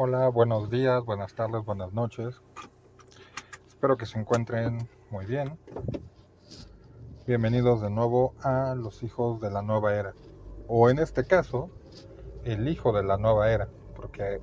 Hola, 0.00 0.28
buenos 0.28 0.70
días, 0.70 1.04
buenas 1.04 1.34
tardes, 1.34 1.64
buenas 1.64 1.92
noches. 1.92 2.40
Espero 3.66 3.96
que 3.96 4.06
se 4.06 4.16
encuentren 4.16 4.88
muy 5.10 5.26
bien. 5.26 5.58
Bienvenidos 7.26 7.82
de 7.82 7.90
nuevo 7.90 8.32
a 8.44 8.76
los 8.76 9.02
hijos 9.02 9.40
de 9.40 9.50
la 9.50 9.60
nueva 9.60 9.96
era. 9.96 10.14
O 10.68 10.88
en 10.88 11.00
este 11.00 11.26
caso, 11.26 11.68
el 12.44 12.68
hijo 12.68 12.92
de 12.92 13.02
la 13.02 13.16
nueva 13.16 13.50
era. 13.50 13.66
Porque 13.96 14.40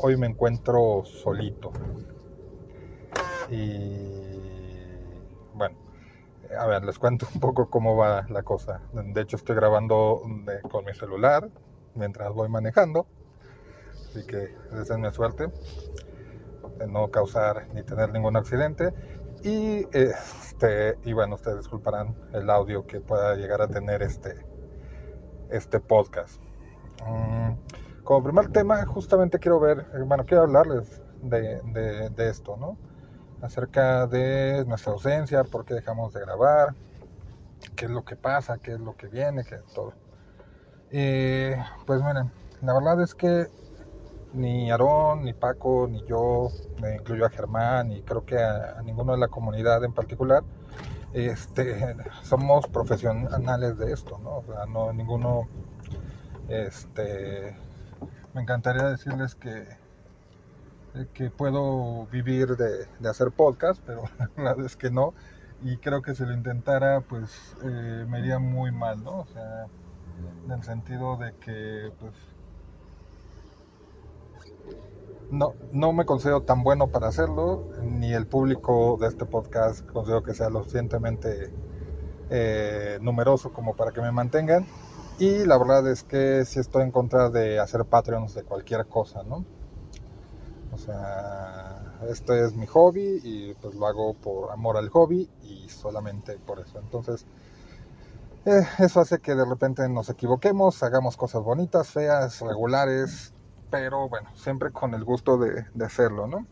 hoy 0.00 0.18
me 0.18 0.26
encuentro 0.26 1.02
solito. 1.06 1.72
Y 3.50 4.10
bueno, 5.54 5.78
a 6.58 6.66
ver, 6.66 6.84
les 6.84 6.98
cuento 6.98 7.26
un 7.32 7.40
poco 7.40 7.70
cómo 7.70 7.96
va 7.96 8.26
la 8.28 8.42
cosa. 8.42 8.82
De 8.92 9.22
hecho, 9.22 9.36
estoy 9.36 9.56
grabando 9.56 10.20
con 10.70 10.84
mi 10.84 10.92
celular 10.92 11.48
mientras 11.94 12.34
voy 12.34 12.50
manejando 12.50 13.06
Así 14.14 14.24
que 14.26 14.56
deseenme 14.70 15.10
suerte 15.10 15.50
de 16.78 16.86
no 16.86 17.10
causar 17.10 17.66
ni 17.74 17.82
tener 17.82 18.12
ningún 18.12 18.36
accidente. 18.36 18.94
Y, 19.42 19.88
este, 19.90 20.96
y 21.02 21.12
bueno, 21.12 21.34
ustedes 21.34 21.58
disculparán 21.58 22.14
el 22.32 22.48
audio 22.48 22.86
que 22.86 23.00
pueda 23.00 23.34
llegar 23.34 23.60
a 23.60 23.66
tener 23.66 24.02
este, 24.02 24.36
este 25.50 25.80
podcast. 25.80 26.40
Mm, 27.04 28.04
como 28.04 28.22
primer 28.22 28.52
tema, 28.52 28.86
justamente 28.86 29.40
quiero 29.40 29.58
ver, 29.58 29.84
bueno, 30.06 30.24
quiero 30.24 30.44
hablarles 30.44 31.02
de, 31.20 31.60
de, 32.14 32.28
esto, 32.28 32.56
¿no? 32.56 32.78
Acerca 33.42 34.06
de 34.06 34.64
nuestra 34.64 34.92
ausencia, 34.92 35.42
por 35.42 35.64
qué 35.64 35.74
dejamos 35.74 36.12
de 36.12 36.20
grabar, 36.20 36.76
qué 37.74 37.86
es 37.86 37.90
lo 37.90 38.04
que 38.04 38.14
pasa, 38.14 38.58
qué 38.58 38.74
es 38.74 38.80
lo 38.80 38.96
que 38.96 39.08
viene, 39.08 39.42
qué 39.42 39.58
todo. 39.74 39.92
Y 40.92 41.50
pues 41.84 42.00
miren, 42.00 42.30
la 42.62 42.74
verdad 42.74 43.02
es 43.02 43.16
que 43.16 43.48
ni 44.34 44.70
Aarón, 44.70 45.24
ni 45.24 45.32
Paco, 45.32 45.88
ni 45.88 46.04
yo, 46.06 46.48
me 46.80 46.96
incluyó 46.96 47.26
a 47.26 47.30
Germán 47.30 47.92
y 47.92 48.02
creo 48.02 48.24
que 48.24 48.38
a, 48.38 48.82
ninguno 48.82 49.12
de 49.12 49.18
la 49.18 49.28
comunidad 49.28 49.84
en 49.84 49.92
particular, 49.92 50.42
este, 51.12 51.96
somos 52.22 52.66
profesionales 52.66 53.78
de 53.78 53.92
esto, 53.92 54.18
¿no? 54.18 54.38
O 54.38 54.44
sea, 54.44 54.66
no 54.66 54.92
ninguno, 54.92 55.48
este, 56.48 57.56
me 58.34 58.42
encantaría 58.42 58.84
decirles 58.88 59.34
que, 59.36 59.64
que 61.12 61.30
puedo 61.30 62.06
vivir 62.06 62.56
de, 62.56 63.08
hacer 63.08 63.30
podcast, 63.30 63.80
pero 63.86 64.02
la 64.36 64.50
verdad 64.50 64.66
es 64.66 64.76
que 64.76 64.90
no, 64.90 65.14
y 65.62 65.76
creo 65.78 66.02
que 66.02 66.14
si 66.14 66.24
lo 66.24 66.32
intentara, 66.32 67.00
pues 67.00 67.56
eh, 67.64 68.04
me 68.08 68.18
iría 68.18 68.38
muy 68.38 68.72
mal, 68.72 69.02
¿no? 69.02 69.20
O 69.20 69.26
sea, 69.26 69.66
en 70.44 70.50
el 70.50 70.62
sentido 70.62 71.16
de 71.16 71.34
que, 71.36 71.90
pues, 72.00 72.14
no, 75.30 75.54
no 75.72 75.92
me 75.92 76.04
considero 76.04 76.42
tan 76.42 76.62
bueno 76.62 76.88
para 76.88 77.08
hacerlo, 77.08 77.64
ni 77.82 78.12
el 78.12 78.26
público 78.26 78.96
de 79.00 79.08
este 79.08 79.24
podcast 79.24 79.84
considero 79.90 80.22
que 80.22 80.34
sea 80.34 80.50
lo 80.50 80.60
suficientemente 80.60 81.50
eh, 82.30 82.98
numeroso 83.00 83.52
como 83.52 83.74
para 83.74 83.92
que 83.92 84.00
me 84.00 84.12
mantengan. 84.12 84.66
Y 85.18 85.44
la 85.44 85.58
verdad 85.58 85.88
es 85.88 86.02
que 86.02 86.44
sí 86.44 86.58
estoy 86.58 86.82
en 86.82 86.90
contra 86.90 87.30
de 87.30 87.60
hacer 87.60 87.84
Patreons 87.84 88.34
de 88.34 88.42
cualquier 88.42 88.86
cosa, 88.86 89.22
¿no? 89.22 89.44
O 90.72 90.78
sea, 90.78 91.98
este 92.08 92.44
es 92.44 92.56
mi 92.56 92.66
hobby 92.66 93.20
y 93.22 93.54
pues 93.54 93.76
lo 93.76 93.86
hago 93.86 94.14
por 94.14 94.50
amor 94.50 94.76
al 94.76 94.88
hobby 94.88 95.30
y 95.42 95.68
solamente 95.68 96.36
por 96.38 96.58
eso. 96.58 96.80
Entonces, 96.80 97.26
eh, 98.44 98.62
eso 98.78 99.00
hace 99.00 99.18
que 99.18 99.34
de 99.34 99.44
repente 99.44 99.88
nos 99.88 100.10
equivoquemos, 100.10 100.82
hagamos 100.82 101.16
cosas 101.16 101.42
bonitas, 101.42 101.90
feas, 101.90 102.40
regulares, 102.40 103.33
pero 103.74 104.08
bueno, 104.08 104.30
siempre 104.36 104.70
con 104.70 104.94
el 104.94 105.02
gusto 105.02 105.36
de, 105.36 105.66
hacerlo, 105.84 106.28
¿no? 106.28 106.46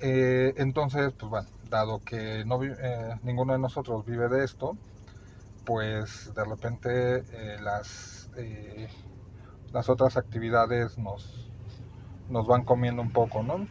Eh, 0.00 0.52
entonces, 0.56 1.12
pues 1.16 1.30
bueno, 1.30 1.48
dado 1.68 2.00
que 2.00 2.40
eh, 2.40 3.20
ninguno 3.22 3.52
de 3.52 3.60
nosotros 3.60 4.04
vive 4.04 4.28
de 4.28 4.42
esto, 4.42 4.76
pues 5.64 6.34
de 6.34 6.44
repente 6.44 7.18
eh, 7.18 7.58
las, 7.62 8.32
las 9.72 9.88
otras 9.88 10.16
actividades 10.16 10.98
nos, 10.98 11.48
nos 12.28 12.48
van 12.48 12.64
comiendo 12.64 13.00
un 13.00 13.12
poco, 13.12 13.44
¿no? 13.44 13.68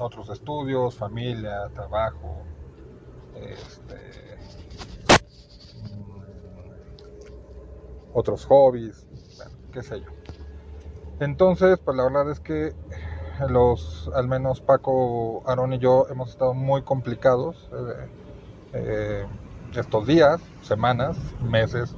otros 0.00 0.30
estudios, 0.30 0.96
familia, 0.96 1.68
trabajo, 1.72 2.42
este, 3.36 4.36
mm, 5.84 6.20
otros 8.12 8.44
hobbies, 8.46 9.05
qué 9.76 9.82
sé 9.82 10.00
yo. 10.00 10.06
Entonces, 11.20 11.78
pues 11.84 11.94
la 11.98 12.04
verdad 12.04 12.30
es 12.30 12.40
que 12.40 12.72
los, 13.50 14.10
al 14.14 14.26
menos 14.26 14.62
Paco, 14.62 15.42
Aaron 15.46 15.74
y 15.74 15.78
yo 15.78 16.06
hemos 16.08 16.30
estado 16.30 16.54
muy 16.54 16.80
complicados 16.80 17.68
eh, 17.72 18.08
eh, 18.72 19.26
estos 19.74 20.06
días, 20.06 20.40
semanas, 20.62 21.18
meses, 21.42 21.94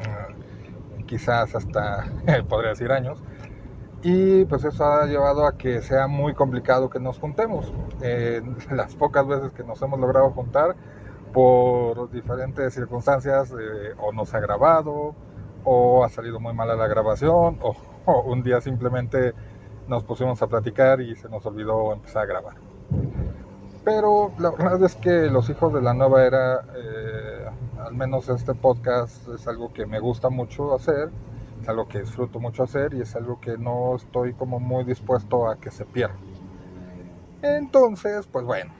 eh, 0.00 1.04
quizás 1.06 1.54
hasta, 1.54 2.06
podría 2.48 2.70
decir 2.70 2.90
años. 2.90 3.22
Y 4.02 4.44
pues 4.46 4.64
eso 4.64 4.84
ha 4.84 5.06
llevado 5.06 5.46
a 5.46 5.56
que 5.56 5.82
sea 5.82 6.08
muy 6.08 6.34
complicado 6.34 6.90
que 6.90 6.98
nos 6.98 7.20
juntemos. 7.20 7.72
las 8.72 8.96
pocas 8.96 9.24
veces 9.24 9.52
que 9.52 9.62
nos 9.62 9.80
hemos 9.82 10.00
logrado 10.00 10.30
juntar, 10.30 10.74
por 11.32 12.10
diferentes 12.10 12.74
circunstancias, 12.74 13.54
o 13.98 14.12
nos 14.12 14.34
ha 14.34 14.40
grabado, 14.40 15.14
o 15.68 16.04
ha 16.04 16.08
salido 16.08 16.38
muy 16.38 16.54
mala 16.54 16.76
la 16.76 16.86
grabación, 16.86 17.58
o, 17.60 17.76
un 18.22 18.42
día 18.44 18.60
simplemente 18.60 19.34
nos 19.88 20.04
pusimos 20.04 20.40
a 20.40 20.46
platicar 20.46 21.00
y 21.00 21.16
se 21.16 21.28
nos 21.28 21.44
olvidó 21.44 21.92
empezar 21.92 22.22
a 22.22 22.26
grabar. 22.26 22.54
Pero 23.84 24.30
la 24.38 24.50
verdad 24.50 24.82
es 24.84 24.94
que 24.94 25.26
los 25.26 25.50
hijos 25.50 25.72
de 25.74 25.82
la 25.82 25.92
nueva 25.92 26.24
era, 26.24 26.64
eh, 26.76 27.46
al 27.80 27.94
menos 27.94 28.28
este 28.28 28.54
podcast 28.54 29.28
es 29.28 29.46
algo 29.48 29.72
que 29.72 29.86
me 29.86 29.98
gusta 29.98 30.30
mucho 30.30 30.72
hacer, 30.72 31.10
es 31.60 31.68
algo 31.68 31.88
que 31.88 32.00
disfruto 32.00 32.38
mucho 32.38 32.62
hacer 32.62 32.94
y 32.94 33.00
es 33.00 33.16
algo 33.16 33.40
que 33.40 33.58
no 33.58 33.96
estoy 33.96 34.34
como 34.34 34.60
muy 34.60 34.84
dispuesto 34.84 35.50
a 35.50 35.56
que 35.56 35.72
se 35.72 35.84
pierda. 35.84 36.16
Entonces, 37.42 38.28
pues 38.28 38.44
bueno, 38.44 38.72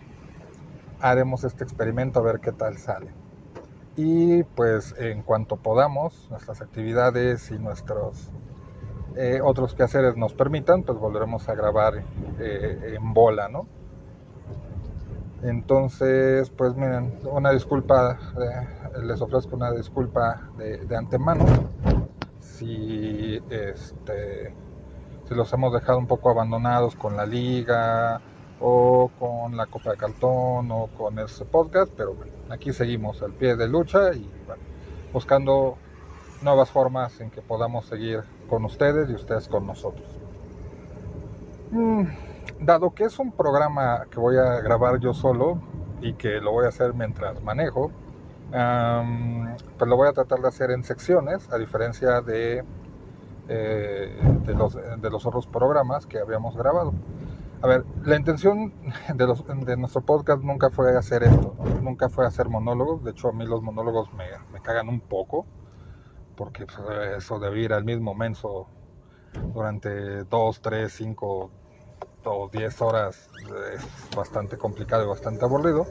haremos 1.01 1.43
este 1.43 1.65
experimento 1.65 2.21
a 2.21 2.23
ver 2.23 2.39
qué 2.39 2.53
tal 2.53 2.79
sale 2.79 3.26
y 3.97 4.43
pues 4.43 4.95
en 4.99 5.23
cuanto 5.23 5.57
podamos, 5.57 6.29
nuestras 6.31 6.61
actividades 6.61 7.51
y 7.51 7.59
nuestros 7.59 8.31
eh, 9.17 9.41
otros 9.43 9.75
quehaceres 9.75 10.17
nos 10.17 10.35
permitan, 10.35 10.83
pues 10.83 10.99
volveremos 10.99 11.49
a 11.49 11.55
grabar 11.55 12.03
eh, 12.39 12.97
en 12.97 13.15
bola, 13.15 13.49
¿no? 13.49 13.67
Entonces, 15.43 16.51
pues 16.51 16.75
miren, 16.75 17.19
una 17.25 17.51
disculpa, 17.51 18.19
eh, 18.39 19.01
les 19.03 19.21
ofrezco 19.23 19.57
una 19.57 19.73
disculpa 19.73 20.51
de, 20.59 20.97
antemano 20.97 21.45
si, 22.41 23.41
este, 23.49 24.55
si 25.27 25.35
los 25.35 25.51
hemos 25.55 25.73
dejado 25.73 25.99
un 25.99 26.07
poco 26.07 26.31
abandonados 26.31 26.95
con 26.97 27.17
la 27.17 27.25
liga 27.25 28.21
o 28.61 29.11
con 29.19 29.57
la 29.57 29.67
copa 29.67 29.93
de 29.93 29.97
cartón 29.97 30.71
o 30.71 30.89
con 30.99 31.19
ese 31.19 31.47
podcast, 31.47 31.93
pero 31.97 32.15
bueno 32.15 32.36
aquí 32.51 32.73
seguimos 32.73 33.23
al 33.23 33.33
pie 33.33 33.57
de 33.57 33.69
lucha 33.69 34.13
y 34.13 34.29
buscando 35.13 35.77
nuevas 36.43 36.71
formas 36.71 37.21
en 37.21 37.31
que 37.31 37.43
podamos 37.43 37.87
seguir 37.87 38.23
con 38.49 38.65
ustedes 38.65 39.11
y 39.11 39.15
ustedes 39.15 39.49
con 39.49 39.67
nosotros. 39.67 40.07
Mm, 41.71 42.05
dado 42.61 42.95
que 42.95 43.05
es 43.05 43.19
un 43.19 43.33
programa 43.33 44.07
que 44.11 44.21
voy 44.21 44.37
a 44.37 44.61
grabar 44.61 45.01
yo 45.01 45.15
solo 45.15 45.59
y 46.01 46.15
que 46.15 46.41
lo 46.41 46.53
voy 46.53 46.67
a 46.67 46.69
hacer 46.69 46.95
mientras 46.95 47.43
manejo, 47.43 47.91
pues 48.51 49.89
lo 49.89 49.97
voy 49.97 50.09
a 50.09 50.13
tratar 50.13 50.41
de 50.41 50.49
hacer 50.49 50.71
en 50.71 50.85
secciones, 50.85 51.51
a 51.53 51.59
diferencia 51.59 52.21
de, 52.21 52.65
eh, 53.49 54.17
de 54.45 55.11
los 55.11 55.27
otros 55.27 55.47
programas 55.47 56.07
que 56.07 56.19
habíamos 56.19 56.57
grabado. 56.57 56.93
A 57.63 57.67
ver, 57.67 57.85
la 58.05 58.17
intención 58.17 58.73
de, 59.15 59.77
nuestro 59.77 60.03
podcast 60.03 60.43
nunca 60.43 60.69
fue 60.71 60.97
hacer 60.97 61.23
esto, 61.23 61.55
nunca 61.83 62.09
fue 62.11 62.27
hacer 62.27 62.49
monólogos. 62.49 63.03
De 63.03 63.13
hecho, 63.13 63.29
a 63.29 63.33
mí 63.33 63.47
los 63.47 63.63
monólogos 63.63 64.13
me, 64.13 64.27
me 64.53 64.61
cagan 64.61 64.89
un 64.89 65.01
poco, 65.01 65.47
porque 66.37 66.67
pues, 66.67 66.79
eso 67.17 67.39
de 67.39 67.59
ir 67.59 67.73
al 67.73 67.85
mismo 67.85 68.15
menso 68.15 68.69
durante 69.55 70.25
2, 70.25 70.61
3, 70.61 70.93
5 70.93 71.51
o 72.25 72.49
10 72.53 72.83
horas 72.83 73.31
es 73.73 74.15
bastante 74.15 74.59
complicado 74.59 75.05
y 75.05 75.09
bastante 75.09 75.45
aburrido. 75.45 75.87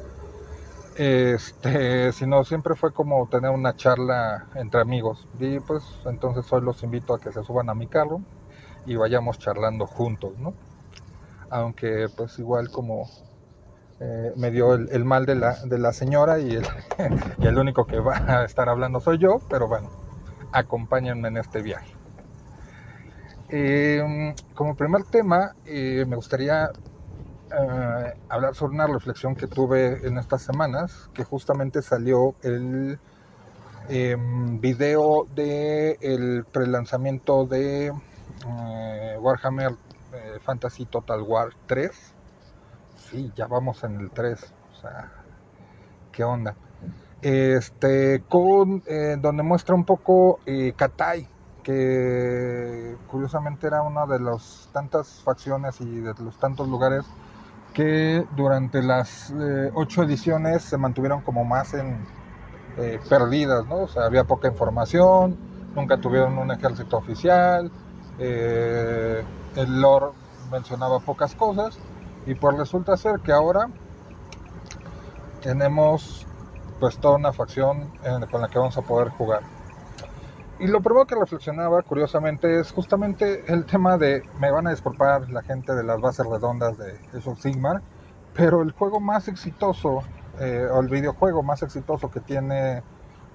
Este, 0.97 2.13
sino 2.13 2.44
siempre 2.44 2.75
fue 2.75 2.94
como 2.94 3.27
tener 3.27 3.50
una 3.50 3.75
charla 3.75 4.45
entre 4.53 4.81
amigos. 4.81 5.27
Y 5.39 5.59
pues 5.59 5.83
entonces 6.06 6.51
hoy 6.53 6.62
los 6.62 6.83
invito 6.83 7.15
a 7.15 7.19
que 7.19 7.31
se 7.31 7.44
suban 7.44 7.69
a 7.69 7.73
mi 7.73 7.88
carro 7.88 8.21
y 8.85 8.95
vayamos 8.95 9.39
charlando 9.39 9.88
juntos, 9.88 10.38
¿no? 10.38 10.53
Aunque 11.50 12.07
pues 12.15 12.38
igual 12.39 12.69
como 12.69 13.09
eh, 14.00 14.33
me 14.36 14.51
dio 14.51 14.74
el, 14.74 15.06
mal 15.06 15.25
de 15.25 15.36
la, 15.36 15.63
de 15.63 15.77
la 15.77 15.94
señora 15.94 16.39
y 16.39 16.56
el, 16.56 16.65
y 17.39 17.47
el 17.47 17.57
único 17.57 17.86
que 17.86 18.00
va 18.00 18.18
a 18.27 18.44
estar 18.44 18.69
hablando 18.69 19.00
soy 19.00 19.18
yo, 19.18 19.39
pero 19.50 19.68
bueno, 19.68 19.89
acompáñenme 20.51 21.27
en 21.27 21.38
este 21.38 21.62
viaje. 21.62 21.95
Eh, 23.50 24.33
como 24.53 24.75
primer 24.75 25.03
tema, 25.03 25.53
eh, 25.65 26.03
me 26.07 26.15
gustaría 26.15 26.65
eh, 26.65 28.13
hablar 28.27 28.56
sobre 28.56 28.74
una 28.74 28.88
reflexión 28.88 29.36
que 29.36 29.48
tuve 29.48 30.06
en 30.07 30.18
estas 30.18 30.41
semanas, 30.41 31.09
que 31.13 31.24
justamente 31.24 31.81
salió 31.81 32.36
el 32.41 33.00
em, 33.88 34.59
video 34.59 35.27
del 35.36 35.98
el 36.01 36.45
prelanzamiento 36.51 37.45
de 37.45 37.94
Warhammer 39.19 39.75
Fantasy 40.41 40.85
Total 40.85 41.21
War 41.21 41.50
3. 41.67 41.91
Sí, 43.09 43.31
ya 43.35 43.47
vamos 43.47 43.83
en 43.83 44.00
el 44.00 44.12
3. 44.12 44.53
O 44.71 44.75
sea, 44.81 45.12
¿qué 46.12 46.23
onda? 46.23 46.56
Este, 47.21 48.23
con, 48.27 48.83
donde 49.19 49.44
muestra 49.44 49.73
un 49.73 49.85
poco 49.85 50.39
Katai 50.75 51.27
que 51.65 52.95
curiosamente 53.07 53.65
era 53.65 53.81
una 53.81 54.06
de 54.06 54.19
las 54.19 54.69
tantas 54.71 55.23
facciones 55.23 55.81
y 55.81 56.00
de 56.00 56.13
los 56.19 56.38
tantos 56.38 56.67
lugares 56.69 57.03
que 57.73 58.23
durante 58.35 58.83
las 58.83 59.31
eh, 59.31 59.71
ocho 59.73 60.03
ediciones 60.03 60.62
se 60.63 60.77
mantuvieron 60.77 61.21
como 61.21 61.44
más 61.44 61.73
en 61.73 61.97
eh, 62.77 63.00
perdidas, 63.09 63.65
¿no? 63.65 63.77
O 63.77 63.88
sea, 63.88 64.06
había 64.06 64.25
poca 64.25 64.47
información, 64.47 65.35
nunca 65.73 65.97
tuvieron 65.97 66.38
un 66.38 66.51
ejército 66.51 66.97
oficial, 66.97 67.71
eh, 68.19 69.23
el 69.55 69.81
lore 69.81 70.07
mencionaba 70.51 70.99
pocas 70.99 71.35
cosas 71.35 71.77
y 72.25 72.35
pues 72.35 72.57
resulta 72.57 72.97
ser 72.97 73.19
que 73.19 73.31
ahora 73.31 73.69
tenemos 75.41 76.25
pues 76.79 76.97
toda 76.97 77.15
una 77.15 77.31
facción 77.31 77.91
con 78.31 78.41
la 78.41 78.47
que 78.47 78.59
vamos 78.59 78.77
a 78.77 78.81
poder 78.81 79.09
jugar. 79.09 79.41
Y 80.57 80.67
lo 80.67 80.81
primero 80.81 81.05
que 81.05 81.15
reflexionaba, 81.15 81.81
curiosamente, 81.81 82.59
es 82.59 82.71
justamente 82.71 83.43
el 83.51 83.65
tema 83.65 83.97
de, 83.97 84.23
me 84.39 84.51
van 84.51 84.67
a 84.67 84.69
disculpar 84.69 85.29
la 85.29 85.41
gente 85.41 85.73
de 85.73 85.83
las 85.83 85.99
bases 85.99 86.25
redondas 86.25 86.77
de 86.77 86.97
esos 87.13 87.39
Sigmar, 87.39 87.81
pero 88.33 88.61
el 88.61 88.71
juego 88.71 89.01
más 89.01 89.27
exitoso, 89.27 90.01
eh, 90.39 90.65
o 90.71 90.79
el 90.79 90.87
videojuego 90.87 91.43
más 91.43 91.61
exitoso 91.61 92.09
que 92.09 92.21
tiene 92.21 92.83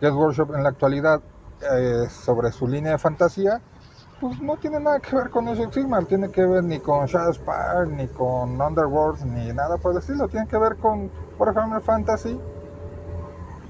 Jet 0.00 0.12
Workshop 0.12 0.55
en 0.55 0.62
la 0.62 0.70
actualidad 0.70 1.20
eh, 1.61 2.08
sobre 2.08 2.52
su 2.52 2.67
línea 2.67 2.93
de 2.93 2.99
fantasía, 2.99 3.61
pues 4.20 4.40
no 4.43 4.56
tiene 4.56 4.78
nada 4.81 5.00
que 5.00 5.17
ver 5.17 5.31
con 5.31 5.49
esos 5.49 5.72
Sigmar, 5.72 6.05
tiene 6.05 6.31
que 6.31 6.44
ver 6.44 6.62
ni 6.62 6.78
con 6.78 7.06
Shadowspire, 7.06 7.87
ni 7.96 8.06
con 8.08 8.61
Underworld, 8.61 9.25
ni 9.25 9.52
nada 9.52 9.78
por 9.78 9.93
el 9.93 9.99
estilo, 9.99 10.28
tiene 10.28 10.46
que 10.46 10.58
ver 10.58 10.76
con 10.76 11.11
Warhammer 11.38 11.81
Fantasy 11.81 12.38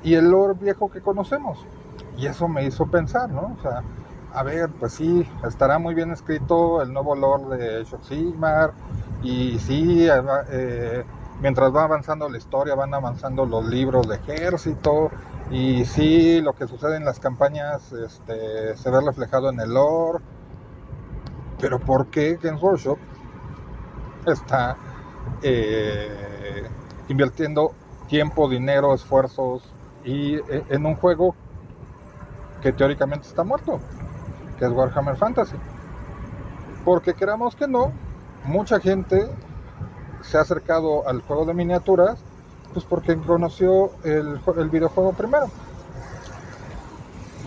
y 0.03 0.15
el 0.15 0.31
lore 0.31 0.55
viejo 0.61 0.91
que 0.91 1.01
conocemos. 1.01 1.65
Y 2.17 2.27
eso 2.27 2.49
me 2.49 2.65
hizo 2.65 2.87
pensar, 2.87 3.31
¿no? 3.31 3.55
O 3.59 3.63
sea, 3.63 3.83
a 4.33 4.43
ver, 4.43 4.71
pues 4.79 4.93
sí, 4.93 5.27
estará 5.47 5.79
muy 5.79 5.95
bien 5.95 6.11
escrito 6.11 6.83
el 6.83 6.93
nuevo 6.93 7.15
lore 7.15 7.57
de 7.57 7.81
Age 7.83 7.97
Sigmar. 8.03 8.73
Y 9.23 9.59
sí, 9.59 10.09
eh, 10.09 11.05
mientras 11.41 11.75
va 11.75 11.85
avanzando 11.85 12.29
la 12.29 12.39
historia, 12.39 12.75
van 12.75 12.95
avanzando 12.95 13.47
los 13.47 13.65
libros 13.67 14.09
de 14.09 14.17
ejército. 14.17 15.11
Y 15.51 15.85
sí, 15.85 16.41
lo 16.41 16.53
que 16.53 16.67
sucede 16.67 16.97
en 16.97 17.05
las 17.05 17.21
campañas 17.21 17.93
este, 17.93 18.77
se 18.77 18.91
ve 18.91 19.01
reflejado 19.01 19.51
en 19.51 19.61
el 19.61 19.75
lore. 19.75 20.21
Pero 21.61 21.79
¿por 21.79 22.07
qué 22.07 22.39
Games 22.41 22.63
Workshop 22.63 22.99
está 24.27 24.77
eh, 25.43 26.69
invirtiendo 27.09 27.73
tiempo, 28.09 28.49
dinero, 28.49 28.95
esfuerzos 28.95 29.63
y 30.05 30.37
eh, 30.37 30.65
en 30.69 30.87
un 30.87 30.95
juego 30.97 31.35
que 32.63 32.73
teóricamente 32.73 33.27
está 33.27 33.45
muerto, 33.45 33.81
que 34.59 34.65
es 34.65 34.71
Warhammer 34.71 35.17
Fantasy. 35.17 35.57
Porque 36.85 37.15
queramos 37.15 37.55
que 37.55 37.67
no, 37.67 37.93
mucha 38.45 38.81
gente 38.81 39.29
se 40.23 40.39
ha 40.39 40.43
acercado 40.43 41.07
al 41.09 41.23
juego 41.23 41.45
de 41.45 41.55
miniaturas, 41.55 42.21
pues 42.73 42.85
porque 42.85 43.17
conoció 43.17 43.93
el, 44.05 44.41
el 44.57 44.71
videojuego 44.71 45.13
primero. 45.13 45.49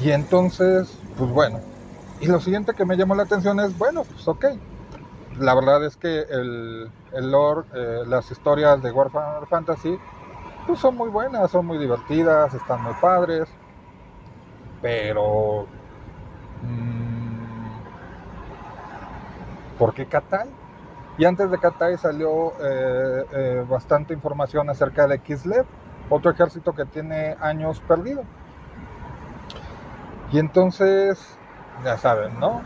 Y 0.01 0.11
entonces, 0.11 0.97
pues 1.17 1.29
bueno. 1.31 1.72
Y 2.23 2.27
lo 2.27 2.39
siguiente 2.39 2.73
que 2.73 2.85
me 2.85 2.95
llamó 2.95 3.15
la 3.15 3.23
atención 3.23 3.59
es, 3.59 3.77
bueno, 3.77 4.05
pues 4.05 4.25
ok. 4.29 4.45
La 5.39 5.53
verdad 5.55 5.83
es 5.83 5.97
que 5.97 6.21
el, 6.21 6.89
el 7.11 7.31
lore, 7.31 7.67
eh, 7.75 8.03
las 8.07 8.31
historias 8.31 8.81
de 8.81 8.93
Warhammer 8.93 9.45
Fantasy, 9.49 9.99
pues 10.65 10.79
son 10.79 10.95
muy 10.95 11.09
buenas, 11.09 11.51
son 11.51 11.65
muy 11.65 11.77
divertidas, 11.77 12.53
están 12.53 12.81
muy 12.81 12.93
padres. 12.93 13.49
Pero... 14.81 15.67
Mmm, 16.61 17.81
¿Por 19.77 19.93
qué 19.93 20.05
Katai? 20.05 20.49
Y 21.17 21.25
antes 21.25 21.51
de 21.51 21.59
Katai 21.59 21.97
salió 21.97 22.53
eh, 22.61 23.25
eh, 23.33 23.65
bastante 23.67 24.13
información 24.13 24.69
acerca 24.69 25.07
de 25.07 25.19
Kislev, 25.19 25.65
otro 26.09 26.31
ejército 26.31 26.73
que 26.73 26.85
tiene 26.85 27.35
años 27.41 27.81
perdido. 27.81 28.23
Y 30.31 30.39
entonces, 30.39 31.37
ya 31.83 31.97
saben, 31.97 32.39
¿no? 32.39 32.61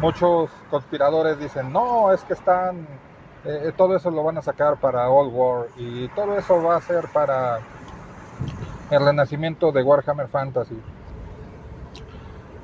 Muchos 0.00 0.50
conspiradores 0.70 1.38
dicen, 1.38 1.72
no, 1.72 2.12
es 2.12 2.22
que 2.24 2.34
están, 2.34 2.86
eh, 3.44 3.72
todo 3.76 3.96
eso 3.96 4.10
lo 4.10 4.22
van 4.22 4.38
a 4.38 4.42
sacar 4.42 4.76
para 4.78 5.10
Old 5.10 5.32
War 5.34 5.66
y 5.76 6.08
todo 6.08 6.36
eso 6.38 6.62
va 6.62 6.76
a 6.76 6.80
ser 6.80 7.08
para 7.08 7.60
el 8.90 9.04
renacimiento 9.04 9.72
de 9.72 9.82
Warhammer 9.82 10.28
Fantasy. 10.28 10.80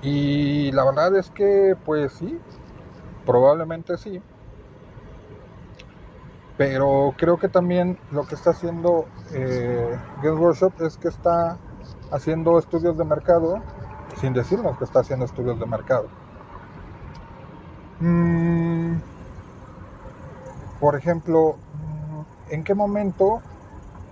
Y 0.02 0.70
la 0.72 0.84
verdad 0.84 1.16
es 1.16 1.30
que, 1.30 1.76
pues 1.84 2.12
sí, 2.12 2.38
probablemente 3.24 3.96
sí. 3.96 4.22
Pero 6.56 7.14
creo 7.16 7.38
que 7.38 7.48
también 7.48 7.98
lo 8.10 8.26
que 8.26 8.34
está 8.36 8.50
haciendo 8.50 9.06
eh, 9.32 9.98
Workshop 10.22 10.72
es 10.82 10.96
que 10.98 11.08
está 11.08 11.58
haciendo 12.12 12.58
estudios 12.58 12.96
de 12.96 13.04
mercado, 13.04 13.60
sin 14.24 14.32
decirnos 14.32 14.78
que 14.78 14.84
está 14.84 15.00
haciendo 15.00 15.26
estudios 15.26 15.60
de 15.60 15.66
mercado. 15.66 16.08
Mm, 18.00 18.96
por 20.80 20.96
ejemplo, 20.96 21.56
¿en 22.48 22.64
qué 22.64 22.74
momento 22.74 23.42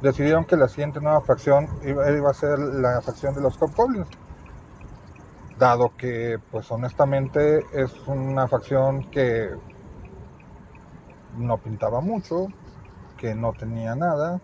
decidieron 0.03 0.45
que 0.45 0.59
la 0.59 0.69
siguiente 0.69 1.01
nueva 1.01 1.23
facción 1.23 1.67
iba, 1.83 2.29
a 2.29 2.35
ser 2.35 2.59
la 2.59 3.01
facción 3.01 3.35
de 3.35 3.41
los 3.41 3.59
Goblins? 3.59 4.07
dado 5.59 5.93
que 5.97 6.39
pues 6.51 6.71
honestamente 6.71 7.65
es 7.73 7.91
una 8.07 8.49
facción 8.49 9.05
que 9.11 9.49
no 11.39 11.57
pintaba 11.57 12.03
mucho, 12.03 12.49
que 13.17 13.35
no 13.35 13.55
tenía 13.55 13.95
nada. 13.95 14.41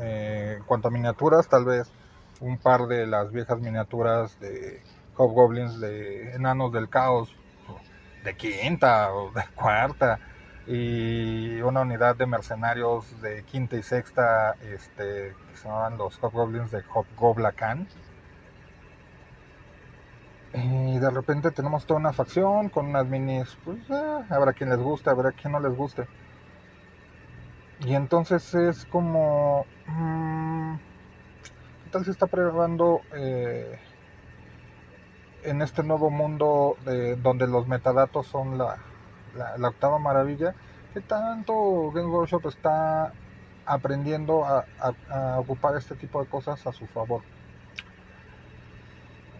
Eh, 0.00 0.56
en 0.58 0.64
cuanto 0.64 0.88
a 0.88 0.90
miniaturas, 0.90 1.48
tal 1.48 1.64
vez 1.64 1.90
un 2.44 2.58
par 2.58 2.86
de 2.86 3.06
las 3.06 3.32
viejas 3.32 3.58
miniaturas 3.58 4.38
de 4.38 4.82
Hobgoblins 5.16 5.80
de 5.80 6.34
Enanos 6.34 6.72
del 6.72 6.90
Caos 6.90 7.34
de 8.22 8.36
quinta 8.36 9.12
o 9.14 9.30
de 9.32 9.42
cuarta 9.54 10.18
y 10.66 11.60
una 11.62 11.80
unidad 11.82 12.16
de 12.16 12.26
mercenarios 12.26 13.20
de 13.22 13.44
quinta 13.44 13.76
y 13.76 13.82
sexta 13.82 14.56
este, 14.62 15.34
que 15.50 15.56
se 15.56 15.68
llamaban 15.68 15.96
los 15.98 16.18
Hobgoblins 16.22 16.70
de 16.70 16.82
Hobgoblacan 16.92 17.88
Y 20.52 20.98
de 20.98 21.10
repente 21.10 21.50
tenemos 21.50 21.86
toda 21.86 22.00
una 22.00 22.12
facción 22.12 22.68
con 22.68 22.86
unas 22.86 23.06
minis, 23.06 23.56
pues 23.64 23.78
eh, 23.90 24.24
habrá 24.28 24.52
quien 24.52 24.70
les 24.70 24.78
guste, 24.78 25.10
habrá 25.10 25.32
quien 25.32 25.52
no 25.52 25.60
les 25.60 25.74
guste. 25.74 26.06
Y 27.80 27.94
entonces 27.94 28.54
es 28.54 28.86
como, 28.86 29.66
mm, 29.86 30.76
¿qué 30.76 30.93
tal 31.94 32.04
se 32.04 32.10
está 32.10 32.26
probando 32.26 33.02
eh, 33.14 33.78
en 35.44 35.62
este 35.62 35.84
nuevo 35.84 36.10
mundo 36.10 36.76
de, 36.84 37.14
donde 37.14 37.46
los 37.46 37.68
metadatos 37.68 38.26
son 38.26 38.58
la, 38.58 38.80
octava 39.62 40.00
maravilla? 40.00 40.56
¿Qué 40.92 41.00
tanto 41.00 41.92
Game 41.92 42.08
Workshop 42.08 42.46
está 42.48 43.12
aprendiendo 43.64 44.44
a, 44.44 44.64
ocupar 45.38 45.76
este 45.76 45.94
tipo 45.94 46.20
de 46.20 46.28
cosas 46.28 46.66
a 46.66 46.72
su 46.72 46.84
favor? 46.88 47.22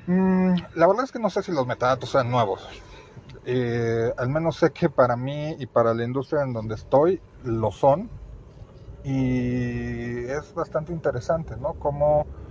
Mm, 0.06 0.54
la 0.76 0.86
verdad 0.86 1.04
es 1.06 1.10
que 1.10 1.18
no 1.18 1.30
sé 1.30 1.42
si 1.42 1.50
los 1.50 1.66
metadatos 1.66 2.10
sean 2.10 2.30
nuevos. 2.30 2.68
Eh, 3.44 4.12
al 4.16 4.28
menos 4.28 4.58
sé 4.58 4.70
que 4.70 4.88
para 4.88 5.16
mí 5.16 5.56
y 5.58 5.66
para 5.66 5.92
la 5.92 6.04
industria 6.04 6.42
en 6.42 6.52
donde 6.52 6.76
estoy 6.76 7.20
lo 7.42 7.72
son 7.72 8.08
y 9.02 10.24
es 10.24 10.54
bastante 10.54 10.92
interesante, 10.92 11.56
¿no? 11.56 11.74
Como 11.74 12.22
mm, 12.22 12.43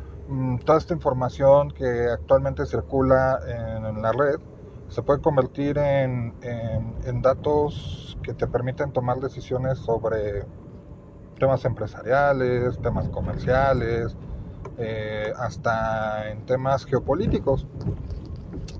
toda 0.65 0.77
esta 0.77 0.93
información 0.93 1.71
que 1.71 2.07
actualmente 2.09 2.65
circula 2.65 3.39
en, 3.47 4.01
la 4.01 4.11
red 4.11 4.39
se 4.89 5.01
puede 5.01 5.21
convertir 5.21 5.77
en, 5.77 6.33
datos 7.21 8.17
que 8.23 8.33
te 8.33 8.47
permiten 8.47 8.91
tomar 8.91 9.19
decisiones 9.19 9.79
sobre 9.79 10.45
temas 11.39 11.65
empresariales, 11.65 12.79
temas 12.79 13.09
comerciales, 13.09 14.15
eh, 14.77 15.33
hasta 15.37 16.29
en 16.29 16.45
temas 16.45 16.85
geopolíticos. 16.85 17.67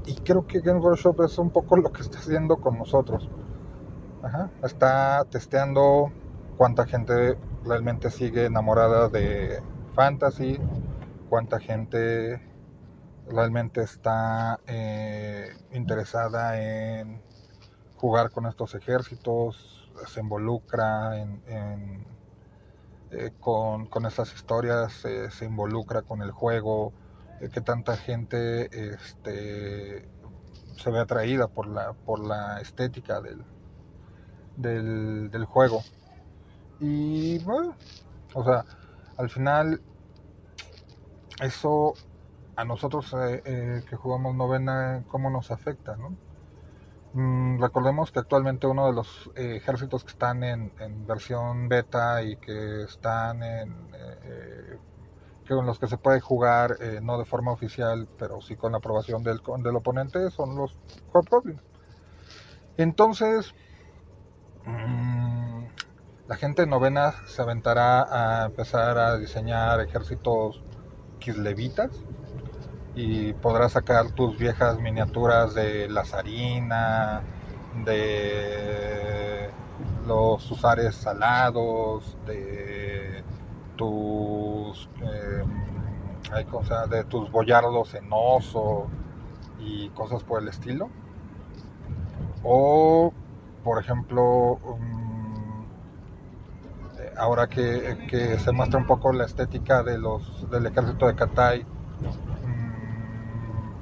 Y 0.06 0.16
creo 0.16 0.46
que 0.46 0.60
Game 0.60 0.80
Workshop 0.80 1.24
es 1.24 1.38
un 1.38 1.50
poco 1.50 1.78
lo 1.78 1.92
que 1.92 2.02
está 2.02 2.20
haciendo 2.20 2.58
con 2.58 2.78
nosotros. 2.78 3.30
Está 4.64 5.26
testeando 5.30 6.12
cuánta 6.58 6.86
gente 6.86 7.38
realmente 7.66 8.10
sigue 8.10 8.46
enamorada 8.46 9.10
de 9.10 9.60
fantasy, 9.96 10.58
cuánta 11.34 11.60
gente 11.60 12.40
realmente 13.28 13.82
está 13.82 14.60
eh, 14.68 15.52
interesada 15.72 16.62
en 16.62 17.24
jugar 17.96 18.30
con 18.30 18.46
estos 18.46 18.76
ejércitos, 18.76 19.90
se 20.06 20.20
involucra 20.20 21.18
en, 21.18 22.06
eh, 23.10 23.32
con, 23.40 23.88
con, 23.88 24.06
estas 24.06 24.32
historias, 24.36 24.94
se 24.94 25.46
involucra 25.46 26.04
con 26.04 26.22
el 26.22 26.30
juego, 26.30 26.94
eh, 27.42 27.50
que 27.52 27.62
tanta 27.62 27.98
gente 27.98 28.94
este, 28.94 30.08
se 30.78 30.92
ve 30.92 31.00
atraída 31.00 31.48
por 31.48 31.66
la, 31.66 31.94
por 31.94 32.20
la 32.20 32.62
estética 32.62 33.22
del, 33.22 33.44
del, 34.56 35.32
del 35.32 35.46
juego. 35.46 35.82
Y 36.80 37.40
bueno, 37.40 37.76
o 38.36 38.44
sea, 38.44 38.66
al 39.18 39.32
final 39.32 39.82
eso 41.42 41.94
a 42.56 42.66
nosotros 42.66 43.14
eh, 43.14 43.42
eh, 43.46 43.84
que 43.90 43.96
jugamos 43.96 44.36
novena, 44.36 45.04
¿cómo 45.08 45.30
nos 45.30 45.52
afecta? 45.52 45.96
¿no? 45.96 46.16
Mm, 47.14 47.62
recordemos 47.62 48.12
que 48.12 48.20
actualmente 48.20 48.68
uno 48.68 48.88
de 48.88 48.94
los 48.94 49.32
eh, 49.36 49.56
ejércitos 49.58 50.04
que 50.04 50.12
están 50.12 50.44
en, 50.44 50.72
versión 51.08 51.68
beta 51.68 52.22
y 52.24 52.38
que 52.38 52.84
están 52.84 53.44
en, 53.44 53.70
que 55.46 55.54
los 55.54 55.78
que 55.78 55.88
se 55.88 55.98
puede 55.98 56.22
jugar 56.22 56.78
no 57.02 57.18
de 57.18 57.26
forma 57.26 57.52
oficial, 57.52 58.08
pero 58.18 58.42
sí 58.42 58.56
con 58.56 58.72
la 58.72 58.78
aprobación 58.78 59.24
del, 59.24 59.42
del 59.64 59.76
oponente, 59.76 60.32
son 60.32 60.56
los 60.56 60.78
Hobgoblins. 61.12 61.62
Entonces, 62.78 63.54
mmm, 64.66 65.66
la 66.28 66.36
gente 66.38 66.66
novena 66.66 67.14
se 67.26 67.42
aventará 67.42 68.42
a 68.42 68.46
empezar 68.46 68.98
a 68.98 69.18
diseñar 69.18 69.82
ejércitos 69.82 70.64
kislevitas 71.24 71.90
y 72.96 73.34
podrás 73.34 73.72
sacar 73.72 74.12
tus 74.12 74.38
viejas 74.38 74.80
miniaturas 74.80 75.56
de 75.56 75.88
la 75.88 76.04
zarina, 76.04 77.22
de 77.86 79.50
los 80.06 80.52
usares 80.52 80.96
salados, 80.96 82.18
de 82.28 83.24
tus 83.78 84.90
hay 86.32 86.46
cosas 86.46 86.90
de 86.90 87.04
tus 87.04 87.32
boyardos 87.32 87.94
en 87.96 88.08
oso 88.10 88.88
y 89.60 89.90
cosas 89.90 90.24
por 90.24 90.42
el 90.42 90.50
estilo. 90.50 90.90
O 92.44 93.14
por 93.64 93.80
ejemplo 93.80 94.60
ahora 97.18 97.48
que, 97.48 98.38
se 98.40 98.52
muestra 98.52 98.80
un 98.80 98.86
poco 98.86 99.12
la 99.14 99.26
estética 99.26 99.84
de 99.84 99.98
los, 99.98 100.50
del 100.50 100.66
ejército 100.66 101.08
de 101.08 101.16
Katai, 101.16 101.64
mm, 101.64 101.66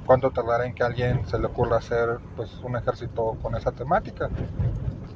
¿cuánto 0.06 0.30
tardará 0.30 0.66
en 0.66 0.74
que 0.74 0.82
a 0.82 0.86
alguien 0.86 1.26
se 1.26 1.38
le 1.38 1.46
ocurra 1.46 1.78
hacer 1.78 2.18
pues, 2.36 2.52
un 2.62 2.76
ejército 2.76 3.36
con 3.42 3.54
esa 3.56 3.72
temática? 3.72 4.28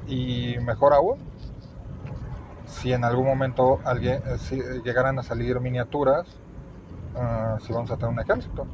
Y 0.07 0.57
mejor 0.61 0.93
aún, 0.93 1.19
si 2.65 2.93
en 2.93 3.03
algún 3.03 3.25
momento 3.25 3.79
alguien, 3.83 4.21
eh, 4.25 4.81
llegaran 4.83 5.19
a 5.19 5.23
salir 5.23 5.59
miniaturas, 5.59 6.27
ah, 7.15 7.57
si 7.61 7.73
vamos 7.73 7.91
a 7.91 7.97
tener 7.97 8.11
un 8.11 8.19
ejército. 8.19 8.67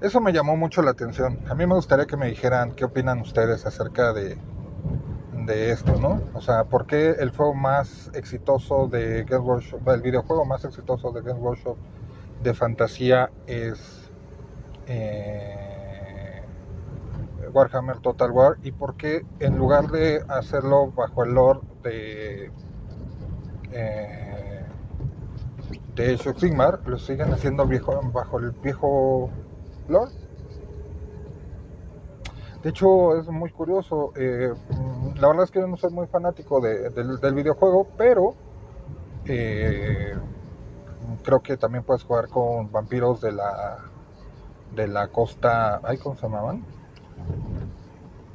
Eso 0.00 0.20
me 0.20 0.32
llamó 0.32 0.56
mucho 0.56 0.80
la 0.82 0.92
atención. 0.92 1.40
A 1.48 1.54
mí 1.54 1.66
me 1.66 1.74
gustaría 1.74 2.06
que 2.06 2.16
me 2.16 2.28
dijeran 2.28 2.72
qué 2.72 2.84
opinan 2.84 3.20
ustedes 3.20 3.66
acerca 3.66 4.12
de, 4.12 4.38
de 5.48 5.72
esto, 5.72 5.98
¿no? 5.98 6.20
O 6.34 6.40
sea, 6.42 6.64
¿por 6.64 6.86
qué 6.86 7.16
el 7.18 7.30
juego 7.30 7.54
más 7.54 8.10
exitoso 8.14 8.86
de 8.86 9.24
Games 9.24 9.46
Workshop, 9.46 9.88
el 9.88 10.02
videojuego 10.02 10.44
más 10.44 10.64
exitoso 10.64 11.10
de 11.10 11.22
Games 11.22 11.42
Workshop 11.42 11.76
de 12.42 12.52
fantasía 12.54 13.30
es 13.46 14.10
eh, 14.86 16.42
Warhammer 17.50 17.98
Total 18.00 18.30
War? 18.30 18.58
¿Y 18.62 18.72
por 18.72 18.96
qué 18.96 19.24
en 19.40 19.56
lugar 19.56 19.88
de 19.88 20.22
hacerlo 20.28 20.92
bajo 20.92 21.24
el 21.24 21.32
lore 21.32 21.60
de 21.82 22.50
eh, 23.72 24.64
de 25.94 26.14
Age 26.14 26.34
Sigmar, 26.36 26.80
lo 26.84 26.98
siguen 26.98 27.32
haciendo 27.32 27.66
viejo, 27.66 27.98
bajo 28.12 28.38
el 28.38 28.50
viejo 28.50 29.30
lore? 29.88 30.12
De 32.62 32.70
hecho, 32.70 33.16
es 33.16 33.28
muy 33.28 33.50
curioso. 33.50 34.12
Eh, 34.16 34.52
la 35.20 35.28
verdad 35.28 35.44
es 35.44 35.50
que 35.50 35.60
yo 35.60 35.66
no 35.66 35.76
soy 35.76 35.92
muy 35.92 36.06
fanático 36.06 36.60
del, 36.60 37.34
videojuego, 37.34 37.88
pero 37.96 38.34
eh, 39.24 40.14
creo 41.22 41.40
que 41.40 41.56
también 41.56 41.84
puedes 41.84 42.04
jugar 42.04 42.28
con 42.28 42.70
vampiros 42.70 43.20
de 43.20 43.32
la 43.32 43.78
de 44.74 44.86
la 44.86 45.08
costa. 45.08 45.80
Ay, 45.82 45.98
¿cómo 45.98 46.14
se 46.16 46.22
llamaban? 46.22 46.64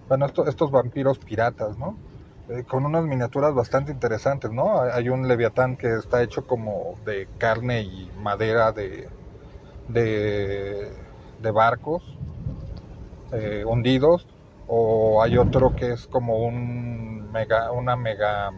Bueno, 0.10 0.26
estos 0.26 0.72
vampiros 0.72 1.20
piratas, 1.20 1.78
¿no? 1.78 1.96
Eh, 2.50 2.64
con 2.66 2.86
unas 2.86 3.06
miniaturas 3.06 3.54
bastante 3.54 3.92
interesantes, 3.92 4.52
¿no? 4.52 4.82
Hay 4.82 5.08
un 5.10 5.28
leviatán 5.28 5.78
que 5.78 5.94
está 5.96 6.22
hecho 6.22 6.46
como 6.46 6.96
de 7.06 7.28
carne 7.38 7.82
y 7.84 8.12
madera 8.20 8.74
de, 8.74 9.08
de, 9.88 11.52
barcos 11.52 12.04
eh, 13.32 13.64
hundidos 13.66 14.28
o 14.68 15.22
hay 15.22 15.38
otro 15.38 15.76
que 15.76 15.92
es 15.92 16.08
como 16.08 16.38
un 16.38 17.32
mega, 17.32 17.72
una 17.72 17.96
mega, 17.96 18.52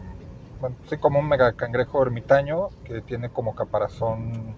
bueno, 0.60 0.76
sí, 0.88 0.96
como 0.98 1.18
un 1.18 1.28
mega 1.28 1.52
cangrejo 1.52 2.02
ermitaño 2.02 2.68
que 2.84 3.00
tiene 3.02 3.30
como 3.30 3.54
caparazón 3.54 4.54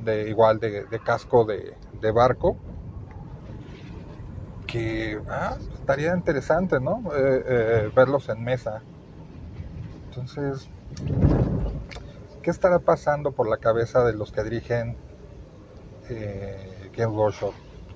de 0.00 0.28
igual 0.28 0.60
de, 0.60 0.86
casco 1.04 1.44
de, 1.44 2.10
barco 2.12 2.56
que 4.66 5.20
ah, 5.28 5.56
estaría 5.74 6.14
interesante, 6.14 6.80
¿no? 6.80 7.02
Eh, 7.14 7.44
eh, 7.46 7.90
verlos 7.94 8.28
en 8.28 8.42
mesa. 8.42 8.82
Entonces, 10.08 10.68
¿qué 12.42 12.50
estará 12.50 12.78
pasando 12.80 13.32
por 13.32 13.48
la 13.48 13.58
cabeza 13.58 14.04
de 14.04 14.12
los 14.12 14.32
que 14.32 14.42
dirigen 14.42 14.96
eh, 16.08 16.90
Game 16.96 17.12
Workshop 17.12 17.52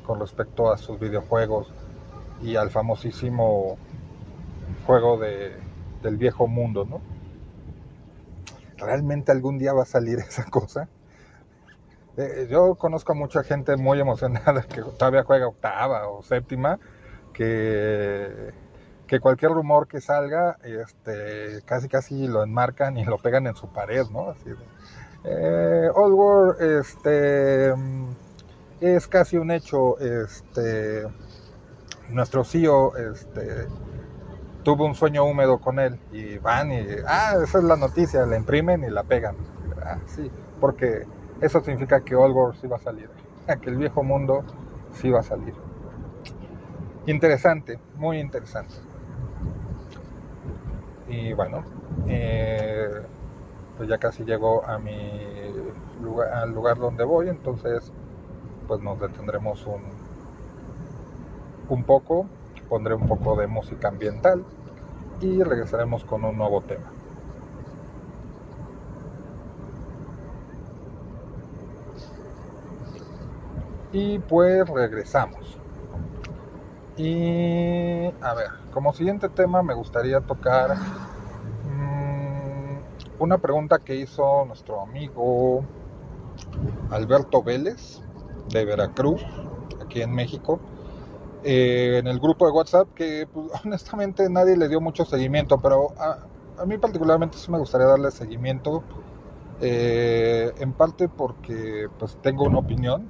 con 0.06 0.20
respecto 0.20 0.72
a 0.72 0.78
sus 0.78 0.98
videojuegos? 0.98 1.72
Y 2.42 2.56
al 2.56 2.70
famosísimo 2.70 3.76
juego 4.86 5.18
de, 5.18 5.56
del 6.02 6.16
viejo 6.16 6.46
mundo, 6.46 6.84
¿no? 6.84 7.00
¿Realmente 8.76 9.30
algún 9.30 9.58
día 9.58 9.72
va 9.72 9.82
a 9.82 9.86
salir 9.86 10.18
esa 10.28 10.44
cosa? 10.44 10.88
Eh, 12.16 12.48
yo 12.50 12.74
conozco 12.74 13.12
a 13.12 13.14
mucha 13.14 13.42
gente 13.42 13.76
muy 13.76 14.00
emocionada 14.00 14.62
que 14.62 14.82
todavía 14.82 15.22
juega 15.24 15.46
octava 15.46 16.08
o 16.08 16.22
séptima, 16.22 16.78
que, 17.32 18.52
que 19.06 19.20
cualquier 19.20 19.52
rumor 19.52 19.86
que 19.86 20.00
salga, 20.00 20.58
este, 20.62 21.62
casi 21.64 21.88
casi 21.88 22.26
lo 22.26 22.42
enmarcan 22.42 22.96
y 22.96 23.04
lo 23.04 23.18
pegan 23.18 23.46
en 23.46 23.54
su 23.54 23.68
pared, 23.68 24.04
¿no? 24.10 24.30
Así 24.30 24.50
de, 24.50 24.56
eh, 25.24 25.90
Old 25.94 26.14
War, 26.14 26.62
este 26.62 27.74
es 28.80 29.06
casi 29.06 29.36
un 29.36 29.50
hecho, 29.50 29.98
este, 29.98 31.06
nuestro 32.12 32.44
CEO, 32.44 32.96
este, 32.96 33.66
tuvo 34.62 34.84
un 34.84 34.94
sueño 34.94 35.24
húmedo 35.24 35.58
con 35.58 35.78
él 35.78 35.98
y 36.12 36.38
van 36.38 36.72
y, 36.72 36.86
ah, 37.06 37.34
esa 37.42 37.58
es 37.58 37.64
la 37.64 37.76
noticia, 37.76 38.26
la 38.26 38.36
imprimen 38.36 38.84
y 38.84 38.90
la 38.90 39.02
pegan. 39.04 39.36
Ah, 39.84 39.98
sí, 40.06 40.30
porque 40.60 41.06
eso 41.40 41.60
significa 41.60 42.00
que 42.02 42.14
Wars 42.14 42.58
sí 42.60 42.66
va 42.66 42.76
a 42.76 42.80
salir, 42.80 43.08
que 43.60 43.70
el 43.70 43.76
viejo 43.76 44.02
mundo 44.02 44.44
sí 44.92 45.10
va 45.10 45.20
a 45.20 45.24
salir. 45.24 45.54
Interesante, 47.06 47.78
muy 47.96 48.20
interesante. 48.20 48.74
Y 51.08 51.32
bueno, 51.32 51.64
eh, 52.06 53.02
pues 53.76 53.88
ya 53.88 53.98
casi 53.98 54.24
llego 54.24 54.64
a 54.64 54.78
mi 54.78 54.94
lugar, 56.02 56.32
al 56.32 56.52
lugar 56.52 56.78
donde 56.78 57.02
voy, 57.02 57.28
entonces 57.28 57.90
pues 58.68 58.80
nos 58.80 59.00
detendremos 59.00 59.66
un, 59.66 59.80
un 61.70 61.84
poco, 61.84 62.26
pondré 62.68 62.94
un 62.94 63.06
poco 63.06 63.36
de 63.36 63.46
música 63.46 63.88
ambiental 63.88 64.44
y 65.20 65.42
regresaremos 65.42 66.04
con 66.04 66.24
un 66.24 66.36
nuevo 66.36 66.60
tema. 66.62 66.92
Y 73.92 74.18
pues 74.20 74.68
regresamos. 74.68 75.58
Y 76.96 78.06
a 78.20 78.34
ver, 78.34 78.50
como 78.72 78.92
siguiente 78.92 79.28
tema 79.28 79.62
me 79.62 79.74
gustaría 79.74 80.20
tocar 80.20 80.76
mmm, 81.64 82.78
una 83.18 83.38
pregunta 83.38 83.78
que 83.78 83.96
hizo 83.96 84.44
nuestro 84.44 84.80
amigo 84.82 85.64
Alberto 86.90 87.42
Vélez 87.42 88.00
de 88.50 88.64
Veracruz, 88.64 89.24
aquí 89.80 90.02
en 90.02 90.12
México, 90.12 90.60
eh, 91.44 91.98
en 91.98 92.06
el 92.06 92.18
grupo 92.18 92.46
de 92.46 92.52
WhatsApp, 92.52 92.88
que 92.94 93.26
pues, 93.32 93.46
honestamente 93.64 94.28
nadie 94.28 94.56
le 94.56 94.68
dio 94.68 94.80
mucho 94.80 95.04
seguimiento, 95.04 95.60
pero 95.60 95.92
a, 95.98 96.18
a 96.58 96.66
mí 96.66 96.78
particularmente 96.78 97.38
sí 97.38 97.50
me 97.50 97.58
gustaría 97.58 97.86
darle 97.86 98.10
seguimiento, 98.10 98.82
eh, 99.60 100.52
en 100.58 100.72
parte 100.72 101.08
porque 101.08 101.88
pues 101.98 102.16
tengo 102.22 102.44
una 102.44 102.58
opinión 102.58 103.08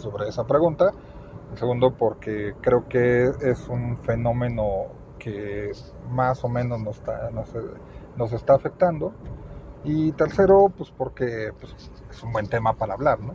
sobre 0.00 0.28
esa 0.28 0.46
pregunta, 0.46 0.92
en 1.50 1.56
segundo 1.56 1.92
porque 1.92 2.54
creo 2.60 2.88
que 2.88 3.30
es 3.40 3.68
un 3.68 3.98
fenómeno 3.98 4.86
que 5.18 5.72
más 6.10 6.44
o 6.44 6.48
menos 6.48 6.80
nos 6.80 6.96
está, 6.96 7.30
nos, 7.30 7.48
nos 8.16 8.32
está 8.32 8.54
afectando, 8.54 9.12
y 9.84 10.12
tercero 10.12 10.72
pues 10.76 10.90
porque 10.90 11.52
pues, 11.60 11.74
es 12.10 12.22
un 12.22 12.32
buen 12.32 12.48
tema 12.48 12.74
para 12.74 12.94
hablar, 12.94 13.20
¿no? 13.20 13.34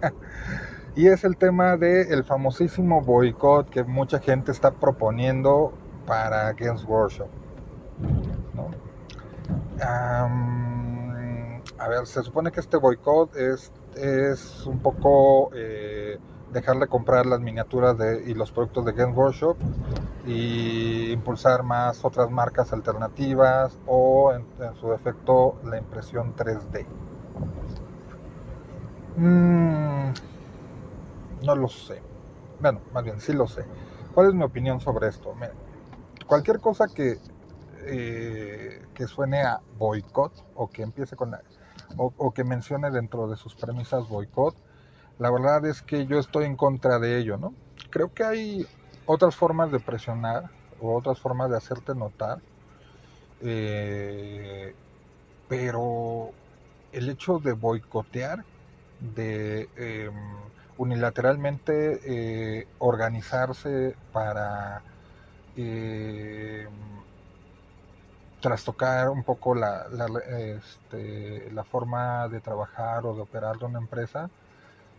y 0.94 1.08
es 1.08 1.24
el 1.24 1.36
tema 1.36 1.76
del 1.76 2.24
famosísimo 2.24 3.00
boicot 3.00 3.68
que 3.70 3.84
mucha 3.84 4.18
gente 4.18 4.52
está 4.52 4.70
proponiendo 4.70 5.72
para 6.06 6.52
Games 6.52 6.84
Workshop. 6.84 7.28
¿no? 8.54 8.70
A 11.78 11.86
ver, 11.88 12.06
se 12.06 12.22
supone 12.22 12.50
que 12.50 12.58
este 12.58 12.76
boicot 12.76 13.36
es, 13.36 13.72
es 13.94 14.66
un 14.66 14.80
poco 14.80 15.50
eh, 15.54 16.18
dejar 16.52 16.78
de 16.78 16.88
comprar 16.88 17.24
las 17.24 17.40
miniaturas 17.40 17.96
de, 17.96 18.24
y 18.28 18.34
los 18.34 18.50
productos 18.50 18.84
de 18.84 18.92
Games 18.92 19.16
Workshop 19.16 19.56
y 20.26 21.12
impulsar 21.12 21.62
más 21.62 22.04
otras 22.04 22.30
marcas 22.30 22.72
alternativas 22.72 23.78
o 23.86 24.32
en, 24.32 24.44
su 24.80 24.90
defecto 24.90 25.56
la 25.64 25.78
impresión 25.78 26.34
3D. 26.34 26.84
Mm, 29.16 30.12
no 31.42 31.54
lo 31.54 31.68
sé. 31.68 32.00
Bueno, 32.60 32.80
más 32.92 33.04
bien 33.04 33.20
sí 33.20 33.32
lo 33.32 33.46
sé. 33.46 33.64
¿Cuál 34.14 34.28
es 34.28 34.34
mi 34.34 34.44
opinión 34.44 34.80
sobre 34.80 35.08
esto? 35.08 35.34
Cualquier 36.26 36.60
cosa 36.60 36.86
que, 36.88 37.18
eh, 37.86 38.82
que 38.94 39.06
suene 39.06 39.42
a 39.42 39.60
boicot 39.78 40.32
o 40.54 40.68
que 40.68 40.82
empiece 40.82 41.16
con 41.16 41.36
o, 41.96 42.32
que 42.32 42.44
mencione 42.44 42.90
dentro 42.90 43.28
de 43.28 43.36
sus 43.36 43.54
premisas 43.54 44.08
boicot, 44.08 44.54
la 45.18 45.30
verdad 45.30 45.64
es 45.66 45.82
que 45.82 46.06
yo 46.06 46.18
estoy 46.18 46.44
en 46.44 46.56
contra 46.56 46.98
de 46.98 47.18
ello, 47.18 47.38
¿no? 47.38 47.54
Creo 47.90 48.12
que 48.12 48.24
hay 48.24 48.66
otras 49.06 49.34
formas 49.34 49.72
de 49.72 49.80
presionar 49.80 50.50
o 50.80 50.96
otras 50.96 51.18
formas 51.18 51.50
de 51.50 51.56
hacerte 51.56 51.94
notar, 51.94 52.40
eh, 53.40 54.74
pero 55.48 56.30
el 56.92 57.08
hecho 57.08 57.38
de 57.38 57.52
boicotear 57.52 58.44
de 59.00 59.68
eh, 59.76 60.10
unilateralmente 60.78 62.00
eh, 62.04 62.68
organizarse 62.78 63.94
para 64.12 64.80
eh, 65.56 66.66
trastocar 68.40 69.10
un 69.10 69.24
poco 69.24 69.54
la, 69.54 69.88
la, 69.88 70.06
este, 70.28 71.50
la, 71.52 71.64
forma 71.64 72.28
de 72.28 72.40
trabajar 72.40 73.04
o 73.06 73.14
de 73.14 73.22
operar 73.22 73.58
de 73.58 73.64
una 73.64 73.80
empresa 73.80 74.30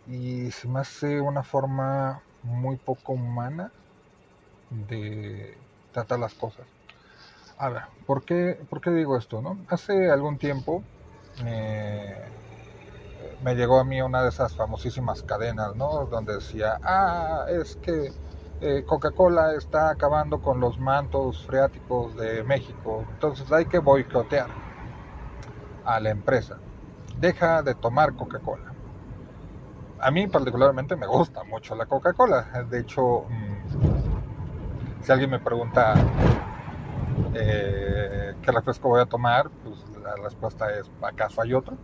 y 0.08 0.52
se 0.52 0.68
me 0.68 0.82
hace 0.82 1.22
una 1.22 1.44
forma 1.44 2.22
muy 2.44 2.76
poco 2.76 3.14
humana 3.14 3.72
de 4.70 5.58
tratar 5.94 6.20
las 6.20 6.34
cosas. 6.34 6.66
A 7.58 7.70
ver, 7.70 7.84
¿por 8.06 8.24
qué, 8.24 8.60
por 8.70 8.82
qué 8.82 8.92
digo 8.92 9.18
esto? 9.18 9.42
No? 9.42 9.58
Hace 9.70 10.12
algún 10.12 10.38
tiempo 10.38 10.84
eh, 11.46 12.28
me 13.42 13.56
llegó 13.56 13.80
a 13.80 13.84
mí 13.84 14.02
una 14.02 14.22
de 14.24 14.30
esas 14.30 14.56
famosísimas 14.56 15.24
cadenas, 15.24 15.76
¿no? 15.76 16.06
Donde 16.06 16.36
decía, 16.36 16.80
ah, 16.84 17.46
es 17.48 17.78
que 17.78 18.12
eh, 18.62 18.84
Coca-Cola 18.86 19.54
está 19.56 19.90
acabando 19.90 20.42
con 20.42 20.60
los 20.60 20.78
mantos 20.80 21.46
freáticos 21.46 22.16
de 22.18 22.44
México, 22.44 23.06
entonces 23.14 23.52
hay 23.52 23.66
que 23.66 23.80
boicotear 23.80 24.50
a 25.86 26.00
la 26.00 26.10
empresa. 26.10 26.58
Deja 27.20 27.64
de 27.64 27.76
tomar 27.76 28.16
Coca-Cola. 28.16 28.74
A 30.02 30.12
mí 30.12 30.28
particularmente 30.28 30.96
me 30.96 31.08
gusta 31.08 31.44
mucho 31.44 31.76
la 31.76 31.86
Coca-Cola. 31.86 32.66
De 32.70 32.80
hecho, 32.80 33.26
mmm, 33.30 35.04
si 35.04 35.12
alguien 35.12 35.30
me 35.30 35.40
pregunta 35.40 35.94
eh, 37.34 38.36
qué 38.42 38.52
refresco 38.52 38.90
voy 38.90 39.02
a 39.02 39.06
tomar, 39.06 39.50
pues 39.64 39.86
la 40.04 40.16
respuesta 40.16 40.70
es, 40.78 40.90
¿acaso 41.02 41.42
hay 41.42 41.54
otro? 41.54 41.78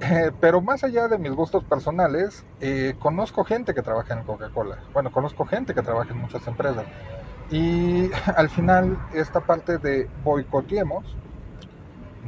Eh, 0.00 0.30
pero 0.40 0.60
más 0.60 0.84
allá 0.84 1.08
de 1.08 1.18
mis 1.18 1.32
gustos 1.32 1.64
personales, 1.64 2.44
eh, 2.60 2.94
conozco 2.98 3.44
gente 3.44 3.72
que 3.74 3.82
trabaja 3.82 4.14
en 4.14 4.24
Coca-Cola. 4.24 4.78
Bueno, 4.92 5.10
conozco 5.10 5.46
gente 5.46 5.74
que 5.74 5.82
trabaja 5.82 6.10
en 6.10 6.18
muchas 6.18 6.46
empresas. 6.46 6.84
Y 7.50 8.10
al 8.36 8.50
final, 8.50 8.98
esta 9.14 9.40
parte 9.40 9.78
de 9.78 10.08
boicoteemos, 10.22 11.16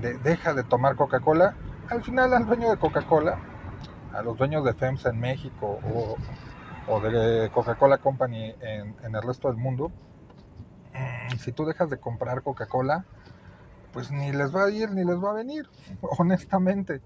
de 0.01 0.17
deja 0.19 0.55
de 0.55 0.63
tomar 0.63 0.97
Coca-Cola, 0.97 1.55
al 1.91 2.03
final 2.03 2.33
al 2.33 2.47
dueño 2.47 2.71
de 2.71 2.79
Coca-Cola, 2.79 3.39
a 4.15 4.23
los 4.23 4.39
dueños 4.39 4.65
de 4.65 4.73
FEMSA 4.73 5.11
en 5.11 5.21
México 5.21 5.79
o, 5.93 6.17
o 6.87 7.01
de 7.01 7.51
Coca-Cola 7.51 7.99
Company 7.99 8.55
en, 8.61 8.95
en, 9.03 9.15
el 9.15 9.23
resto 9.23 9.49
del 9.49 9.59
mundo, 9.59 9.93
si 11.39 11.53
tú 11.53 11.65
dejas 11.67 11.91
de 11.91 11.99
comprar 11.99 12.43
Coca-Cola, 12.43 13.05
pues 13.93 14.11
ni 14.11 14.33
les 14.33 14.55
va 14.55 14.65
a 14.65 14.71
ir 14.71 14.91
ni 14.91 15.05
les 15.05 15.23
va 15.23 15.31
a 15.31 15.35
venir, 15.35 15.69
honestamente. 16.19 17.01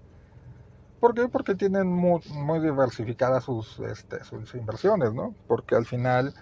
¿Por 1.03 1.13
qué? 1.13 1.27
Porque 1.27 1.53
tienen 1.53 1.89
muy, 1.91 2.21
diversificadas 2.61 3.43
sus, 3.43 3.77
este, 3.79 4.23
sus, 4.23 4.55
inversiones, 4.55 5.13
¿no? 5.13 5.35
Porque 5.49 5.75
al 5.75 5.85
final, 5.85 6.33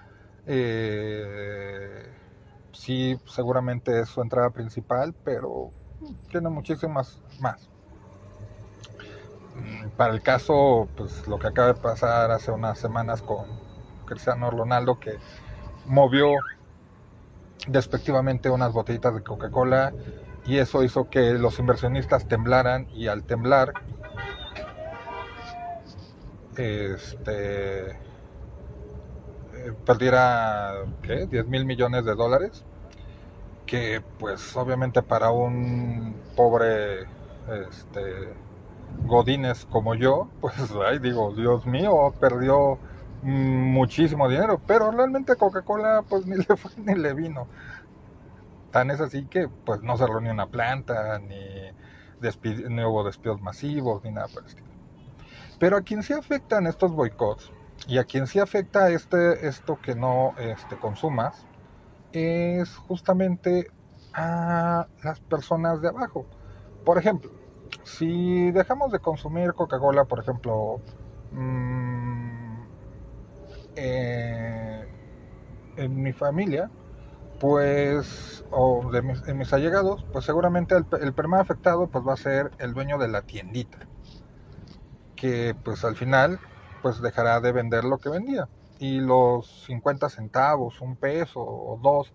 eh, 0.45 2.05
sí, 2.71 3.17
seguramente 3.25 4.01
es 4.01 4.09
su 4.09 4.21
entrada 4.21 4.51
principal, 4.51 5.15
pero 5.23 5.71
tiene 6.29 6.49
muchísimas 6.49 7.19
más. 7.39 7.69
Para 9.97 10.13
el 10.13 10.21
caso, 10.21 10.87
pues 10.95 11.27
lo 11.27 11.39
que 11.39 11.47
acaba 11.47 11.69
de 11.69 11.81
pasar 11.81 12.29
hace 12.29 12.51
unas 12.51 12.77
semanas 12.77 13.23
con 13.23 13.45
Cristiano 14.05 14.51
Ronaldo, 14.51 14.99
que 14.99 15.17
movió 15.87 16.35
despectivamente 17.67 18.51
unas 18.51 18.73
botellitas 18.73 19.15
de 19.15 19.23
Coca-Cola 19.23 19.91
y 20.45 20.57
eso 20.57 20.83
hizo 20.83 21.09
que 21.09 21.33
los 21.33 21.57
inversionistas 21.57 22.27
temblaran 22.27 22.87
y 22.93 23.07
al 23.07 23.23
temblar 23.23 23.73
este, 26.57 27.97
perdiera 29.85 30.85
¿qué? 31.01 31.27
10 31.27 31.47
mil 31.47 31.65
millones 31.65 32.05
de 32.05 32.15
dólares, 32.15 32.63
que 33.65 34.01
pues 34.19 34.55
obviamente 34.55 35.01
para 35.01 35.31
un 35.31 36.15
pobre 36.35 37.03
este, 37.69 38.33
Godínez 39.05 39.65
como 39.65 39.95
yo, 39.95 40.29
pues 40.41 40.55
ay, 40.85 40.99
digo, 40.99 41.33
Dios 41.35 41.65
mío, 41.65 42.13
perdió 42.19 42.79
muchísimo 43.23 44.27
dinero, 44.29 44.59
pero 44.65 44.91
realmente 44.91 45.35
Coca-Cola 45.35 46.03
pues 46.09 46.25
ni 46.27 46.37
le 46.37 46.57
fue 46.57 46.71
ni 46.77 46.95
le 46.95 47.13
vino. 47.13 47.47
Tan 48.71 48.89
es 48.89 49.01
así 49.01 49.25
que 49.27 49.49
pues 49.65 49.81
no 49.83 49.97
cerró 49.97 50.21
ni 50.21 50.29
una 50.29 50.47
planta, 50.47 51.19
ni, 51.19 51.35
ni 52.69 52.83
hubo 52.83 53.03
despidos 53.03 53.41
masivos, 53.41 54.03
ni 54.03 54.11
nada 54.11 54.27
por 54.29 54.43
el 54.43 54.49
estilo. 54.49 54.70
Pero 55.61 55.77
a 55.77 55.81
quien 55.83 56.01
sí 56.01 56.11
afectan 56.11 56.65
estos 56.65 56.91
boicots 56.91 57.51
y 57.87 57.99
a 57.99 58.03
quien 58.03 58.25
sí 58.25 58.39
afecta 58.39 58.89
este, 58.89 59.47
esto 59.47 59.77
que 59.79 59.93
no 59.93 60.33
este, 60.39 60.75
consumas 60.75 61.45
es 62.13 62.75
justamente 62.75 63.67
a 64.11 64.87
las 65.03 65.19
personas 65.19 65.79
de 65.83 65.89
abajo. 65.89 66.25
Por 66.83 66.97
ejemplo, 66.97 67.29
si 67.83 68.49
dejamos 68.49 68.91
de 68.91 68.97
consumir 68.97 69.53
Coca-Cola, 69.53 70.05
por 70.05 70.17
ejemplo, 70.17 70.81
mmm, 71.31 72.63
eh, 73.75 74.87
en 75.77 76.01
mi 76.01 76.11
familia, 76.11 76.71
pues, 77.39 78.43
o 78.49 78.89
de 78.91 79.03
mis, 79.03 79.27
en 79.27 79.37
mis 79.37 79.53
allegados, 79.53 80.03
pues 80.11 80.25
seguramente 80.25 80.75
el, 80.75 80.87
el 80.99 81.13
primer 81.13 81.39
afectado 81.39 81.87
pues 81.87 82.03
va 82.03 82.13
a 82.13 82.17
ser 82.17 82.51
el 82.57 82.73
dueño 82.73 82.97
de 82.97 83.09
la 83.09 83.21
tiendita, 83.21 83.77
que 85.21 85.55
pues 85.63 85.85
al 85.85 85.95
final 85.95 86.39
pues 86.81 86.99
dejará 86.99 87.39
de 87.41 87.51
vender 87.51 87.83
lo 87.83 87.99
que 87.99 88.09
vendía. 88.09 88.49
Y 88.79 88.99
los 88.99 89.65
50 89.67 90.09
centavos, 90.09 90.81
un 90.81 90.95
peso 90.95 91.39
o 91.41 91.79
dos 91.79 92.11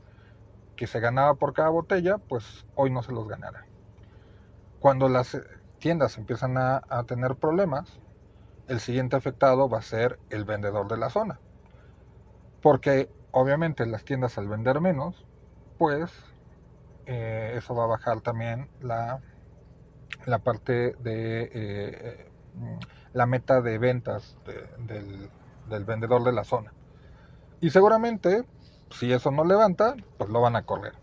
que 0.74 0.88
se 0.88 0.98
ganaba 0.98 1.34
por 1.34 1.52
cada 1.52 1.68
botella, 1.68 2.18
pues 2.18 2.66
hoy 2.74 2.90
no 2.90 3.04
se 3.04 3.12
los 3.12 3.28
ganará. 3.28 3.64
Cuando 4.80 5.08
las 5.08 5.40
tiendas 5.78 6.18
empiezan 6.18 6.58
a, 6.58 6.82
tener 7.06 7.36
problemas, 7.36 8.00
el 8.66 8.80
siguiente 8.80 9.14
afectado 9.14 9.68
va 9.68 9.78
a 9.78 9.82
ser 9.82 10.18
el 10.30 10.44
vendedor 10.44 10.88
de 10.88 10.96
la 10.96 11.08
zona. 11.08 11.38
Porque 12.60 13.08
obviamente 13.30 13.86
las 13.86 14.04
tiendas 14.04 14.36
al 14.36 14.48
vender 14.48 14.80
menos, 14.80 15.24
pues 15.78 16.10
eh, 17.06 17.54
eso 17.54 17.76
va 17.76 17.84
a 17.84 17.86
bajar 17.86 18.20
también 18.20 18.68
la, 18.80 19.20
la 20.24 20.40
parte 20.40 20.96
de 20.98 21.42
eh, 21.42 21.50
eh, 21.54 22.32
la 23.12 23.26
meta 23.26 23.60
de 23.60 23.78
ventas 23.78 24.36
de, 24.44 24.68
del, 24.86 25.30
del 25.68 25.84
vendedor 25.84 26.24
de 26.24 26.32
la 26.32 26.44
zona. 26.44 26.72
Y 27.60 27.70
seguramente, 27.70 28.44
si 28.90 29.12
eso 29.12 29.30
no 29.30 29.44
levanta, 29.44 29.94
pues 30.18 30.30
lo 30.30 30.40
van 30.40 30.56
a 30.56 30.64
correr. 30.64 30.94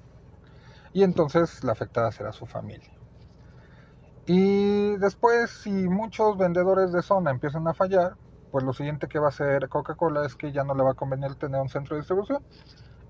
Y 0.94 1.04
entonces 1.04 1.63
la 1.63 1.72
afectada 1.72 2.12
será 2.12 2.32
su 2.32 2.46
familia. 2.46 2.92
Y 4.26 4.96
después, 4.98 5.50
si 5.50 5.72
muchos 5.72 6.38
vendedores 6.38 6.94
de 6.94 7.02
zona 7.02 7.32
empiezan 7.32 7.68
a 7.68 7.74
fallar, 7.74 8.16
pues 8.52 8.63
lo 8.63 8.72
siguiente 8.72 9.08
que 9.08 9.20
va 9.20 9.26
a 9.26 9.30
hacer 9.30 9.68
Coca-Cola 9.68 10.26
es 10.26 10.36
que 10.36 10.52
ya 10.52 10.63
no 10.63 10.76
le 10.76 10.84
va 10.84 10.92
a 10.92 10.94
convenir 10.94 11.36
tener 11.36 11.60
un 11.60 11.70
centro 11.70 11.96
de 11.96 12.02
distribución. 12.02 12.44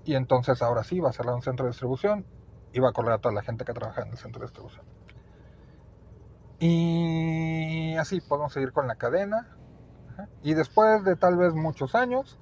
Y 0.04 0.14
entonces 0.14 0.60
ahora 0.62 0.82
sí 0.82 1.00
va 1.00 1.10
a 1.10 1.12
cerrar 1.12 1.34
un 1.34 1.42
centro 1.42 1.66
de 1.66 1.70
distribución 1.70 2.24
y 2.72 2.80
va 2.80 2.88
a 2.88 2.92
correr 2.92 3.12
a 3.12 3.18
toda 3.18 3.34
la 3.34 3.42
gente 3.42 3.64
que 3.64 3.72
trabaja 3.72 4.02
en 4.02 4.08
el 4.08 4.16
centro 4.16 4.40
de 4.40 4.46
distribución. 4.46 4.84
Y 6.60 7.96
así 7.96 8.20
podemos 8.20 8.52
seguir 8.52 8.72
con 8.72 8.86
la 8.86 8.96
cadena. 8.96 9.56
Y 10.42 10.54
después 10.54 11.04
de 11.04 11.16
tal 11.16 11.36
vez 11.36 11.54
muchos 11.54 11.94
años, 11.94 12.38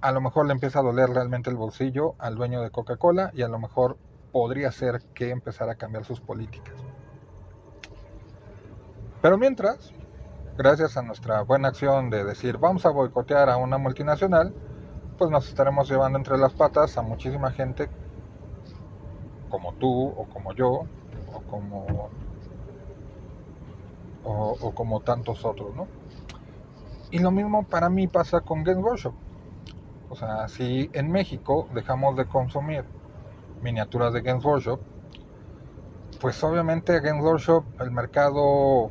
a 0.00 0.12
lo 0.12 0.20
mejor 0.20 0.46
le 0.46 0.52
empieza 0.52 0.80
a 0.80 0.82
doler 0.82 1.10
realmente 1.10 1.50
el 1.50 1.56
bolsillo 1.56 2.14
al 2.18 2.34
dueño 2.34 2.60
de 2.62 2.70
Coca-Cola 2.70 3.30
y 3.34 3.42
a 3.42 3.48
lo 3.48 3.58
mejor 3.58 3.96
podría 4.32 4.70
ser 4.72 5.02
que 5.14 5.30
empezara 5.30 5.72
a 5.72 5.74
cambiar 5.76 6.04
sus 6.04 6.20
políticas. 6.20 6.74
Pero 9.22 9.38
mientras, 9.38 9.92
gracias 10.56 10.96
a 10.96 11.02
nuestra 11.02 11.42
buena 11.42 11.68
acción 11.68 12.10
de 12.10 12.24
decir 12.24 12.58
vamos 12.58 12.84
a 12.86 12.90
boicotear 12.90 13.48
a 13.48 13.56
una 13.56 13.78
multinacional, 13.78 14.54
pues 15.16 15.30
nos 15.30 15.48
estaremos 15.48 15.88
llevando 15.88 16.18
entre 16.18 16.36
las 16.38 16.52
patas 16.52 16.98
a 16.98 17.02
muchísima 17.02 17.50
gente 17.50 17.88
como 19.48 19.72
tú 19.74 20.08
o 20.08 20.26
como 20.26 20.52
yo 20.52 20.86
o 21.32 21.40
como 21.50 22.10
o, 24.26 24.72
como 24.74 25.00
tantos 25.00 25.44
otros, 25.44 25.74
¿no? 25.74 25.86
Y 27.10 27.20
lo 27.20 27.30
mismo 27.30 27.64
para 27.64 27.88
mí 27.88 28.08
pasa 28.08 28.40
con 28.40 28.64
Games 28.64 28.84
Workshop. 28.84 29.14
O 30.08 30.16
sea, 30.16 30.48
si 30.48 30.90
en 30.92 31.10
México 31.10 31.68
dejamos 31.72 32.16
de 32.16 32.26
consumir 32.26 32.84
miniaturas 33.62 34.12
de 34.12 34.22
Games 34.22 34.44
Workshop, 34.44 34.80
pues 36.20 36.42
obviamente 36.42 37.00
Games 37.00 37.24
Workshop, 37.24 37.64
el 37.80 37.90
mercado, 37.90 38.90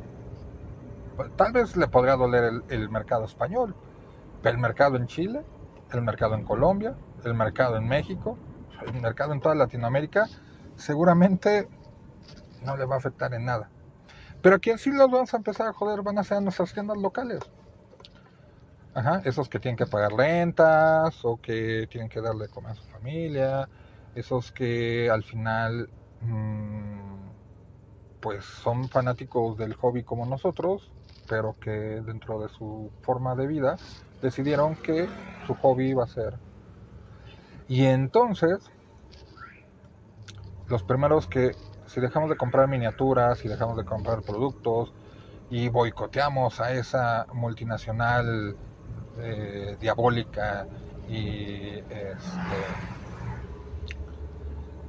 tal 1.36 1.52
vez 1.52 1.76
le 1.76 1.88
podría 1.88 2.16
doler 2.16 2.44
el, 2.44 2.62
el, 2.68 2.88
mercado 2.88 3.24
español, 3.24 3.74
pero 4.42 4.54
el 4.54 4.60
mercado 4.60 4.96
en 4.96 5.06
Chile, 5.06 5.42
el 5.92 6.02
mercado 6.02 6.34
en 6.34 6.44
Colombia, 6.44 6.96
el 7.24 7.34
mercado 7.34 7.76
en 7.76 7.86
México, 7.86 8.38
el 8.86 9.00
mercado 9.00 9.32
en 9.32 9.40
toda 9.40 9.54
Latinoamérica, 9.54 10.26
seguramente 10.76 11.68
no 12.64 12.76
le 12.76 12.84
va 12.84 12.96
a 12.96 12.98
afectar 12.98 13.34
en 13.34 13.44
nada. 13.44 13.70
Pero 14.42 14.56
a 14.56 14.58
quien 14.58 14.78
sí 14.78 14.90
los 14.90 15.10
vamos 15.10 15.32
a 15.34 15.36
empezar 15.36 15.68
a 15.68 15.72
joder 15.72 16.02
van 16.02 16.18
a 16.18 16.24
ser 16.24 16.40
nuestras 16.42 16.72
tiendas 16.72 16.98
locales. 16.98 17.40
Ajá, 18.94 19.20
esos 19.24 19.48
que 19.48 19.58
tienen 19.58 19.76
que 19.76 19.86
pagar 19.86 20.12
rentas 20.12 21.22
o 21.24 21.36
que 21.36 21.86
tienen 21.90 22.08
que 22.08 22.20
darle 22.20 22.48
comer 22.48 22.72
a 22.72 22.74
su 22.76 22.84
familia, 22.84 23.68
esos 24.14 24.52
que 24.52 25.10
al 25.10 25.22
final 25.22 25.90
mmm, 26.22 27.28
pues 28.20 28.44
son 28.44 28.88
fanáticos 28.88 29.58
del 29.58 29.74
hobby 29.74 30.02
como 30.02 30.24
nosotros, 30.26 30.90
pero 31.28 31.56
que 31.60 31.70
dentro 31.70 32.40
de 32.40 32.48
su 32.48 32.90
forma 33.02 33.34
de 33.34 33.46
vida 33.46 33.76
decidieron 34.22 34.76
que 34.76 35.08
su 35.46 35.54
hobby 35.54 35.90
iba 35.90 36.04
a 36.04 36.08
ser. 36.08 36.34
Y 37.68 37.84
entonces, 37.84 38.58
los 40.68 40.82
primeros 40.82 41.26
que, 41.26 41.54
si 41.86 42.00
dejamos 42.00 42.30
de 42.30 42.36
comprar 42.36 42.68
miniaturas, 42.68 43.38
si 43.38 43.48
dejamos 43.48 43.76
de 43.76 43.84
comprar 43.84 44.22
productos 44.22 44.92
y 45.50 45.68
boicoteamos 45.68 46.60
a 46.60 46.72
esa 46.72 47.26
multinacional 47.32 48.56
eh, 49.18 49.76
diabólica 49.80 50.66
y 51.08 51.78
este, 51.78 52.16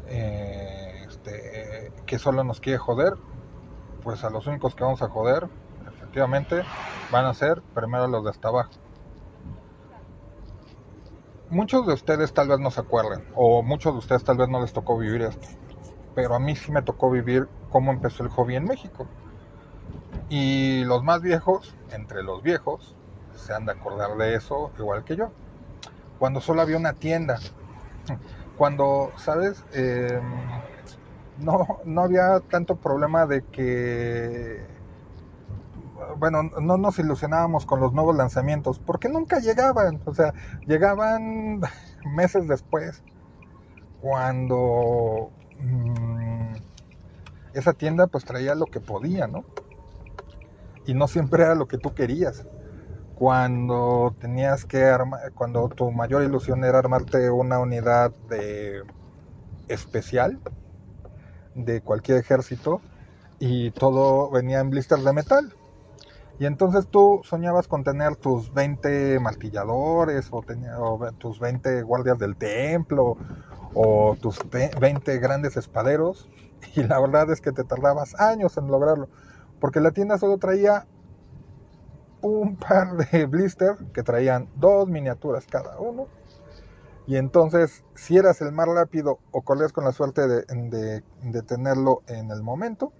eh, 0.07 1.05
este, 1.07 1.91
que 2.05 2.19
solo 2.19 2.43
nos 2.43 2.59
quiere 2.59 2.79
joder, 2.79 3.13
pues 4.03 4.23
a 4.23 4.29
los 4.29 4.47
únicos 4.47 4.75
que 4.75 4.83
vamos 4.83 5.01
a 5.01 5.09
joder, 5.09 5.47
efectivamente, 5.87 6.63
van 7.11 7.25
a 7.25 7.33
ser 7.33 7.61
primero 7.73 8.07
los 8.07 8.23
de 8.23 8.29
hasta 8.31 8.47
abajo. 8.47 8.71
Muchos 11.49 11.87
de 11.87 11.93
ustedes 11.93 12.33
tal 12.33 12.49
vez 12.49 12.59
no 12.59 12.71
se 12.71 12.81
acuerden, 12.81 13.25
o 13.35 13.63
muchos 13.63 13.93
de 13.93 13.99
ustedes 13.99 14.23
tal 14.23 14.37
vez 14.37 14.49
no 14.49 14.59
les 14.59 14.73
tocó 14.73 14.97
vivir 14.97 15.21
esto, 15.21 15.47
pero 16.17 16.33
a 16.33 16.39
mí 16.39 16.55
sí 16.55 16.71
me 16.71 16.81
tocó 16.81 17.11
vivir 17.11 17.47
cómo 17.69 17.91
empezó 17.91 18.23
el 18.23 18.29
hobby 18.29 18.55
en 18.55 18.63
México. 18.63 19.05
Y 20.29 20.83
los 20.85 21.03
más 21.03 21.21
viejos, 21.21 21.75
entre 21.91 22.23
los 22.23 22.41
viejos, 22.41 22.95
se 23.35 23.53
han 23.53 23.67
de 23.67 23.73
acordar 23.73 24.17
de 24.17 24.33
eso 24.33 24.71
igual 24.79 25.03
que 25.03 25.15
yo. 25.15 25.29
Cuando 26.17 26.41
solo 26.41 26.63
había 26.63 26.75
una 26.75 26.93
tienda, 26.93 27.37
cuando, 28.57 29.11
¿sabes? 29.17 29.63
Eh, 29.73 30.19
no, 31.37 31.67
no 31.85 32.01
había 32.01 32.39
tanto 32.49 32.77
problema 32.77 33.27
de 33.27 33.43
que, 33.51 34.65
bueno, 36.17 36.41
no 36.59 36.77
nos 36.77 36.97
ilusionábamos 36.97 37.67
con 37.67 37.79
los 37.79 37.93
nuevos 37.93 38.15
lanzamientos, 38.15 38.79
porque 38.79 39.07
nunca 39.07 39.37
llegaban, 39.37 40.01
o 40.03 40.15
sea, 40.15 40.33
llegaban 40.65 41.61
meses 42.15 42.47
después, 42.47 43.03
cuando 44.01 45.31
mmm, 45.59 46.55
esa 47.53 47.73
tienda 47.73 48.07
pues 48.07 48.25
traía 48.25 48.55
lo 48.55 48.65
que 48.65 48.79
podía, 48.79 49.27
¿no? 49.27 49.43
Y 50.85 50.93
no 50.93 51.07
siempre 51.07 51.43
era 51.43 51.55
lo 51.55 51.67
que 51.67 51.77
tú 51.77 51.93
querías 51.93 52.45
cuando 53.15 54.15
tenías 54.19 54.63
que 54.65 54.83
armar, 54.85 55.31
cuando 55.33 55.67
tu 55.69 55.91
mayor 55.91 56.23
ilusión 56.23 56.63
era 56.63 56.77
armarte 56.79 57.31
una 57.31 57.59
unidad 57.59 58.11
de 58.29 58.83
especial 59.67 60.39
de 61.55 61.81
cualquier 61.81 62.19
ejército 62.19 62.79
y 63.39 63.71
todo 63.71 64.29
venía 64.29 64.59
en 64.59 64.69
blisters 64.69 65.03
de 65.03 65.13
metal. 65.13 65.53
Y 66.39 66.45
entonces 66.45 66.87
tú 66.87 67.21
soñabas 67.23 67.67
con 67.67 67.83
tener 67.83 68.15
tus 68.15 68.53
20 68.53 69.19
martilladores 69.19 70.27
o, 70.31 70.45
o 70.79 71.11
tus 71.17 71.39
20 71.39 71.81
guardias 71.81 72.19
del 72.19 72.35
templo 72.35 73.17
o 73.79 74.17
tus 74.19 74.39
20 74.49 75.19
grandes 75.19 75.55
espaderos 75.55 76.27
y 76.75 76.83
la 76.83 76.99
verdad 76.99 77.29
es 77.31 77.41
que 77.41 77.51
te 77.51 77.63
tardabas 77.63 78.19
años 78.19 78.57
en 78.57 78.67
lograrlo 78.67 79.07
porque 79.59 79.79
la 79.79 79.91
tienda 79.91 80.17
solo 80.17 80.37
traía 80.37 80.87
un 82.21 82.55
par 82.55 82.97
de 82.97 83.25
blisters 83.27 83.79
que 83.93 84.03
traían 84.03 84.49
dos 84.55 84.87
miniaturas 84.87 85.45
cada 85.47 85.79
uno. 85.79 86.07
Y 87.05 87.15
entonces, 87.15 87.83
si 87.95 88.17
eras 88.17 88.41
el 88.41 88.51
más 88.51 88.67
rápido 88.67 89.19
o 89.31 89.41
corrías 89.41 89.71
con 89.71 89.85
la 89.85 89.93
suerte 89.93 90.27
de, 90.27 90.41
de, 90.43 91.03
de, 91.23 91.41
tenerlo 91.41 92.01
en 92.07 92.31
el 92.31 92.43
momento, 92.43 92.91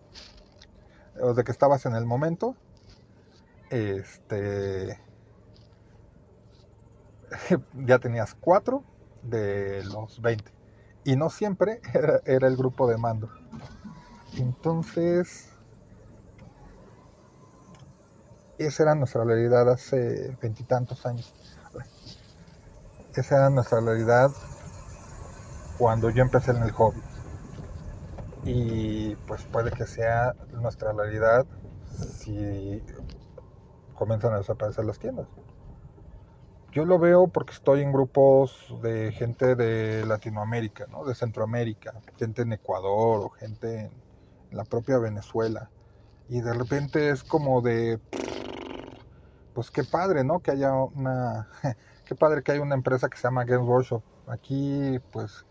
o 1.22 1.34
de 1.34 1.44
que 1.44 1.52
estabas 1.52 1.86
en 1.86 1.94
el 1.94 2.06
momento, 2.06 2.56
este, 3.70 4.98
ya 7.74 8.00
tenías 8.00 8.34
cuatro 8.36 8.86
de 9.24 9.84
los 9.84 10.22
20. 10.22 10.57
Y 11.08 11.16
no 11.16 11.30
siempre 11.30 11.80
era, 12.26 12.48
el 12.48 12.58
grupo 12.58 12.86
de 12.86 12.98
mando. 12.98 13.30
Entonces, 14.36 15.48
esa 18.58 18.84
era 18.84 18.94
nuestra 18.94 19.24
realidad 19.24 19.72
hace 19.72 20.38
veintitantos 20.42 21.06
años. 21.06 21.34
Esa 23.16 23.38
era 23.38 23.50
nuestra 23.50 23.80
realidad 23.80 24.32
cuando 25.78 26.10
yo 26.10 26.24
empecé 26.24 26.52
en 26.52 26.64
el 26.64 26.72
hobby. 26.72 27.02
Y 28.44 29.16
pues 29.28 29.44
puede 29.44 29.72
que 29.72 29.88
sea 29.88 30.36
nuestra 30.52 30.92
realidad 30.92 31.46
si 32.18 32.84
comienzan 33.96 34.34
a 34.34 34.40
desaparecer 34.40 34.84
las 34.84 35.00
tiendas. 35.00 35.28
Yo 36.78 36.86
lo 36.86 37.00
veo 37.00 37.28
porque 37.28 37.54
estoy 37.54 37.82
en 37.82 37.92
grupos 37.92 38.72
de 38.84 39.12
gente 39.12 39.56
de 39.56 40.06
Latinoamérica, 40.06 40.86
¿no? 40.92 41.06
de 41.06 41.16
Centroamérica, 41.16 41.92
gente 42.20 42.44
en 42.44 42.54
Ecuador 42.54 43.20
o 43.26 43.30
gente 43.30 43.90
en 44.52 44.56
la 44.56 44.64
propia 44.64 45.00
Venezuela. 45.00 45.72
Y 46.30 46.40
de 46.42 46.54
repente 46.54 47.10
es 47.10 47.24
como 47.24 47.64
de, 47.64 48.00
pues 49.56 49.72
qué 49.72 49.84
padre, 49.86 50.24
¿no? 50.24 50.40
Que 50.40 50.52
haya 50.52 50.72
una, 50.72 51.50
qué 52.06 52.14
padre 52.14 52.44
que 52.44 52.52
haya 52.52 52.62
una 52.62 52.76
empresa 52.76 53.10
que 53.10 53.18
se 53.18 53.24
llama 53.24 53.44
Games 53.44 53.68
Workshop. 53.68 54.04
Aquí, 54.28 55.00
pues, 55.12 55.48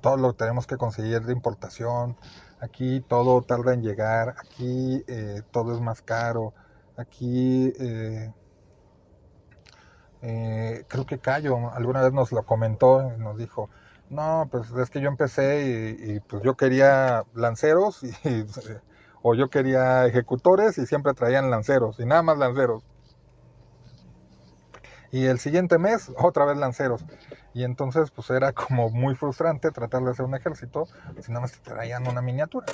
todo 0.00 0.16
lo 0.16 0.32
tenemos 0.32 0.66
que 0.66 0.78
conseguir 0.78 1.20
de 1.20 1.32
importación. 1.32 2.16
Aquí 2.58 3.02
todo 3.02 3.40
tarda 3.42 3.72
en 3.72 3.82
llegar. 3.82 4.34
Aquí 4.36 5.04
eh, 5.06 5.42
todo 5.52 5.72
es 5.76 5.80
más 5.80 6.02
caro. 6.02 6.54
Aquí 6.96 7.72
eh, 7.78 8.32
eh, 10.22 10.84
creo 10.88 11.06
que 11.06 11.18
Cayo 11.18 11.70
alguna 11.72 12.02
vez 12.02 12.12
nos 12.12 12.32
lo 12.32 12.42
comentó 12.42 13.02
nos 13.18 13.38
dijo, 13.38 13.70
no, 14.10 14.48
pues 14.50 14.70
es 14.72 14.90
que 14.90 15.00
yo 15.00 15.08
empecé 15.08 15.96
y, 15.98 16.20
pues 16.20 16.42
yo 16.42 16.56
quería 16.56 17.24
lanceros 17.34 18.00
o 19.22 19.34
yo 19.34 19.48
quería 19.48 20.06
ejecutores 20.06 20.78
y 20.78 20.86
siempre 20.86 21.14
traían 21.14 21.50
lanceros 21.50 21.98
y 22.00 22.06
nada 22.06 22.22
más 22.22 22.38
lanceros. 22.38 22.82
Y 25.12 25.26
el 25.26 25.40
siguiente 25.40 25.78
mes 25.78 26.12
otra 26.18 26.44
vez 26.44 26.56
lanceros. 26.56 27.04
Y 27.52 27.64
entonces 27.64 28.10
pues 28.10 28.30
era 28.30 28.52
como 28.52 28.90
muy 28.90 29.14
frustrante 29.14 29.70
tratar 29.70 30.02
de 30.02 30.10
hacer 30.10 30.24
un 30.24 30.34
ejército 30.34 30.86
si 31.20 31.32
nada 31.32 31.42
más 31.42 31.52
te 31.52 31.58
traían 31.60 32.06
una 32.06 32.20
miniatura. 32.20 32.66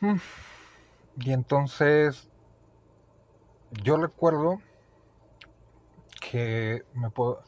Mm. 0.00 0.16
Y 1.16 1.32
entonces 1.32 2.29
yo 3.70 3.96
recuerdo 3.96 4.60
que 6.20 6.82
me 6.94 7.10
puedo, 7.10 7.42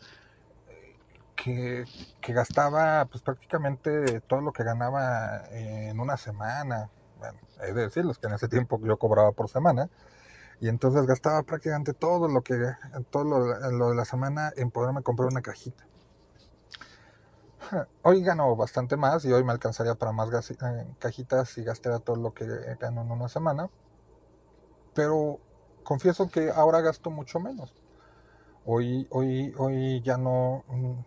que, 1.42 1.84
gastaba 2.28 3.04
pues 3.06 3.22
prácticamente 3.22 4.20
todo 4.22 4.40
lo 4.40 4.52
que 4.52 4.64
ganaba 4.64 5.42
en 5.50 5.98
una 5.98 6.16
semana. 6.16 6.90
Bueno, 7.18 7.38
he 7.62 7.72
de 7.72 7.82
decirles 7.82 8.18
que 8.18 8.28
en 8.28 8.34
ese 8.34 8.48
tiempo 8.48 8.80
yo 8.82 8.96
cobraba 8.96 9.32
por 9.32 9.48
semana. 9.48 9.88
Y 10.60 10.68
entonces 10.68 11.06
gastaba 11.06 11.42
prácticamente 11.42 11.92
todo 11.92 12.28
lo 12.28 12.42
que 12.42 12.54
todo 13.10 13.24
lo, 13.24 13.88
de 13.90 13.96
la 13.96 14.04
semana 14.04 14.52
en 14.56 14.70
poderme 14.70 15.02
comprar 15.02 15.28
una 15.28 15.42
cajita. 15.42 15.84
Hoy 18.02 18.22
gano 18.22 18.54
bastante 18.54 18.96
más 18.96 19.24
y 19.24 19.32
hoy 19.32 19.42
me 19.42 19.52
alcanzaría 19.52 19.94
para 19.96 20.12
más 20.12 20.28
eh, 20.50 20.56
cajitas 20.98 21.58
y 21.58 21.64
gastara 21.64 21.98
todo 21.98 22.16
lo 22.16 22.32
que 22.32 22.46
gano 22.78 23.02
en 23.02 23.10
una 23.10 23.28
semana. 23.28 23.68
Pero 24.94 25.40
confieso 25.82 26.28
que 26.28 26.50
ahora 26.50 26.80
gasto 26.80 27.10
mucho 27.10 27.40
menos. 27.40 27.74
Hoy, 28.64 29.06
hoy, 29.10 29.52
hoy 29.58 30.00
ya 30.02 30.16
no 30.16 30.64
mm, 30.68 31.00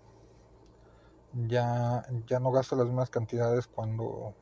ya, 1.47 2.05
ya 2.27 2.39
no 2.39 2.51
gasto 2.51 2.75
las 2.75 2.85
mismas 2.85 3.09
cantidades 3.09 3.67
cuando 3.67 4.33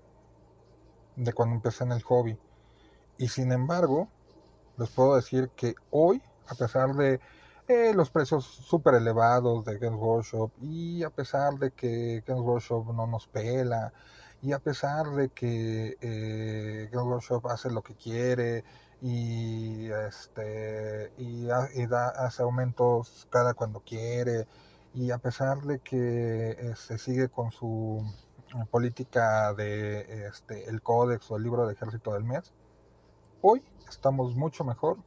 de 1.16 1.34
cuando 1.34 1.56
empecé 1.56 1.84
en 1.84 1.92
el 1.92 2.04
hobby. 2.04 2.38
Y 3.18 3.28
sin 3.28 3.52
embargo, 3.52 4.10
les 4.78 4.90
puedo 4.90 5.16
decir 5.16 5.50
que 5.56 5.76
hoy, 5.92 6.22
a 6.48 6.56
pesar 6.56 6.94
de 6.96 7.20
eh, 7.68 7.94
los 7.94 8.10
precios 8.10 8.46
súper 8.46 8.96
elevados 8.96 9.64
de 9.66 9.78
Games 9.78 10.00
Workshop 10.00 10.52
y 10.62 11.04
a 11.04 11.10
pesar 11.10 11.54
de 11.56 11.72
que 11.72 12.24
Games 12.26 12.44
Workshop 12.44 12.94
no 12.94 13.08
nos 13.08 13.28
pela 13.28 13.94
y 14.42 14.52
a 14.52 14.60
pesar 14.60 15.12
de 15.12 15.30
que 15.30 15.96
eh, 16.02 16.90
Games 16.92 17.08
Workshop 17.08 17.48
hace 17.48 17.72
lo 17.72 17.82
que 17.82 17.96
quiere 17.96 18.66
y 19.04 19.92
este 19.92 21.12
y, 21.18 21.46
da, 21.46 22.08
hace 22.08 22.42
aumentos 22.42 23.28
cada 23.30 23.54
cuando 23.54 23.82
quiere 23.82 24.48
y 24.94 25.12
a 25.12 25.18
pesar 25.18 25.62
de 25.64 25.80
que 25.80 26.56
se 26.58 26.72
este, 26.72 26.98
sigue 26.98 27.28
con 27.28 27.52
su 27.52 28.02
eh, 28.56 28.66
política 28.72 29.54
de 29.56 30.28
este, 30.28 30.70
el 30.70 30.82
códex 30.82 31.30
o 31.32 31.36
el 31.36 31.44
libro 31.44 31.68
de 31.68 31.74
ejército 31.74 32.14
del 32.14 32.24
mes 32.24 32.54
hoy 33.42 33.62
estamos 33.90 34.38
mucho 34.38 34.64
mejor 34.64 34.98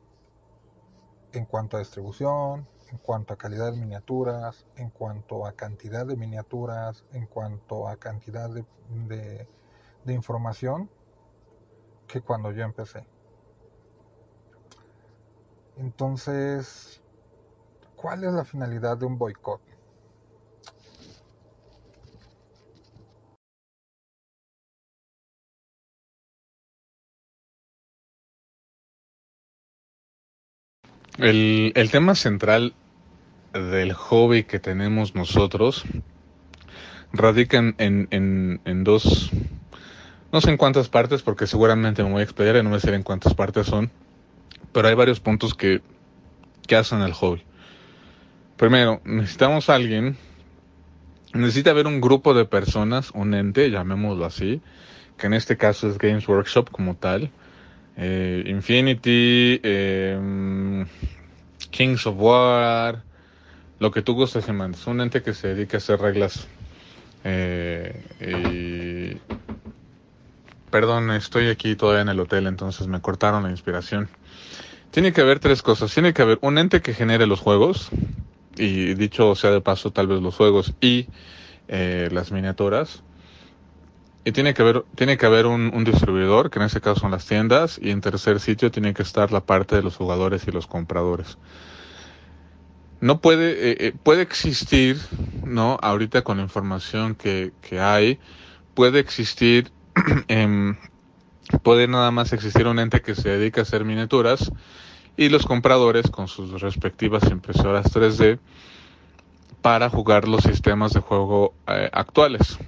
en 1.33 1.47
cuanto 1.47 1.79
a 1.79 1.81
distribución 1.81 2.69
en 2.91 2.99
cuanto 2.99 3.33
a 3.33 3.39
calidad 3.39 3.73
de 3.73 3.79
miniaturas 3.79 4.67
en 4.77 4.91
cuanto 4.91 5.47
a 5.47 5.53
cantidad 5.53 6.05
de 6.05 6.17
miniaturas 6.17 7.07
en 7.13 7.25
cuanto 7.29 7.89
a 7.89 7.97
cantidad 7.97 8.51
de, 8.51 9.49
de 10.05 10.13
información 10.13 10.91
que 12.07 12.21
cuando 12.21 12.53
yo 12.53 12.63
empecé 12.63 13.07
entonces, 15.77 17.01
¿cuál 17.97 18.25
es 18.25 18.33
la 18.33 18.45
finalidad 18.45 18.97
de 18.97 19.07
un 19.07 19.19
boicot? 19.19 19.61
El, 31.19 31.73
el, 31.75 31.91
tema 31.91 32.15
central 32.15 32.75
del 33.55 33.95
hobby 33.95 34.45
que 34.45 34.59
tenemos 34.59 35.15
nosotros 35.15 35.85
radica 37.13 37.57
en, 37.57 37.75
en, 37.79 38.61
en, 38.65 38.85
dos, 38.85 39.31
no 40.31 40.43
sé 40.43 40.51
en 40.51 40.59
cuántas 40.59 40.91
partes, 40.91 41.23
porque 41.23 41.47
seguramente 41.47 42.03
me 42.05 42.13
voy 42.13 42.21
a 42.21 42.25
explayar 42.25 42.57
y 42.57 42.63
no 42.63 42.69
me 42.69 42.81
sé 42.81 42.95
en 42.95 43.03
cuántas 43.03 43.35
partes 43.35 43.67
son, 43.67 43.91
pero 44.77 44.89
hay 44.89 44.95
varios 44.95 45.21
puntos 45.21 45.55
que, 45.55 45.81
que 46.67 46.77
hacen 46.77 47.01
el 47.01 47.15
hobby. 47.15 47.43
Primero, 48.59 49.01
necesitamos 49.07 49.71
a 49.71 49.75
alguien, 49.75 50.19
necesita 51.33 51.71
haber 51.71 51.87
un 51.87 51.99
grupo 51.99 52.35
de 52.35 52.45
personas, 52.45 53.11
un 53.13 53.33
ente, 53.33 53.71
llamémoslo 53.71 54.27
así, 54.27 54.61
que 55.17 55.29
en 55.29 55.33
este 55.33 55.57
caso 55.57 55.89
es 55.89 55.97
Games 55.97 56.29
Workshop 56.29 56.71
como 56.71 56.95
tal, 56.95 57.31
eh, 57.97 58.45
Infinity, 58.49 59.63
eh, 59.63 60.85
Kings 61.71 62.07
of 62.07 62.17
War, 62.19 63.03
lo 63.79 63.91
que 63.91 64.03
tú 64.03 64.13
gustes 64.13 64.47
y 64.47 64.51
un 64.51 65.01
ente 65.01 65.23
que 65.23 65.33
se 65.33 65.55
dedique 65.55 65.77
a 65.77 65.79
hacer 65.79 65.99
reglas. 66.01 66.47
Eh, 67.25 67.99
perdón, 70.77 71.11
estoy 71.11 71.49
aquí 71.49 71.75
todavía 71.75 72.03
en 72.03 72.11
el 72.11 72.21
hotel, 72.21 72.47
entonces 72.47 72.87
me 72.87 73.01
cortaron 73.01 73.45
la 73.45 73.51
inspiración. 73.51 74.11
Tiene 74.91 75.15
que 75.15 75.23
haber 75.23 75.39
tres 75.39 75.63
cosas. 75.63 75.91
Tiene 75.91 76.13
que 76.13 76.21
haber 76.21 76.39
un 76.43 76.59
ente 76.59 76.83
que 76.83 76.93
genere 76.93 77.27
los 77.27 77.41
juegos, 77.41 77.89
y 78.59 78.93
dicho 78.93 79.35
sea 79.37 79.53
de 79.53 79.63
paso, 79.63 79.91
tal 79.91 80.07
vez 80.07 80.21
los 80.21 80.35
juegos 80.35 80.75
y 80.83 81.07
eh, 81.69 82.11
las 82.13 82.31
miniaturas. 82.31 83.03
Y 84.27 84.33
tiene 84.33 84.53
que 84.53 84.61
haber, 84.61 84.85
tiene 84.97 85.17
que 85.17 85.25
haber 85.25 85.47
un, 85.47 85.83
distribuidor, 85.83 86.51
que 86.51 86.59
en 86.59 86.67
este 86.67 86.83
caso 86.83 87.01
son 87.01 87.13
las 87.13 87.25
tiendas, 87.25 87.81
y 87.81 87.89
en 87.89 88.03
tercer 88.03 88.39
sitio 88.39 88.71
tiene 88.71 88.93
que 88.93 89.03
estar 89.03 89.33
la 89.33 89.41
parte 89.41 89.77
de 89.77 89.83
los 89.83 89.97
jugadores 89.97 90.47
y 90.47 90.51
los 90.51 90.67
compradores. 90.67 91.39
No 93.01 93.23
puede, 93.23 93.71
eh, 93.71 93.77
eh, 93.81 93.93
puede 94.03 94.21
existir, 94.21 95.01
¿no? 95.43 95.79
Ahorita 95.81 96.21
con 96.21 96.37
la 96.37 96.43
información 96.43 97.15
que, 97.15 97.53
que 97.63 97.81
hay, 97.81 98.19
puede 98.75 98.99
existir 98.99 99.73
em, 100.29 100.77
puede 101.63 101.89
nada 101.89 102.11
más 102.11 102.33
existir 102.33 102.67
un 102.67 102.79
ente 102.79 103.03
que 103.03 103.15
se 103.15 103.31
dedica 103.31 103.61
a 103.61 103.63
hacer 103.63 103.85
miniaturas 103.85 104.53
y 105.17 105.29
los 105.29 105.47
compradores 105.47 106.11
con 106.11 106.29
sus 106.29 106.61
respectivas 106.61 107.31
impresoras 107.31 107.87
3D 107.87 108.39
para 109.63 109.89
jugar 109.89 110.29
los 110.29 110.43
sistemas 110.43 110.93
de 110.93 111.01
juego 111.01 111.55
eh, 111.67 111.89
actuales. 111.93 112.59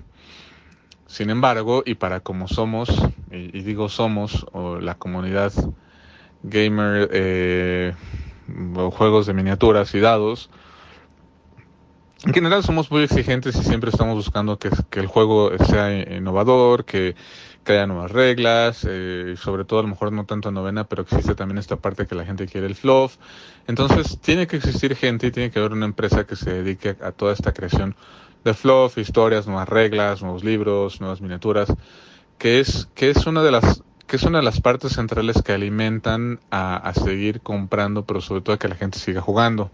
Sin 1.07 1.31
embargo, 1.31 1.83
y 1.87 1.95
para 1.95 2.21
como 2.21 2.49
somos, 2.49 2.89
y, 3.31 3.63
digo 3.63 3.89
somos, 3.89 4.47
o 4.53 4.79
la 4.79 4.95
comunidad 4.95 5.53
gamer 6.43 7.09
eh, 7.13 7.95
o 8.77 8.91
juegos 8.91 9.27
de 9.27 9.35
miniaturas 9.35 9.95
y 9.95 10.01
dados, 10.01 10.51
en 12.25 12.35
general 12.35 12.63
somos 12.63 12.91
muy 12.91 13.05
exigentes 13.05 13.57
y 13.57 13.63
siempre 13.63 13.91
estamos 13.91 14.17
buscando 14.17 14.59
que, 14.59 14.71
el 14.93 15.07
juego 15.07 15.51
sea 15.67 16.17
innovador, 16.17 16.85
que 16.85 17.15
que 17.69 17.75
haya 17.75 17.87
nuevas 17.87 18.11
reglas, 18.11 18.87
eh, 18.89 19.35
sobre 19.39 19.67
todo 19.67 19.81
a 19.81 19.83
lo 19.83 19.89
mejor 19.89 20.11
no 20.11 20.25
tanto 20.25 20.51
novena, 20.51 20.85
pero 20.85 21.03
existe 21.03 21.35
también 21.35 21.59
esta 21.59 21.77
parte 21.77 22.07
que 22.07 22.15
la 22.15 22.25
gente 22.25 22.47
quiere 22.47 22.67
el 22.67 22.75
fluff. 22.75 23.17
Entonces 23.67 24.19
tiene 24.23 24.47
que 24.47 24.57
existir 24.57 24.97
gente 24.97 25.27
y 25.27 25.31
tiene 25.31 25.51
que 25.51 25.59
haber 25.59 25.73
una 25.73 25.85
empresa 25.85 26.27
que 26.27 26.35
se 26.35 26.51
dedique 26.51 26.97
a, 27.03 27.13
toda 27.13 27.35
esta 27.35 27.53
creación 27.53 27.95
de 28.43 28.55
fluff, 28.55 28.97
historias, 28.97 29.47
nuevas 29.47 29.69
reglas, 29.69 30.23
nuevos 30.23 30.45
libros, 30.45 31.03
nuevas 31.03 31.21
miniaturas, 31.21 31.71
que 32.39 32.59
es, 32.59 32.89
que 32.95 33.11
es 33.11 33.27
una 33.27 33.43
de 33.43 33.51
las 33.51 33.83
que 34.07 34.17
es 34.17 34.23
una 34.23 34.39
de 34.39 34.45
las 34.45 34.63
partes 34.63 34.93
centrales 34.93 35.43
que 35.43 35.53
alimentan 35.53 36.41
a, 36.51 36.77
a 36.77 36.95
seguir 36.95 37.43
comprando, 37.43 38.07
pero 38.07 38.23
sobre 38.23 38.41
todo 38.41 38.55
a 38.55 38.59
que 38.59 38.69
la 38.69 38.77
gente 38.77 38.99
siga 38.99 39.21
jugando. 39.21 39.71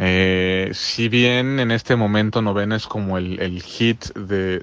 Eh, 0.00 0.70
si 0.74 1.08
bien 1.08 1.58
en 1.58 1.72
este 1.72 1.96
momento 1.96 2.40
Novena 2.40 2.76
es 2.76 2.86
como 2.86 3.18
el, 3.18 3.40
el 3.40 3.60
hit 3.62 4.04
de, 4.14 4.62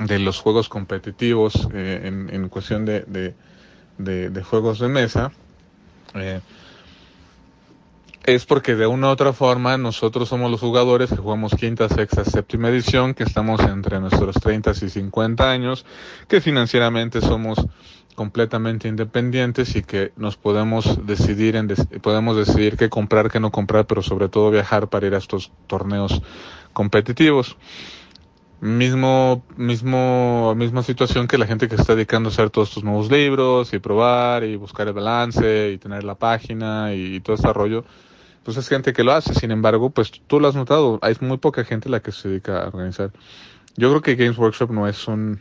de 0.00 0.18
los 0.18 0.40
juegos 0.40 0.68
competitivos 0.68 1.68
eh, 1.72 2.00
en, 2.04 2.28
en, 2.32 2.48
cuestión 2.48 2.84
de, 2.84 3.04
de, 3.98 4.30
de, 4.30 4.42
juegos 4.42 4.80
de 4.80 4.88
mesa, 4.88 5.30
eh, 6.14 6.40
es 8.24 8.46
porque 8.46 8.74
de 8.74 8.88
una 8.88 9.06
u 9.06 9.10
otra 9.10 9.32
forma 9.32 9.78
nosotros 9.78 10.28
somos 10.28 10.50
los 10.50 10.60
jugadores 10.60 11.10
que 11.10 11.16
jugamos 11.16 11.54
quinta, 11.54 11.88
sexta, 11.88 12.24
séptima 12.24 12.68
edición, 12.68 13.14
que 13.14 13.22
estamos 13.22 13.60
entre 13.60 14.00
nuestros 14.00 14.34
30 14.36 14.72
y 14.72 14.88
50 14.90 15.50
años, 15.50 15.86
que 16.26 16.40
financieramente 16.40 17.20
somos 17.20 17.58
completamente 18.18 18.88
independientes 18.88 19.76
y 19.76 19.84
que 19.84 20.10
nos 20.16 20.36
podemos 20.36 21.06
decidir 21.06 21.54
en 21.54 21.68
podemos 22.02 22.36
decidir 22.36 22.76
qué 22.76 22.88
comprar, 22.88 23.30
qué 23.30 23.38
no 23.38 23.52
comprar, 23.52 23.86
pero 23.86 24.02
sobre 24.02 24.28
todo 24.28 24.50
viajar 24.50 24.88
para 24.88 25.06
ir 25.06 25.14
a 25.14 25.18
estos 25.18 25.52
torneos 25.68 26.20
competitivos. 26.72 27.56
Mismo, 28.60 29.44
mismo, 29.56 30.52
misma 30.56 30.82
situación 30.82 31.28
que 31.28 31.38
la 31.38 31.46
gente 31.46 31.68
que 31.68 31.76
está 31.76 31.94
dedicando 31.94 32.28
a 32.28 32.32
hacer 32.32 32.50
todos 32.50 32.70
estos 32.70 32.82
nuevos 32.82 33.08
libros 33.08 33.72
y 33.72 33.78
probar 33.78 34.42
y 34.42 34.56
buscar 34.56 34.88
el 34.88 34.94
balance 34.94 35.70
y 35.70 35.78
tener 35.78 36.02
la 36.02 36.16
página 36.16 36.92
y, 36.92 37.20
todo 37.20 37.36
este 37.36 37.52
rollo 37.52 37.84
pues 38.42 38.56
es 38.56 38.68
gente 38.68 38.92
que 38.92 39.04
lo 39.04 39.12
hace. 39.12 39.32
Sin 39.32 39.52
embargo, 39.52 39.90
pues 39.90 40.10
tú 40.26 40.40
lo 40.40 40.48
has 40.48 40.56
notado, 40.56 40.98
hay 41.02 41.14
muy 41.20 41.36
poca 41.36 41.62
gente 41.62 41.88
la 41.88 42.00
que 42.00 42.10
se 42.10 42.28
dedica 42.28 42.64
a 42.64 42.66
organizar. 42.66 43.12
Yo 43.76 43.90
creo 43.90 44.02
que 44.02 44.16
Games 44.16 44.38
Workshop 44.38 44.72
no 44.72 44.88
es 44.88 45.06
un 45.06 45.38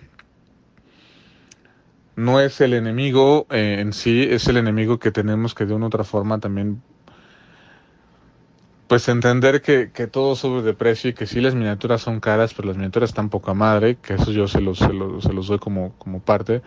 no 2.17 2.41
es 2.41 2.59
el 2.61 2.73
enemigo 2.73 3.45
eh, 3.51 3.77
en 3.79 3.93
sí, 3.93 4.23
es 4.23 4.47
el 4.47 4.57
enemigo 4.57 4.97
que 4.97 5.11
tenemos 5.11 5.53
que 5.53 5.65
de 5.65 5.75
una 5.75 5.85
u 5.85 5.87
otra 5.87 6.03
forma 6.03 6.39
también 6.39 6.81
pues 8.87 9.07
entender 9.07 9.61
que, 9.61 9.91
que 9.91 10.07
todo 10.07 10.35
sube 10.35 10.63
de 10.63 10.73
precio 10.73 11.11
y 11.11 11.13
que 11.13 11.27
sí 11.27 11.41
las 11.41 11.53
miniaturas 11.53 12.01
son 12.01 12.19
caras, 12.19 12.53
pero 12.55 12.69
las 12.69 12.77
miniaturas 12.77 13.11
están 13.11 13.29
poca 13.29 13.53
madre, 13.53 13.97
que 13.97 14.15
eso 14.15 14.31
yo 14.31 14.47
se 14.47 14.61
los, 14.61 14.79
se 14.79 14.93
los, 14.93 15.23
se 15.23 15.33
los 15.33 15.47
doy 15.47 15.59
como, 15.59 15.93
como 15.99 16.19
parte. 16.21 16.61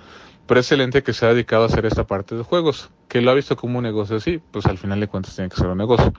Pero 0.47 0.61
excelente 0.61 1.03
que 1.03 1.13
se 1.13 1.27
ha 1.27 1.31
dedicado 1.31 1.65
a 1.65 1.67
hacer 1.67 1.87
esta 1.87 2.07
parte 2.07 2.37
de 2.37 2.43
juegos, 2.43 2.91
que 3.09 3.21
lo 3.21 3.31
ha 3.31 3.35
visto 3.35 3.57
como 3.57 3.79
un 3.79 3.85
negocio 3.85 4.17
así, 4.17 4.41
pues 4.51 4.67
al 4.67 4.79
final 4.79 5.01
de 5.01 5.09
cuentas 5.09 5.35
tiene 5.35 5.49
que 5.49 5.57
ser 5.57 5.67
un 5.67 5.79
negocio. 5.79 6.13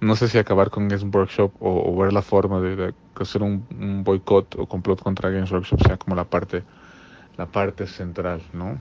No 0.00 0.16
sé 0.16 0.28
si 0.28 0.38
acabar 0.38 0.70
con 0.70 0.88
Games 0.88 1.04
Workshop 1.12 1.52
o, 1.60 1.96
ver 1.98 2.12
la 2.12 2.22
forma 2.22 2.60
de, 2.60 2.94
hacer 3.16 3.42
un 3.42 4.04
boicot 4.04 4.54
o 4.56 4.66
complot 4.66 5.02
contra 5.02 5.30
Games 5.30 5.50
Workshop 5.50 5.82
sea 5.82 5.96
como 5.96 6.14
la 6.14 6.24
parte, 6.24 6.62
la 7.40 7.46
parte 7.46 7.86
central, 7.86 8.42
¿no? 8.52 8.78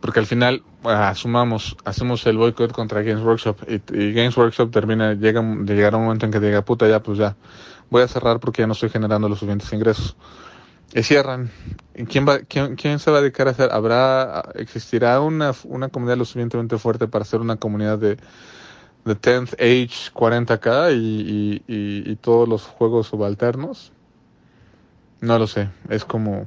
porque 0.00 0.20
al 0.20 0.26
final 0.26 0.62
asumamos, 0.84 1.76
hacemos 1.84 2.24
el 2.26 2.36
boicot 2.36 2.72
contra 2.72 3.02
Games 3.02 3.24
Workshop 3.24 3.56
y, 3.66 3.74
y, 3.98 4.12
Games 4.12 4.36
Workshop 4.36 4.70
termina, 4.70 5.14
llega, 5.14 5.40
de 5.42 5.74
llegar 5.74 5.94
a 5.94 5.96
un 5.96 6.04
momento 6.04 6.26
en 6.26 6.32
que 6.32 6.40
diga, 6.40 6.62
puta, 6.62 6.86
ya, 6.86 7.02
pues 7.02 7.18
ya, 7.18 7.36
voy 7.90 8.02
a 8.02 8.08
cerrar 8.08 8.38
porque 8.38 8.62
ya 8.62 8.66
no 8.66 8.74
estoy 8.74 8.90
generando 8.90 9.28
los 9.28 9.38
suficientes 9.38 9.72
ingresos. 9.72 10.14
Y 10.94 11.02
cierran. 11.02 11.50
¿Quién, 12.08 12.26
va, 12.26 12.38
quién, 12.40 12.76
¿Quién 12.76 12.98
se 12.98 13.10
va 13.10 13.18
a 13.18 13.20
dedicar 13.20 13.48
a 13.48 13.50
hacer? 13.50 13.70
¿Habrá, 13.72 14.50
existirá 14.54 15.20
una, 15.20 15.52
una 15.64 15.88
comunidad 15.88 16.16
lo 16.16 16.24
suficientemente 16.24 16.78
fuerte 16.78 17.08
para 17.08 17.22
hacer 17.22 17.40
una 17.40 17.56
comunidad 17.56 17.98
de, 17.98 18.16
de 19.04 19.16
10th 19.16 19.54
Age 19.54 20.12
40k 20.14 20.94
y, 20.94 20.96
y, 20.96 21.74
y, 21.74 22.10
y 22.12 22.16
todos 22.16 22.48
los 22.48 22.62
juegos 22.64 23.08
subalternos? 23.08 23.92
No 25.20 25.38
lo 25.38 25.46
sé, 25.46 25.68
es 25.88 26.04
como 26.04 26.46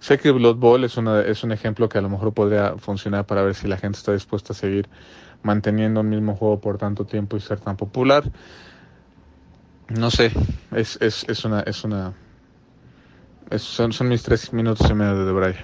Sé 0.00 0.18
que 0.18 0.30
Blood 0.30 0.56
Bowl 0.56 0.84
es, 0.84 0.96
una, 0.96 1.20
es 1.22 1.42
un 1.42 1.52
ejemplo 1.52 1.88
que 1.88 1.98
a 1.98 2.00
lo 2.00 2.08
mejor 2.08 2.32
podría 2.32 2.76
funcionar 2.78 3.26
para 3.26 3.42
ver 3.42 3.54
si 3.54 3.66
la 3.66 3.76
gente 3.76 3.98
está 3.98 4.12
dispuesta 4.12 4.52
a 4.52 4.56
seguir 4.56 4.88
manteniendo 5.42 6.00
el 6.00 6.06
mismo 6.06 6.36
juego 6.36 6.60
por 6.60 6.78
tanto 6.78 7.04
tiempo 7.04 7.36
y 7.36 7.40
ser 7.40 7.60
tan 7.60 7.76
popular. 7.76 8.24
No 9.88 10.10
sé, 10.10 10.32
es, 10.72 10.98
es, 11.00 11.24
es 11.28 11.44
una, 11.44 11.60
es 11.60 11.82
una, 11.84 12.12
son, 13.56 13.92
son 13.92 14.08
mis 14.08 14.22
tres 14.22 14.52
minutos 14.52 14.88
y 14.90 14.94
medio 14.94 15.18
de 15.18 15.24
Debray. 15.24 15.54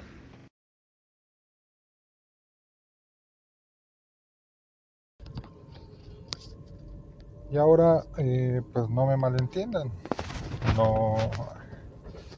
Y 7.50 7.56
ahora, 7.56 8.02
eh, 8.18 8.62
pues 8.72 8.88
no 8.88 9.06
me 9.06 9.16
malentiendan. 9.16 9.92
No, 10.76 11.14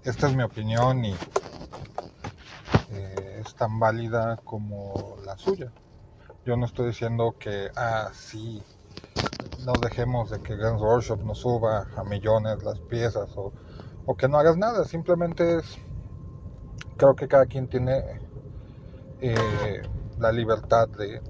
esta 0.04 0.26
es 0.28 0.36
mi 0.36 0.42
opinión 0.42 1.04
y 1.04 1.14
eh, 2.90 3.42
es 3.44 3.54
tan 3.54 3.78
válida 3.78 4.38
como 4.44 5.16
la 5.24 5.36
suya. 5.36 5.72
Yo 6.44 6.56
no 6.56 6.66
estoy 6.66 6.88
diciendo 6.88 7.34
que, 7.38 7.70
ah, 7.76 8.10
sí, 8.12 8.62
no 9.64 9.72
dejemos 9.82 10.30
de 10.30 10.40
que 10.40 10.56
Games 10.56 10.80
Workshop 10.80 11.24
nos 11.24 11.38
suba 11.38 11.88
a 11.96 12.04
millones 12.04 12.62
las 12.62 12.80
piezas 12.80 13.36
o, 13.36 13.52
o 14.06 14.14
que 14.16 14.28
no 14.28 14.38
hagas 14.38 14.56
nada, 14.56 14.84
simplemente 14.84 15.58
es, 15.58 15.78
creo 16.96 17.16
que 17.16 17.26
cada 17.26 17.46
quien 17.46 17.68
tiene 17.68 18.04
eh, 19.20 19.82
la 20.18 20.30
libertad 20.30 20.88
de 20.88 21.20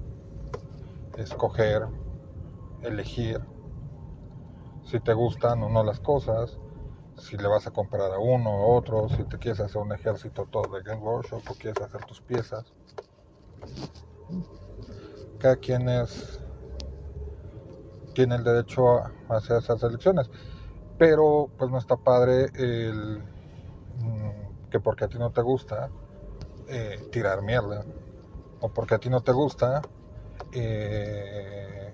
escoger, 1.17 1.87
elegir 2.81 3.41
si 4.83 4.99
te 4.99 5.13
gustan 5.13 5.63
o 5.63 5.69
no 5.69 5.83
las 5.83 5.99
cosas, 5.99 6.57
si 7.17 7.37
le 7.37 7.47
vas 7.47 7.67
a 7.67 7.71
comprar 7.71 8.11
a 8.11 8.19
uno 8.19 8.49
o 8.49 8.75
otro, 8.75 9.09
si 9.09 9.23
te 9.23 9.37
quieres 9.37 9.59
hacer 9.59 9.81
un 9.81 9.91
ejército 9.91 10.47
todo 10.49 10.75
de 10.75 10.83
Game 10.83 11.01
Workshop 11.01 11.41
o 11.49 11.53
quieres 11.55 11.81
hacer 11.81 12.03
tus 12.05 12.21
piezas. 12.21 12.65
Cada 15.39 15.55
quien 15.55 15.89
es 15.89 16.39
tiene 18.13 18.35
el 18.35 18.43
derecho 18.43 18.97
a 18.97 19.11
hacer 19.29 19.57
esas 19.57 19.83
elecciones. 19.83 20.29
Pero 20.97 21.49
pues 21.55 21.69
no 21.69 21.77
está 21.77 21.97
padre 21.97 22.49
el 22.55 23.21
que 24.71 24.79
porque 24.79 25.05
a 25.05 25.07
ti 25.07 25.19
no 25.19 25.31
te 25.31 25.41
gusta 25.41 25.91
eh, 26.67 26.99
tirar 27.11 27.43
mierda. 27.43 27.85
O 28.59 28.69
porque 28.69 28.95
a 28.95 28.97
ti 28.97 29.09
no 29.09 29.21
te 29.21 29.31
gusta 29.31 29.85
eh, 30.51 31.93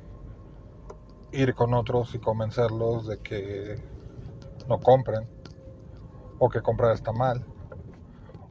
ir 1.34 1.54
con 1.54 1.74
otros 1.74 2.16
y 2.16 2.20
convencerlos 2.20 3.08
de 3.08 3.18
que 3.20 3.93
no 4.68 4.80
compren, 4.80 5.28
o 6.40 6.50
que 6.50 6.62
comprar 6.62 6.94
está 6.94 7.12
mal, 7.12 7.46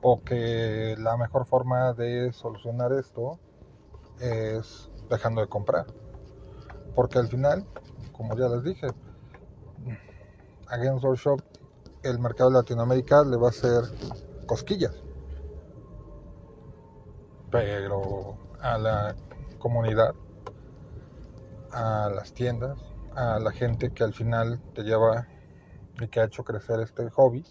o 0.00 0.22
que 0.22 0.96
la 0.98 1.16
mejor 1.16 1.46
forma 1.46 1.92
de 1.92 2.32
solucionar 2.32 2.92
esto 2.92 3.38
es 4.20 4.90
dejando 5.08 5.40
de 5.40 5.48
comprar. 5.48 5.86
Porque 6.94 7.18
al 7.18 7.28
final, 7.28 7.64
como 8.12 8.36
ya 8.36 8.48
les 8.48 8.64
dije, 8.64 8.86
a 10.68 10.76
Games 10.76 11.02
Workshop 11.02 11.40
el 12.02 12.18
mercado 12.18 12.50
de 12.50 12.56
Latinoamérica 12.56 13.22
le 13.24 13.36
va 13.36 13.48
a 13.48 13.50
hacer 13.50 13.82
cosquillas. 14.46 14.94
Pero 17.50 18.36
a 18.60 18.78
la 18.78 19.14
comunidad, 19.58 20.14
a 21.70 22.10
las 22.14 22.32
tiendas, 22.32 22.78
a 23.14 23.38
la 23.38 23.52
gente 23.52 23.92
que 23.92 24.02
al 24.02 24.14
final 24.14 24.60
te 24.74 24.82
lleva 24.82 25.28
y 26.00 26.08
que 26.08 26.20
ha 26.20 26.24
hecho 26.24 26.44
crecer 26.44 26.80
este 26.80 27.08
hobby, 27.10 27.44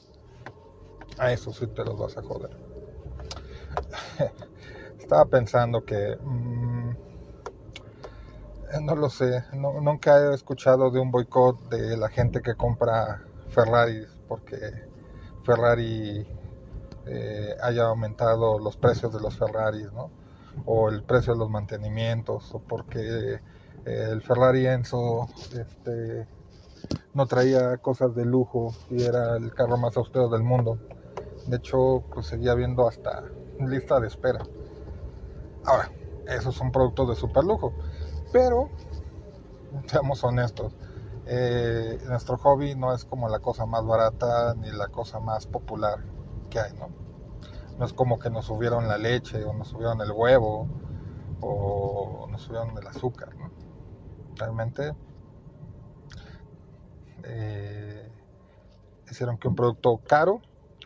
a 1.18 1.32
eso 1.32 1.54
sí 1.54 1.68
te 1.68 1.84
los 1.84 1.98
vas 1.98 2.18
a 2.18 2.22
joder. 2.22 2.52
Estaba 5.00 5.26
pensando 5.26 5.84
que 5.84 6.18
mmm, 6.22 6.92
no 8.82 8.96
lo 8.96 9.10
sé, 9.10 9.44
no, 9.54 9.80
nunca 9.82 10.18
he 10.18 10.34
escuchado 10.34 10.90
de 10.92 11.00
un 11.00 11.12
boicot 11.12 11.70
de 11.70 11.98
la 11.98 12.10
gente 12.10 12.42
que 12.42 12.56
compra 12.56 13.22
Ferraris 13.50 14.08
porque 14.28 14.58
Ferrari 15.44 16.26
eh, 17.06 17.56
haya 17.62 17.86
aumentado 17.86 18.60
los 18.60 18.78
precios 18.78 19.14
de 19.14 19.20
los 19.20 19.38
Ferraris, 19.38 19.92
¿no? 19.92 20.10
O 20.66 20.90
el 20.90 21.04
precio 21.04 21.34
de 21.34 21.40
los 21.40 21.50
mantenimientos, 21.50 22.54
o 22.54 22.60
porque 22.60 23.34
eh, 23.86 24.08
el 24.12 24.22
Ferrari 24.22 24.68
Enzo 24.68 25.28
este, 25.54 26.28
no 27.14 27.26
traía 27.26 27.78
cosas 27.78 28.16
de 28.16 28.26
lujo 28.26 28.74
y 28.90 29.04
era 29.04 29.36
el 29.38 29.54
carro 29.54 29.78
más 29.78 29.98
austero 29.98 30.30
del 30.30 30.44
mundo. 30.44 30.78
De 31.48 31.58
hecho, 31.58 32.04
pues 32.14 32.28
seguía 32.28 32.54
viendo 32.54 32.88
hasta 32.88 33.24
lista 33.60 34.00
de 34.00 34.08
espera. 34.08 34.46
Ahora, 35.66 35.92
esos 36.28 36.56
son 36.56 36.72
productos 36.72 37.10
de 37.10 37.16
super 37.16 37.44
lujo. 37.44 37.74
Pero, 38.32 38.70
seamos 39.88 40.24
honestos, 40.24 40.74
eh, 41.26 42.00
nuestro 42.08 42.38
hobby 42.38 42.76
no 42.76 42.94
es 42.94 43.06
como 43.06 43.30
la 43.30 43.40
cosa 43.40 43.66
más 43.66 43.86
barata 43.86 44.56
ni 44.56 44.72
la 44.72 44.88
cosa 44.88 45.20
más 45.20 45.48
popular 45.48 46.00
que 46.50 46.60
hay, 46.60 46.74
¿no? 46.74 46.90
No 47.78 47.86
es 47.86 47.94
como 47.94 48.20
que 48.20 48.30
nos 48.30 48.46
subieron 48.46 48.88
la 48.88 48.98
leche 48.98 49.44
o 49.44 49.54
nos 49.54 49.70
subieron 49.70 50.02
el 50.02 50.12
huevo 50.12 50.68
o 51.42 52.28
nos 52.30 52.42
subieron 52.42 52.78
el 52.78 52.88
azúcar, 52.88 53.36
¿no? 53.36 53.52
Realmente 54.36 54.94
eh, 57.26 58.12
hicieron 59.10 59.38
que 59.38 59.48
un 59.48 59.56
producto 59.56 60.00
caro 60.08 60.42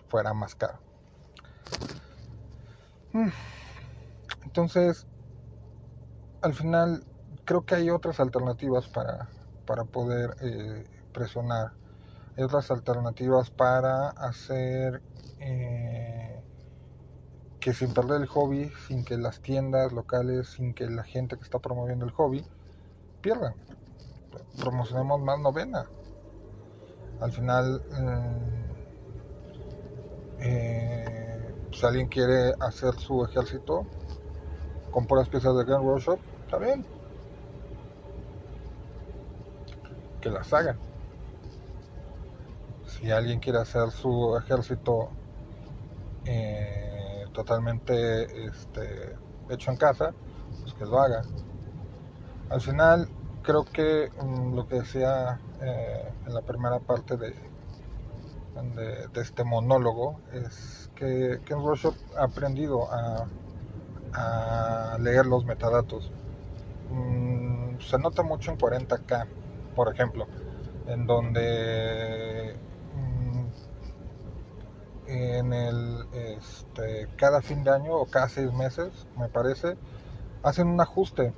fuera 0.08 0.34
más 0.34 0.56
caro. 0.56 0.80
Mm. 3.14 3.30
Entonces, 4.44 5.06
al 6.42 6.54
final, 6.54 7.04
creo 7.46 7.66
que 7.66 7.76
hay 7.76 7.90
otras 7.90 8.20
alternativas 8.20 8.88
para, 8.88 9.30
para 9.66 9.84
poder 9.84 10.36
eh, 10.42 10.88
presionar. 11.14 11.72
Hay 12.38 12.44
otras 12.44 12.70
alternativas 12.72 13.50
para 13.50 14.10
hacer 14.10 15.02
eh, 15.40 16.42
que 17.60 17.74
sin 17.74 17.94
perder 17.94 18.22
el 18.22 18.28
hobby, 18.28 18.72
sin 18.88 19.06
que 19.06 19.18
las 19.18 19.42
tiendas 19.42 19.92
locales, 19.92 20.50
sin 20.50 20.74
que 20.74 20.88
la 20.88 21.04
gente 21.04 21.38
que 21.38 21.44
está 21.44 21.60
promoviendo 21.60 22.06
el 22.06 22.12
hobby 22.12 22.46
pierdan. 23.22 23.56
Promocionemos 24.60 25.22
más 25.22 25.40
novena. 25.40 25.86
Al 27.22 27.32
final, 27.32 27.82
mm, 27.92 28.66
eh, 30.40 31.56
si 31.72 31.86
alguien 31.86 32.08
quiere 32.08 32.54
hacer 32.60 32.94
su 32.96 33.24
ejército 33.24 33.86
con 34.92 35.08
puras 35.08 35.30
piezas 35.30 35.56
de 35.56 35.64
Gun 35.64 35.86
Workshop, 35.86 36.20
está 36.46 36.58
bien. 36.58 36.86
Que 40.22 40.30
las 40.30 40.52
hagan. 40.54 40.78
Si 42.86 43.12
alguien 43.12 43.40
quiere 43.40 43.60
hacer 43.60 43.92
su 43.92 44.38
ejército 44.38 45.10
eh, 46.26 47.26
totalmente 47.34 48.48
este, 48.48 49.16
hecho 49.50 49.72
en 49.72 49.78
casa, 49.78 50.14
pues 50.62 50.74
que 50.74 50.86
lo 50.86 51.00
haga. 51.00 51.22
Al 52.50 52.62
final, 52.62 53.08
creo 53.44 53.66
que 53.66 54.10
mm, 54.22 54.56
lo 54.56 54.68
que 54.68 54.76
decía 54.76 55.40
eh, 55.62 56.12
en 56.26 56.34
la 56.34 56.42
primera 56.42 56.80
parte 56.80 57.18
de, 57.18 57.34
de, 58.76 59.22
este 59.22 59.44
monólogo 59.44 60.20
es 60.34 60.90
que 60.96 61.40
Ken 61.46 61.58
Workshop 61.58 61.96
ha 62.18 62.24
aprendido 62.26 62.88
a, 62.92 63.28
leer 65.00 65.26
los 65.26 65.44
metadatos. 65.46 66.10
Mm, 66.90 67.80
se 67.80 67.98
nota 68.00 68.24
mucho 68.24 68.52
en 68.52 68.58
40K, 68.58 69.28
por 69.76 69.94
ejemplo, 69.94 70.26
en 70.88 71.06
donde 71.06 72.56
mm, 72.96 73.46
en 75.08 75.54
el 75.54 76.06
este, 76.14 77.10
cada 77.18 77.42
fin 77.42 77.66
de 77.66 77.72
año 77.72 77.94
o 77.94 78.06
cada 78.06 78.30
seis 78.30 78.54
meses, 78.54 79.06
me 79.18 79.28
parece, 79.28 79.76
hacen 80.44 80.68
un 80.70 80.80
ajuste 80.80 81.34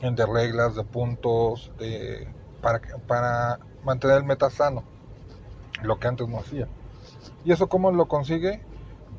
de 0.00 0.26
reglas, 0.26 0.76
de 0.76 0.84
puntos, 0.84 1.72
de, 1.78 2.28
para, 2.64 2.80
para 3.06 3.58
mantener 3.84 4.16
el 4.16 4.24
meta 4.24 4.48
sano, 4.48 4.82
lo 5.82 5.98
que 6.00 6.08
antes 6.08 6.26
no 6.26 6.38
hacía. 6.38 6.66
¿Y 7.44 7.52
eso 7.52 7.68
cómo 7.68 7.92
lo 7.92 8.08
consigue? 8.08 8.64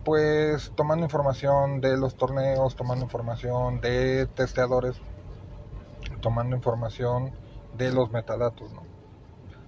Pues 0.04 0.72
tomando 0.76 1.06
información 1.06 1.80
de 1.80 1.96
los 1.96 2.16
torneos, 2.16 2.76
tomando 2.76 3.06
información 3.06 3.82
de 3.82 4.26
testeadores, 4.26 5.00
tomando 6.22 6.56
información 6.56 7.34
de 7.78 7.92
los 7.92 8.12
metadatos. 8.12 8.74
¿no? 8.74 8.82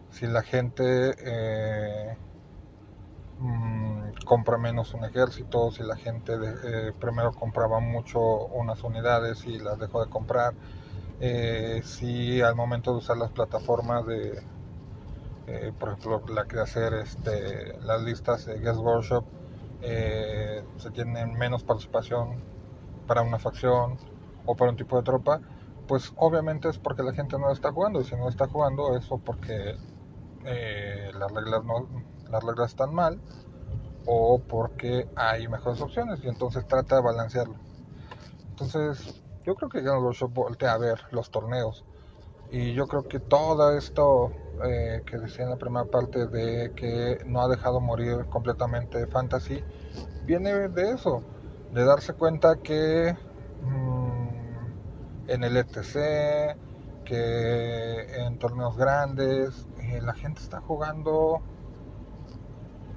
Si 0.10 0.26
la 0.26 0.42
gente 0.42 1.14
eh, 1.20 2.18
mm, 3.40 4.26
compra 4.26 4.58
menos 4.58 4.96
un 4.96 5.06
ejército, 5.06 5.70
si 5.72 5.84
la 5.84 5.98
gente 5.98 6.34
eh, 6.34 6.94
primero 7.00 7.32
compraba 7.32 7.80
mucho 7.80 8.20
unas 8.20 8.84
unidades 8.84 9.46
y 9.46 9.60
las 9.60 9.78
dejó 9.78 10.04
de 10.04 10.10
comprar, 10.10 10.56
eh, 11.20 11.82
si 11.84 12.42
al 12.42 12.56
momento 12.56 12.92
de 12.92 12.98
usar 12.98 13.18
las 13.18 13.32
plataformas 13.32 14.06
de, 14.06 14.44
eh, 15.48 15.74
por 15.80 15.90
ejemplo, 15.90 16.24
la 16.34 16.46
que 16.46 16.60
hacer 16.60 16.94
este, 16.94 17.78
las 17.80 18.02
listas 18.02 18.46
de 18.46 18.60
Guest 18.60 18.80
Workshop, 18.80 19.26
eh, 19.82 20.64
se 20.78 20.92
tienen 20.92 21.34
menos 21.34 21.64
participación 21.64 22.44
para 23.08 23.22
una 23.22 23.40
facción 23.40 23.98
o 24.46 24.56
para 24.56 24.72
un 24.72 24.78
tipo 24.78 24.98
de 24.98 25.04
tropa, 25.04 25.42
pues 25.88 26.14
obviamente 26.18 26.70
es 26.70 26.78
porque 26.78 27.04
la 27.04 27.14
gente 27.14 27.38
no 27.40 27.52
está 27.52 27.72
jugando, 27.72 28.02
y 28.02 28.04
si 28.04 28.16
no 28.16 28.30
está 28.30 28.48
jugando, 28.48 28.96
eso 28.98 29.18
porque 29.18 29.76
las, 30.44 31.32
reglas 31.34 31.66
no, 31.66 31.88
las 32.30 32.44
reglas 32.44 32.70
están 32.70 32.94
mal 32.94 33.20
o 34.06 34.40
porque 34.40 35.10
hay 35.16 35.48
mejores 35.50 35.82
opciones 35.82 36.24
y 36.24 36.30
entonces 36.30 36.66
trata 36.68 36.96
de 36.96 37.02
balancearlo. 37.02 37.56
Entonces, 38.50 39.22
yo 39.48 39.56
creo 39.56 39.70
que 39.70 39.82
Game 39.82 40.02
Workshop 40.02 40.34
voltea 40.34 40.74
a 40.74 40.78
ver 40.78 41.00
los 41.12 41.32
torneos. 41.32 41.86
Y 42.52 42.74
yo 42.74 42.86
creo 42.86 43.08
que 43.08 43.22
todo 43.22 43.78
esto 43.78 44.34
eh, 44.66 45.04
que 45.06 45.18
decía 45.18 45.46
en 45.46 45.52
la 45.52 45.56
primera 45.56 45.86
parte 45.86 46.28
de 46.28 46.74
que 46.76 47.20
no 47.26 47.42
ha 47.42 47.48
dejado 47.48 47.80
morir 47.80 48.26
completamente 48.30 49.08
Fantasy, 49.08 49.64
viene 50.26 50.68
de 50.68 50.92
eso, 50.92 51.24
de 51.74 51.86
darse 51.86 52.14
cuenta 52.14 52.58
que 52.58 53.16
mm, 53.62 55.30
en 55.30 55.44
el 55.46 55.56
ETC, 55.56 56.58
que 57.06 58.26
en 58.26 58.38
torneos 58.40 58.76
grandes, 58.76 59.66
eh, 59.80 60.02
la 60.02 60.14
gente 60.14 60.42
está 60.42 60.60
jugando 60.60 61.42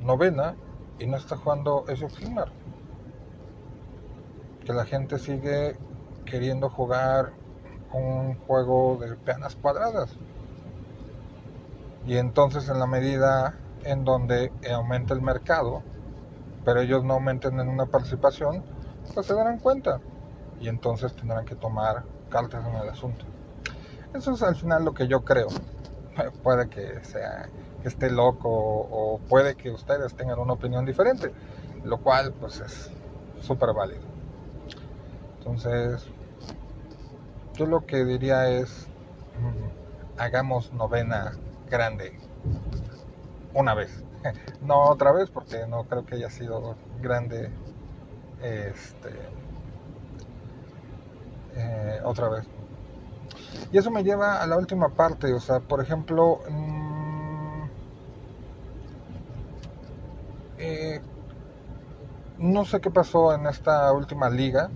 novena 0.00 0.56
y 0.98 1.06
no 1.06 1.16
está 1.16 1.36
jugando 1.36 1.84
eso 1.86 2.08
Filmar. 2.08 2.50
Que 4.64 4.72
la 4.72 4.84
gente 4.84 5.16
sigue 5.20 5.78
queriendo 6.30 6.70
jugar 6.70 7.32
un 7.92 8.36
juego 8.46 8.98
de 8.98 9.16
peanas 9.16 9.56
cuadradas. 9.56 10.16
Y 12.06 12.16
entonces 12.16 12.68
en 12.68 12.78
la 12.78 12.86
medida 12.86 13.58
en 13.84 14.04
donde 14.04 14.52
aumenta 14.72 15.12
el 15.12 15.22
mercado, 15.22 15.82
pero 16.64 16.80
ellos 16.80 17.04
no 17.04 17.14
aumenten 17.14 17.58
en 17.58 17.68
una 17.68 17.86
participación, 17.86 18.62
pues 19.12 19.26
se 19.26 19.34
darán 19.34 19.58
cuenta. 19.58 20.00
Y 20.60 20.68
entonces 20.68 21.14
tendrán 21.14 21.44
que 21.44 21.56
tomar 21.56 22.04
cartas 22.30 22.64
en 22.66 22.76
el 22.76 22.88
asunto. 22.88 23.24
Eso 24.14 24.32
es 24.32 24.42
al 24.42 24.54
final 24.54 24.84
lo 24.84 24.92
que 24.94 25.08
yo 25.08 25.22
creo. 25.22 25.48
Puede 26.42 26.68
que 26.68 27.02
sea 27.04 27.48
que 27.82 27.88
esté 27.88 28.10
loco 28.10 28.50
o 28.50 29.18
puede 29.28 29.54
que 29.54 29.70
ustedes 29.70 30.14
tengan 30.14 30.38
una 30.38 30.52
opinión 30.52 30.84
diferente, 30.84 31.32
lo 31.82 31.96
cual 31.98 32.34
pues 32.38 32.60
es 32.60 32.90
súper 33.40 33.72
válido. 33.72 34.02
Entonces, 35.38 36.06
yo 37.60 37.66
lo 37.66 37.84
que 37.84 38.06
diría 38.06 38.48
es, 38.48 38.88
hagamos 40.16 40.72
novena 40.72 41.32
grande 41.68 42.18
una 43.52 43.74
vez. 43.74 44.02
No 44.62 44.84
otra 44.84 45.12
vez, 45.12 45.30
porque 45.30 45.66
no 45.66 45.84
creo 45.84 46.04
que 46.04 46.14
haya 46.14 46.30
sido 46.30 46.76
grande 47.00 47.50
este, 48.42 49.10
eh, 51.56 52.00
otra 52.04 52.28
vez. 52.28 52.46
Y 53.72 53.78
eso 53.78 53.90
me 53.90 54.04
lleva 54.04 54.42
a 54.42 54.46
la 54.46 54.56
última 54.56 54.90
parte, 54.90 55.32
o 55.32 55.40
sea, 55.40 55.60
por 55.60 55.82
ejemplo, 55.82 56.40
mm, 56.48 57.64
eh, 60.58 61.00
no 62.38 62.64
sé 62.64 62.80
qué 62.80 62.90
pasó 62.90 63.34
en 63.34 63.46
esta 63.46 63.90
última 63.92 64.28
liga, 64.30 64.70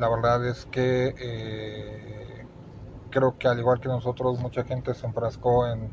la 0.00 0.08
verdad 0.08 0.46
es 0.46 0.64
que 0.64 1.14
eh, 1.20 2.46
creo 3.10 3.36
que 3.38 3.48
al 3.48 3.58
igual 3.58 3.80
que 3.80 3.88
nosotros 3.88 4.40
mucha 4.40 4.64
gente 4.64 4.94
se 4.94 5.06
enfrascó 5.06 5.66
en 5.66 5.92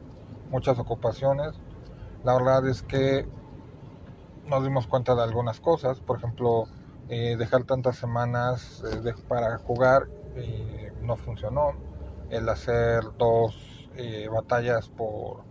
muchas 0.49 0.79
ocupaciones. 0.79 1.59
La 2.23 2.33
verdad 2.33 2.65
es 2.69 2.81
que 2.81 3.27
nos 4.45 4.63
dimos 4.63 4.87
cuenta 4.87 5.13
de 5.13 5.23
algunas 5.23 5.59
cosas, 5.59 5.99
por 5.99 6.19
ejemplo, 6.19 6.69
eh, 7.09 7.35
dejar 7.37 7.65
tantas 7.65 7.97
semanas 7.97 8.81
eh, 8.89 9.13
para 9.27 9.57
jugar 9.57 10.07
no 11.01 11.17
funcionó. 11.17 11.71
El 12.29 12.47
hacer 12.47 13.03
dos 13.17 13.89
batallas 14.31 14.87
por 14.89 15.43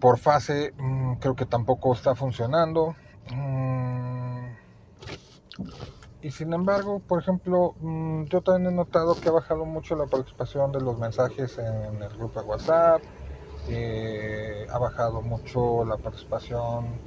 por 0.00 0.18
fase 0.18 0.74
mm, 0.76 1.14
creo 1.14 1.34
que 1.34 1.46
tampoco 1.46 1.94
está 1.94 2.14
funcionando. 2.14 2.94
Mm, 3.30 3.93
y 6.20 6.30
sin 6.30 6.52
embargo, 6.54 7.00
por 7.00 7.20
ejemplo, 7.20 7.74
mm, 7.78 8.24
yo 8.26 8.40
también 8.42 8.72
he 8.72 8.76
notado 8.76 9.18
que 9.18 9.28
ha 9.28 9.32
bajado 9.32 9.64
mucho 9.66 9.94
la 9.96 10.06
participación 10.06 10.72
de 10.72 10.80
los 10.80 10.96
mensajes 10.98 11.58
en 11.58 12.02
el 12.02 12.08
grupo 12.16 12.40
de 12.40 12.46
WhatsApp, 12.46 13.04
eh, 13.66 14.66
ha 14.70 14.78
bajado 14.78 15.22
mucho 15.22 15.84
la 15.84 15.98
participación 15.98 17.02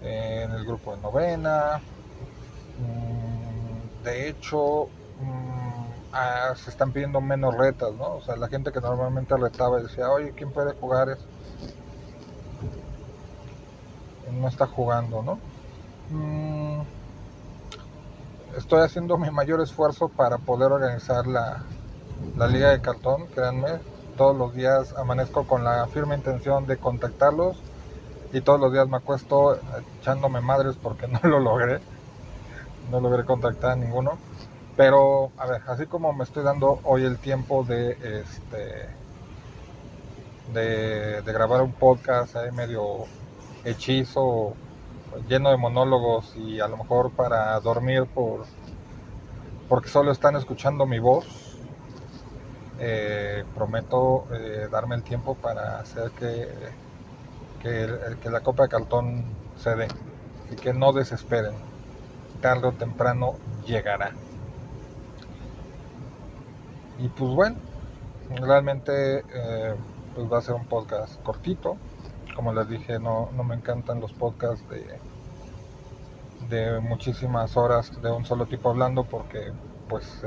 en 0.00 0.52
el 0.52 0.64
grupo 0.66 0.94
de 0.96 1.02
novena. 1.02 1.84
Mm, 2.76 3.88
de 4.02 4.28
hecho, 4.30 4.92
mm, 5.14 6.02
ah, 6.12 6.54
se 6.56 6.70
están 6.70 6.92
pidiendo 6.92 7.20
menos 7.20 7.54
retas, 7.56 7.94
¿no? 7.94 8.16
O 8.16 8.20
sea, 8.22 8.36
la 8.36 8.48
gente 8.48 8.72
que 8.72 8.80
normalmente 8.80 9.36
retaba 9.36 9.80
y 9.80 9.84
decía, 9.84 10.10
oye, 10.10 10.34
¿quién 10.34 10.52
puede 10.52 10.74
jugar 10.74 11.08
eso? 11.10 11.28
No 14.32 14.48
está 14.48 14.66
jugando, 14.66 15.22
¿no? 15.22 15.44
Estoy 18.56 18.82
haciendo 18.82 19.18
mi 19.18 19.30
mayor 19.30 19.60
esfuerzo 19.60 20.08
para 20.08 20.38
poder 20.38 20.72
organizar 20.72 21.26
la, 21.26 21.64
liga 22.48 22.70
de 22.70 22.80
cartón, 22.80 23.26
créanme. 23.34 23.80
Todos 24.16 24.36
los 24.36 24.54
días 24.54 24.94
amanezco 24.96 25.46
con 25.46 25.64
la 25.64 25.86
firme 25.86 26.14
intención 26.14 26.66
de 26.66 26.76
contactarlos 26.76 27.56
y 28.32 28.40
todos 28.42 28.60
los 28.60 28.72
días 28.72 28.86
me 28.88 28.98
acuesto 28.98 29.58
echándome 30.00 30.40
madres 30.40 30.76
porque 30.80 31.08
no 31.08 31.20
lo 31.22 31.40
logré. 31.40 31.80
no 32.90 33.00
logré 33.00 33.24
contactar 33.24 33.72
a 33.72 33.76
ninguno. 33.76 34.18
Pero, 34.76 35.32
a 35.36 35.46
ver, 35.46 35.62
así 35.66 35.86
como 35.86 36.12
me 36.12 36.24
estoy 36.24 36.44
dando 36.44 36.80
hoy 36.84 37.04
el 37.04 37.18
tiempo 37.18 37.62
de 37.64 37.92
este 38.20 38.88
de, 40.52 41.22
grabar 41.26 41.62
un 41.62 41.72
podcast 41.72 42.36
ahí 42.36 42.50
medio 42.52 43.06
hechizo, 43.64 44.54
lleno 45.28 45.50
de 45.50 45.56
monólogos 45.56 46.34
y 46.36 46.60
a 46.60 46.68
lo 46.68 46.76
mejor 46.76 47.10
para 47.12 47.58
dormir 47.60 48.06
por 48.06 48.44
porque 49.68 49.88
solo 49.88 50.12
están 50.12 50.36
escuchando 50.36 50.86
mi 50.86 50.98
voz. 50.98 51.58
Eh, 52.78 53.44
prometo 53.54 54.26
eh, 54.32 54.68
darme 54.70 54.96
el 54.96 55.02
tiempo 55.02 55.34
para 55.36 55.78
hacer 55.78 56.10
que, 56.12 56.48
que 57.62 58.30
la 58.30 58.40
copa 58.40 58.64
de 58.64 58.68
cartón 58.68 59.24
se 59.56 59.76
dé 59.76 59.88
y 60.50 60.56
que 60.56 60.74
no 60.74 60.92
desesperen. 60.92 61.54
Tarde 62.40 62.68
o 62.68 62.72
temprano 62.72 63.34
llegará. 63.64 64.12
Y 66.98 67.08
pues 67.08 67.30
bueno, 67.32 67.56
realmente 68.28 69.20
eh, 69.20 69.74
pues 70.14 70.30
va 70.30 70.38
a 70.38 70.42
ser 70.42 70.54
un 70.54 70.66
podcast 70.66 71.22
cortito. 71.22 71.76
Como 72.34 72.52
les 72.52 72.68
dije, 72.68 72.98
no, 72.98 73.28
me 73.44 73.54
encantan 73.54 74.00
los 74.00 74.12
podcasts 74.12 74.66
de, 74.68 74.98
de 76.48 76.80
muchísimas 76.80 77.56
horas 77.56 78.00
de 78.00 78.10
un 78.10 78.24
solo 78.24 78.46
tipo 78.46 78.70
hablando 78.70 79.04
porque 79.04 79.52
pues 79.88 80.22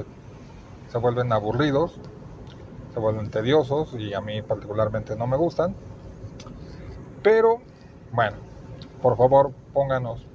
se, 0.87 0.97
vuelven 0.97 1.33
aburridos, 1.33 1.99
se 2.93 2.99
vuelven 2.99 3.31
tediosos 3.31 3.93
y 3.95 4.13
a 4.13 4.21
mí 4.21 4.41
particularmente 4.41 5.15
no 5.15 5.27
me 5.27 5.37
gustan. 5.37 5.75
Pero 7.23 7.59
bueno, 8.11 8.37
por 9.01 9.17
favor 9.17 9.51
pónganos 9.73 10.25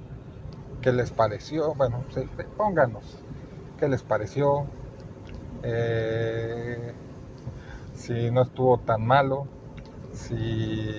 qué 0.81 0.91
les 0.91 1.11
pareció. 1.11 1.73
Bueno, 1.75 2.03
pónganos 2.57 3.17
qué 3.79 3.87
les 3.87 4.03
pareció, 4.03 4.65
eh, 5.63 6.93
si 7.95 8.29
no 8.31 8.41
estuvo 8.41 8.77
tan 8.79 9.05
malo, 9.05 9.47
si 10.13 10.89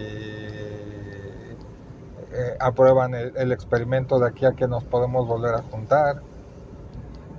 eh, 2.32 2.56
aprueban 2.60 3.14
el, 3.14 3.52
experimento 3.52 4.18
de 4.18 4.28
aquí 4.28 4.46
a 4.46 4.52
que 4.52 4.66
nos 4.66 4.84
podemos 4.84 5.26
volver 5.26 5.54
a 5.54 5.62
juntar. 5.62 6.22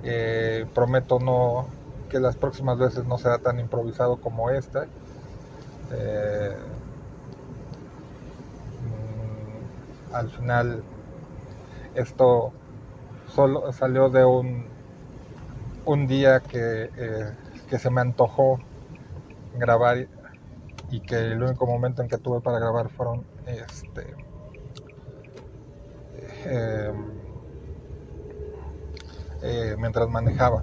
Eh, 0.02 0.66
prometo 0.74 1.18
no 1.18 1.66
que 2.10 2.20
las 2.20 2.36
próximas 2.36 2.78
veces 2.78 3.06
no 3.06 3.16
será 3.18 3.38
tan 3.38 3.58
improvisado 3.58 4.16
como 4.16 4.50
este. 4.50 4.80
Mm, 8.80 10.14
al 10.14 10.30
final 10.30 10.82
esto 11.94 12.52
solo 13.28 13.72
salió 13.72 14.10
de 14.10 14.24
un 14.24 14.74
un 15.86 16.06
día 16.06 16.42
eh, 16.52 17.32
que, 17.68 17.78
se 17.78 17.90
me 17.90 18.00
antojó 18.00 18.58
grabar 19.56 20.06
y 20.94 21.00
que 21.00 21.16
el 21.16 21.42
único 21.42 21.66
momento 21.66 22.02
en 22.02 22.08
que 22.08 22.18
tuve 22.18 22.40
para 22.40 22.60
grabar 22.60 22.88
fueron 22.88 23.24
este 23.46 24.14
em, 26.44 27.10
eh, 29.42 29.76
mientras 29.76 30.08
manejaba. 30.08 30.62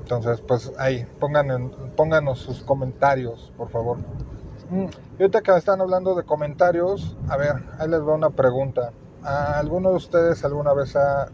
Entonces 0.00 0.40
pues 0.40 0.72
ahí 0.78 1.06
pongan 1.20 1.70
pónganos 1.94 2.38
sus 2.38 2.62
comentarios 2.62 3.52
por 3.58 3.68
favor. 3.68 3.98
Mm, 4.70 4.86
y 5.18 5.22
ahorita 5.22 5.42
que 5.42 5.54
están 5.54 5.82
hablando 5.82 6.14
de 6.14 6.22
comentarios 6.22 7.14
a 7.28 7.36
ver 7.36 7.56
ahí 7.78 7.88
les 7.90 8.00
doy 8.00 8.14
una 8.14 8.30
pregunta. 8.30 8.92
¿A 9.22 9.58
¿alguno 9.58 9.90
de 9.90 9.96
ustedes 9.96 10.42
alguna 10.46 10.72
vez 10.72 10.96
ha 10.96 11.28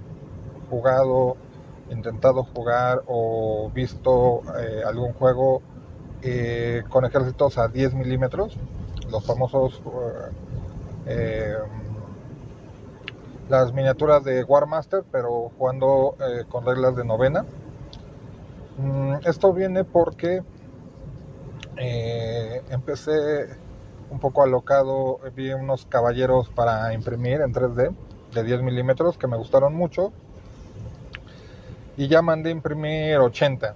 jugado, 0.68 1.36
intentado 1.88 2.42
jugar 2.42 3.04
o 3.06 3.70
visto 3.72 4.42
eh, 4.58 4.82
algún 4.84 5.12
juego 5.12 5.62
eh, 6.22 6.82
con 6.88 7.04
ejércitos 7.04 7.58
a 7.58 7.68
10 7.68 7.94
milímetros, 7.94 8.56
los 9.10 9.24
famosos 9.24 9.80
eh, 11.06 11.56
las 13.48 13.72
miniaturas 13.72 14.24
de 14.24 14.44
Warmaster, 14.44 15.04
pero 15.10 15.50
jugando 15.56 16.16
con 16.50 16.66
reglas 16.66 16.96
de 16.96 17.04
novena. 17.04 17.46
Mm, 18.76 19.14
esto 19.24 19.52
viene 19.52 19.84
porque 19.84 20.42
empecé 22.70 23.48
un 24.10 24.18
poco 24.20 24.42
alocado, 24.42 25.20
vi 25.34 25.52
unos 25.52 25.86
caballeros 25.86 26.48
para 26.48 26.92
imprimir 26.92 27.40
en 27.40 27.52
3D 27.52 27.94
de 28.34 28.42
10 28.42 28.62
milímetros 28.62 29.16
que 29.16 29.26
me 29.26 29.36
gustaron 29.36 29.74
mucho 29.74 30.12
y 31.96 32.08
ya 32.08 32.22
mandé 32.22 32.50
imprimir 32.50 33.18
80. 33.18 33.74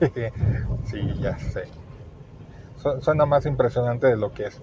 sí, 0.84 1.00
ya 1.20 1.38
sé. 1.38 1.64
Suena 3.00 3.26
más 3.26 3.44
impresionante 3.46 4.06
de 4.06 4.16
lo 4.16 4.32
que 4.32 4.46
es. 4.46 4.60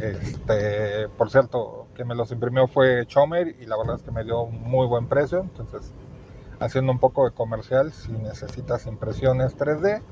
Este, 0.00 1.08
por 1.16 1.30
cierto, 1.30 1.86
que 1.94 2.04
me 2.04 2.14
los 2.14 2.30
imprimió 2.32 2.66
fue 2.66 3.06
Chomer 3.06 3.54
y 3.60 3.66
la 3.66 3.76
verdad 3.76 3.96
es 3.96 4.02
que 4.02 4.10
me 4.10 4.24
dio 4.24 4.46
muy 4.46 4.86
buen 4.86 5.06
precio. 5.06 5.40
Entonces, 5.40 5.92
haciendo 6.60 6.92
un 6.92 6.98
poco 6.98 7.24
de 7.24 7.32
comercial, 7.32 7.92
si 7.92 8.12
necesitas 8.12 8.86
impresiones 8.86 9.56
3D 9.56 10.02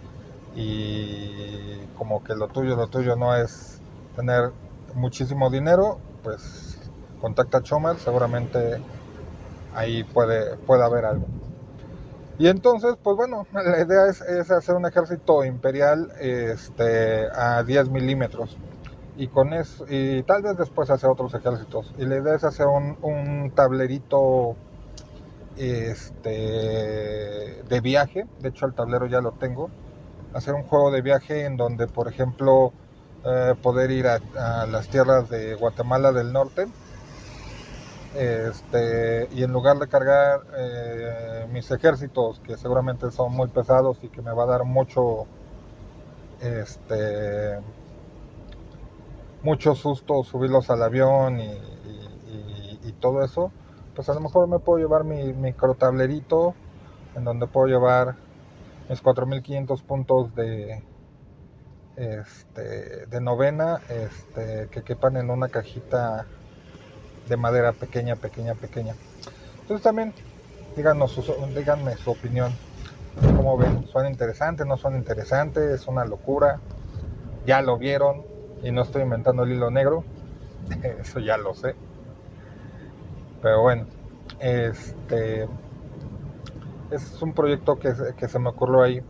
y 0.54 1.86
como 1.96 2.22
que 2.22 2.34
lo 2.34 2.48
tuyo, 2.48 2.76
lo 2.76 2.88
tuyo 2.88 3.16
no 3.16 3.34
es 3.34 3.80
tener 4.14 4.52
muchísimo 4.94 5.50
dinero, 5.50 5.98
pues 6.22 6.78
contacta 7.20 7.58
a 7.58 7.62
Chomer, 7.62 7.96
seguramente 7.98 8.80
ahí 9.74 10.04
puede, 10.04 10.56
puede 10.58 10.84
haber 10.84 11.06
algo. 11.06 11.26
Y 12.38 12.48
entonces, 12.48 12.94
pues 13.02 13.16
bueno, 13.16 13.46
la 13.52 13.80
idea 13.80 14.06
es, 14.08 14.50
hacer 14.50 14.74
un 14.74 14.86
ejército 14.86 15.44
imperial 15.44 16.10
este, 16.20 17.26
a 17.34 17.62
10 17.62 17.90
milímetros. 17.90 18.56
Y 19.16 19.28
con 19.28 19.52
eso, 19.52 19.84
y 19.88 20.22
tal 20.22 20.42
vez 20.42 20.56
después 20.56 20.88
hacer 20.90 21.10
otros 21.10 21.34
ejércitos. 21.34 21.92
Y 21.98 22.06
la 22.06 22.16
idea 22.16 22.34
es 22.34 22.44
hacer 22.44 22.66
un, 22.66 23.52
tablerito 23.54 24.56
este, 25.56 26.30
de 27.68 27.80
viaje. 27.82 28.24
De 28.40 28.48
hecho, 28.48 28.64
el 28.66 28.74
tablero 28.74 29.06
ya 29.06 29.20
lo 29.20 29.32
tengo. 29.32 29.68
Hacer 30.32 30.54
un 30.54 30.62
juego 30.62 30.90
de 30.90 31.02
viaje 31.02 31.44
en 31.44 31.58
donde, 31.58 31.86
por 31.86 32.08
ejemplo, 32.08 32.72
eh, 33.26 33.54
poder 33.62 33.90
ir 33.90 34.06
a 34.06 34.18
las 34.66 34.88
tierras 34.88 35.28
de 35.28 35.54
Guatemala 35.54 36.10
del 36.12 36.32
Norte 36.32 36.66
este, 38.14 39.28
y 39.32 39.42
en 39.42 39.52
lugar 39.52 39.78
de 39.78 39.88
cargar 39.88 40.40
eh, 40.54 41.46
mis 41.50 41.70
ejércitos, 41.70 42.40
que 42.40 42.56
seguramente 42.56 43.10
son 43.10 43.32
muy 43.32 43.48
pesados 43.48 43.98
y 44.02 44.08
que 44.08 44.20
me 44.20 44.32
va 44.32 44.42
a 44.42 44.46
dar 44.46 44.64
mucho, 44.64 45.26
este, 46.40 47.58
mucho 49.42 49.74
susto 49.74 50.24
subirlos 50.24 50.68
al 50.70 50.82
avión 50.82 51.40
y, 51.40 51.58
todo 53.00 53.24
eso, 53.24 53.50
pues 53.96 54.08
a 54.10 54.14
lo 54.14 54.20
mejor 54.20 54.46
me 54.46 54.60
puedo 54.60 54.78
llevar 54.78 55.02
mi 55.02 55.32
microtablerito 55.32 56.54
en 57.16 57.24
donde 57.24 57.48
puedo 57.48 57.66
llevar 57.66 58.14
mis 58.88 59.00
4500 59.00 59.82
puntos 59.82 60.32
de, 60.36 60.84
este, 61.96 63.06
de 63.06 63.20
novena 63.20 63.80
este, 63.88 64.68
que 64.70 64.82
quepan 64.82 65.16
en 65.16 65.30
una 65.30 65.48
cajita 65.48 66.26
de 67.28 67.36
madera 67.36 67.72
pequeña, 67.72 68.16
pequeña, 68.16 68.54
pequeña. 68.54 68.94
Entonces 69.60 69.82
también 69.82 70.12
díganos 70.76 71.20
díganme 71.54 71.96
su 71.96 72.10
opinión. 72.10 72.52
¿Cómo 73.36 73.56
ven? 73.56 73.86
¿Son 73.88 74.06
interesantes? 74.06 74.66
¿No 74.66 74.76
son 74.76 74.96
interesantes? 74.96 75.62
¿Es 75.64 75.86
una 75.86 76.04
locura? 76.04 76.60
Ya 77.46 77.60
lo 77.60 77.76
vieron 77.76 78.22
y 78.62 78.70
no 78.70 78.82
estoy 78.82 79.02
inventando 79.02 79.42
el 79.44 79.52
hilo 79.52 79.70
negro. 79.70 80.04
Eso 81.00 81.20
ya 81.20 81.36
lo 81.36 81.54
sé. 81.54 81.74
Pero 83.42 83.62
bueno, 83.62 83.86
este 84.38 85.48
es 86.90 87.22
un 87.22 87.32
proyecto 87.32 87.78
que, 87.78 87.92
que 88.16 88.28
se 88.28 88.38
me 88.38 88.50
ocurrió 88.50 88.82
ahí. 88.82 89.02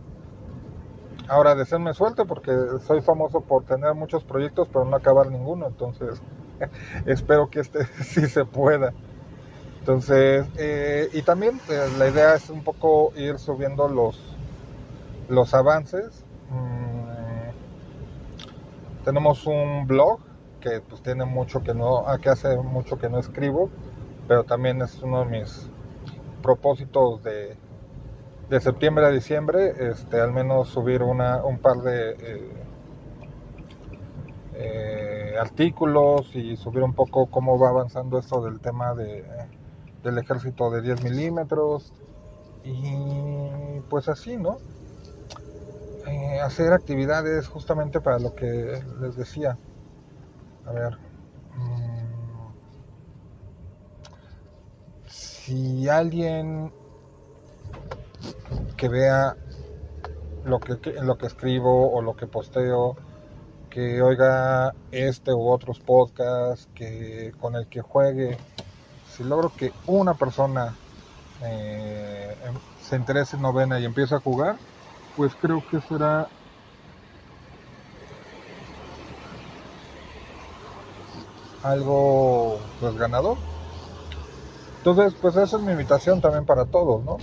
Ahora, 1.27 1.55
deseenme 1.55 1.93
suerte 1.93 2.25
porque 2.25 2.51
soy 2.85 3.01
famoso 3.01 3.41
por 3.41 3.63
tener 3.63 3.93
muchos 3.93 4.23
proyectos 4.23 4.67
pero 4.71 4.85
no 4.85 4.95
acabar 4.95 5.29
ninguno. 5.29 5.67
Entonces, 5.67 6.21
espero 7.05 7.49
que 7.49 7.59
este 7.61 7.85
sí 8.03 8.27
se 8.27 8.45
pueda. 8.45 8.93
Entonces, 9.79 10.47
eh, 10.57 11.09
y 11.13 11.23
también 11.23 11.59
eh, 11.69 11.89
la 11.97 12.07
idea 12.07 12.35
es 12.35 12.49
un 12.49 12.63
poco 12.63 13.11
ir 13.17 13.37
subiendo 13.37 13.87
los, 13.89 14.17
los 15.29 15.53
avances. 15.53 16.23
Mm, 16.49 16.93
tenemos 19.03 19.45
un 19.45 19.85
blog 19.87 20.19
que 20.61 20.79
pues 20.81 21.01
tiene 21.01 21.25
mucho 21.25 21.61
que 21.61 21.73
no, 21.73 22.07
ah, 22.07 22.17
que 22.19 22.29
hace 22.29 22.55
mucho 22.57 22.97
que 22.97 23.09
no 23.09 23.19
escribo, 23.19 23.69
pero 24.27 24.45
también 24.45 24.81
es 24.81 25.01
uno 25.03 25.25
de 25.25 25.25
mis 25.25 25.69
propósitos 26.41 27.21
de, 27.23 27.57
de 28.49 28.61
septiembre 28.61 29.05
a 29.05 29.09
diciembre, 29.09 29.73
este, 29.89 30.19
al 30.21 30.31
menos 30.31 30.69
subir 30.69 31.03
una, 31.03 31.43
un 31.43 31.59
par 31.59 31.77
de 31.77 32.11
eh, 32.11 32.62
eh, 34.55 35.35
artículos 35.39 36.35
y 36.35 36.55
subir 36.57 36.83
un 36.83 36.93
poco 36.93 37.27
cómo 37.27 37.57
va 37.59 37.69
avanzando 37.69 38.19
esto 38.19 38.43
del 38.43 38.59
tema 38.59 38.93
de, 38.93 39.25
del 40.03 40.17
ejército 40.17 40.69
de 40.69 40.81
10 40.81 41.03
milímetros 41.03 41.93
y 42.63 43.79
pues 43.89 44.07
así, 44.09 44.37
¿no? 44.37 44.57
Eh, 46.07 46.39
hacer 46.41 46.73
actividades 46.73 47.47
justamente 47.47 48.01
para 48.01 48.19
lo 48.19 48.35
que 48.35 48.83
les 49.01 49.15
decía. 49.15 49.57
A 50.65 50.71
ver. 50.71 50.97
Mm, 51.55 52.03
si 55.07 55.89
alguien 55.89 56.71
que 58.77 58.89
vea 58.89 59.35
lo 60.45 60.59
que, 60.59 60.91
lo 61.01 61.17
que 61.17 61.27
escribo 61.27 61.91
o 61.93 62.01
lo 62.01 62.15
que 62.15 62.27
posteo, 62.27 62.95
que 63.73 64.03
oiga 64.03 64.75
este 64.91 65.33
u 65.33 65.49
otros 65.49 65.79
podcasts, 65.79 66.67
que 66.75 67.33
con 67.41 67.55
el 67.55 67.65
que 67.65 67.81
juegue, 67.81 68.37
si 69.09 69.23
logro 69.23 69.51
que 69.57 69.73
una 69.87 70.13
persona 70.13 70.77
eh, 71.41 72.37
em, 72.45 72.53
se 72.81 72.95
interese 72.95 73.35
en 73.35 73.41
novena 73.41 73.79
y 73.79 73.85
empiece 73.85 74.13
a 74.13 74.19
jugar, 74.19 74.57
pues 75.17 75.33
creo 75.35 75.63
que 75.71 75.81
será 75.81 76.27
algo 81.63 82.59
pues 82.79 82.95
ganador. 82.95 83.37
Entonces, 84.77 85.15
pues 85.19 85.35
esa 85.35 85.57
es 85.57 85.63
mi 85.63 85.71
invitación 85.71 86.21
también 86.21 86.45
para 86.45 86.65
todos, 86.65 87.03
¿no? 87.03 87.17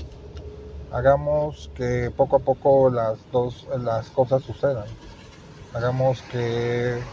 Hagamos 0.91 1.71
que 1.77 2.11
poco 2.17 2.37
a 2.37 2.41
poco 2.41 2.91
las 2.91 3.19
dos 3.31 3.69
las 3.79 4.11
cosas 4.11 4.43
sucedan. 4.43 4.87
Hagamos 5.73 6.23
que 6.23 7.05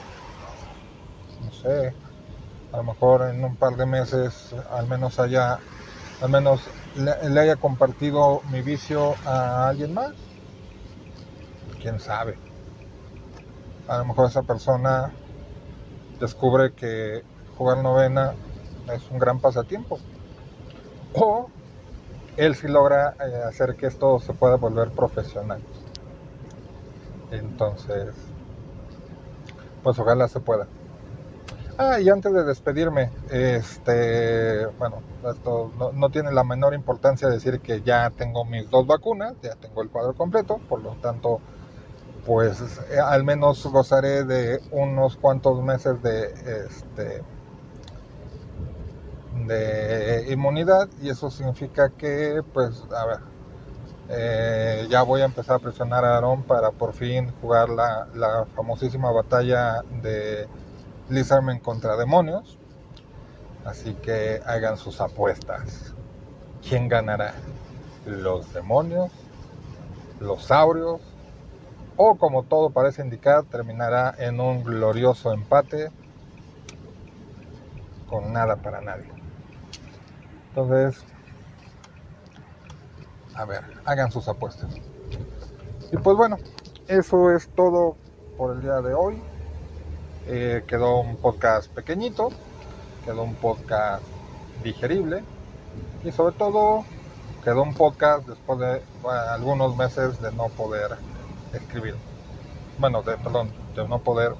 no 1.43 1.51
sé, 1.51 1.93
a 2.71 2.77
lo 2.77 2.83
mejor 2.83 3.29
en 3.29 3.43
un 3.43 3.55
par 3.55 3.75
de 3.75 3.85
meses 3.85 4.55
al 4.71 4.87
menos 4.87 5.19
haya 5.19 5.59
al 6.21 6.29
menos 6.29 6.69
le, 6.95 7.39
haya 7.39 7.55
compartido 7.57 8.41
mi 8.51 8.61
vicio 8.61 9.15
a 9.25 9.67
alguien 9.67 9.93
más. 9.93 10.13
Quién 11.79 11.99
sabe. 11.99 12.37
A 13.87 13.99
lo 13.99 14.05
mejor 14.05 14.27
esa 14.27 14.41
persona 14.41 15.13
descubre 16.19 16.73
que 16.73 17.23
jugar 17.57 17.77
novena 17.83 18.33
es 18.93 19.09
un 19.11 19.19
gran 19.19 19.39
pasatiempo. 19.39 19.99
O 21.13 21.47
él 22.35 22.55
sí 22.55 22.67
logra 22.67 23.15
eh, 23.19 23.43
hacer 23.47 23.75
que 23.75 23.87
esto 23.87 24.19
se 24.19 24.33
pueda 24.33 24.55
volver 24.55 24.89
profesional. 24.91 25.61
Entonces, 27.31 28.26
pues 29.83 29.97
ojalá 29.99 30.27
se 30.27 30.39
pueda. 30.39 30.67
Ah, 31.79 31.99
y 31.99 32.09
antes 32.09 32.33
de 32.33 32.43
despedirme, 32.43 33.11
este, 33.29 34.65
bueno, 34.79 35.03
esto 35.31 35.71
no, 35.93 36.09
tiene 36.09 36.31
la 36.31 36.43
menor 36.43 36.73
importancia 36.73 37.29
decir 37.29 37.59
que 37.59 37.83
ya 37.83 38.09
tengo 38.09 38.45
mis 38.45 38.67
dos 38.71 38.87
vacunas, 38.87 39.35
ya 39.43 39.53
tengo 39.55 39.83
el 39.83 39.89
cuadro 39.89 40.15
completo, 40.15 40.59
por 40.67 40.81
lo 40.81 40.93
tanto, 40.95 41.39
pues 42.25 42.59
eh, 42.89 42.99
al 42.99 43.23
menos 43.23 43.63
gozaré 43.67 44.23
de 44.23 44.59
unos 44.71 45.17
cuantos 45.17 45.61
meses 45.61 46.01
de, 46.01 46.33
este, 46.65 47.21
de 49.45 50.25
inmunidad 50.31 50.89
y 50.99 51.09
eso 51.09 51.29
significa 51.29 51.91
que, 51.91 52.41
pues, 52.53 52.83
a 52.89 53.05
ver, 53.05 53.19
eh, 54.09 54.87
ya 54.89 55.03
voy 55.03 55.21
a 55.21 55.25
empezar 55.25 55.57
a 55.57 55.59
presionar 55.59 56.05
a 56.05 56.17
Aaron 56.17 56.43
para 56.43 56.71
por 56.71 56.93
fin 56.93 57.33
jugar 57.41 57.69
la, 57.69 58.45
famosísima 58.55 59.11
batalla 59.11 59.83
de 60.01 60.47
Lizardmen 61.09 61.59
contra 61.59 61.97
demonios. 61.97 62.57
Así 63.65 63.95
que 63.95 64.41
hagan 64.45 64.77
sus 64.77 65.01
apuestas. 65.01 65.93
¿Quién 66.67 66.87
ganará? 66.87 67.33
¿Los 68.05 68.53
demonios? 68.53 69.11
¿Los 70.21 70.45
saurios? 70.45 71.01
O 71.97 72.15
como 72.15 72.43
todo 72.43 72.69
parece 72.69 73.01
indicar, 73.01 73.43
terminará 73.43 74.15
en 74.17 74.39
un 74.39 74.63
glorioso 74.63 75.33
empate 75.33 75.91
con 78.07 78.31
nada 78.31 78.55
para 78.55 78.79
nadie. 78.79 79.11
Entonces, 80.49 81.03
a 83.37 83.45
ver, 83.45 83.61
hagan 83.85 84.11
sus 84.11 84.27
apuestas. 84.27 84.73
Y 85.91 85.97
pues 85.97 86.17
bueno, 86.17 86.37
eso 86.87 87.31
es 87.31 87.47
todo 87.49 87.95
por 88.35 88.55
el 88.55 88.61
día 88.61 88.81
de 88.81 88.93
hoy. 88.93 89.21
Eh, 90.25 90.63
quedó 90.67 90.99
un 90.99 91.15
podcast 91.17 91.71
pequeñito, 91.71 92.29
quedó 93.05 93.23
un 93.23 93.35
podcast 93.35 94.03
digerible 94.63 95.23
y 96.03 96.11
sobre 96.11 96.35
todo 96.35 96.83
quedó 97.43 97.61
un 97.61 97.73
podcast 97.73 98.27
después 98.27 98.59
de 98.59 98.81
algunos 99.29 99.77
meses 99.77 100.19
de 100.19 100.31
no 100.33 100.49
poder 100.49 100.97
escribir. 101.53 101.95
Bueno, 102.79 103.03
de, 103.03 103.17
perdón, 103.17 103.51
de 103.75 103.87
no 103.87 103.99
poder 103.99 104.33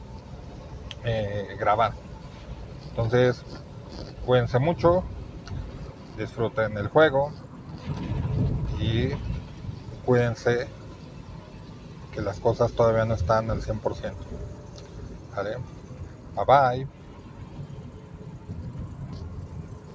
eh, 1.05 1.55
grabar. 1.59 1.93
Entonces, 2.89 3.41
cuídense 4.25 4.59
mucho, 4.59 5.03
disfruten 6.17 6.77
el 6.77 6.87
juego 6.87 7.31
y 8.79 9.09
cuídense 10.05 10.69
que 12.11 12.21
las 12.21 12.39
cosas 12.39 12.73
todavía 12.73 13.05
no 13.05 13.13
están 13.13 13.49
al 13.49 13.61
100%. 13.61 14.27
¿Vale? 15.35 15.57
Bye 16.35 16.45
bye. 16.47 16.89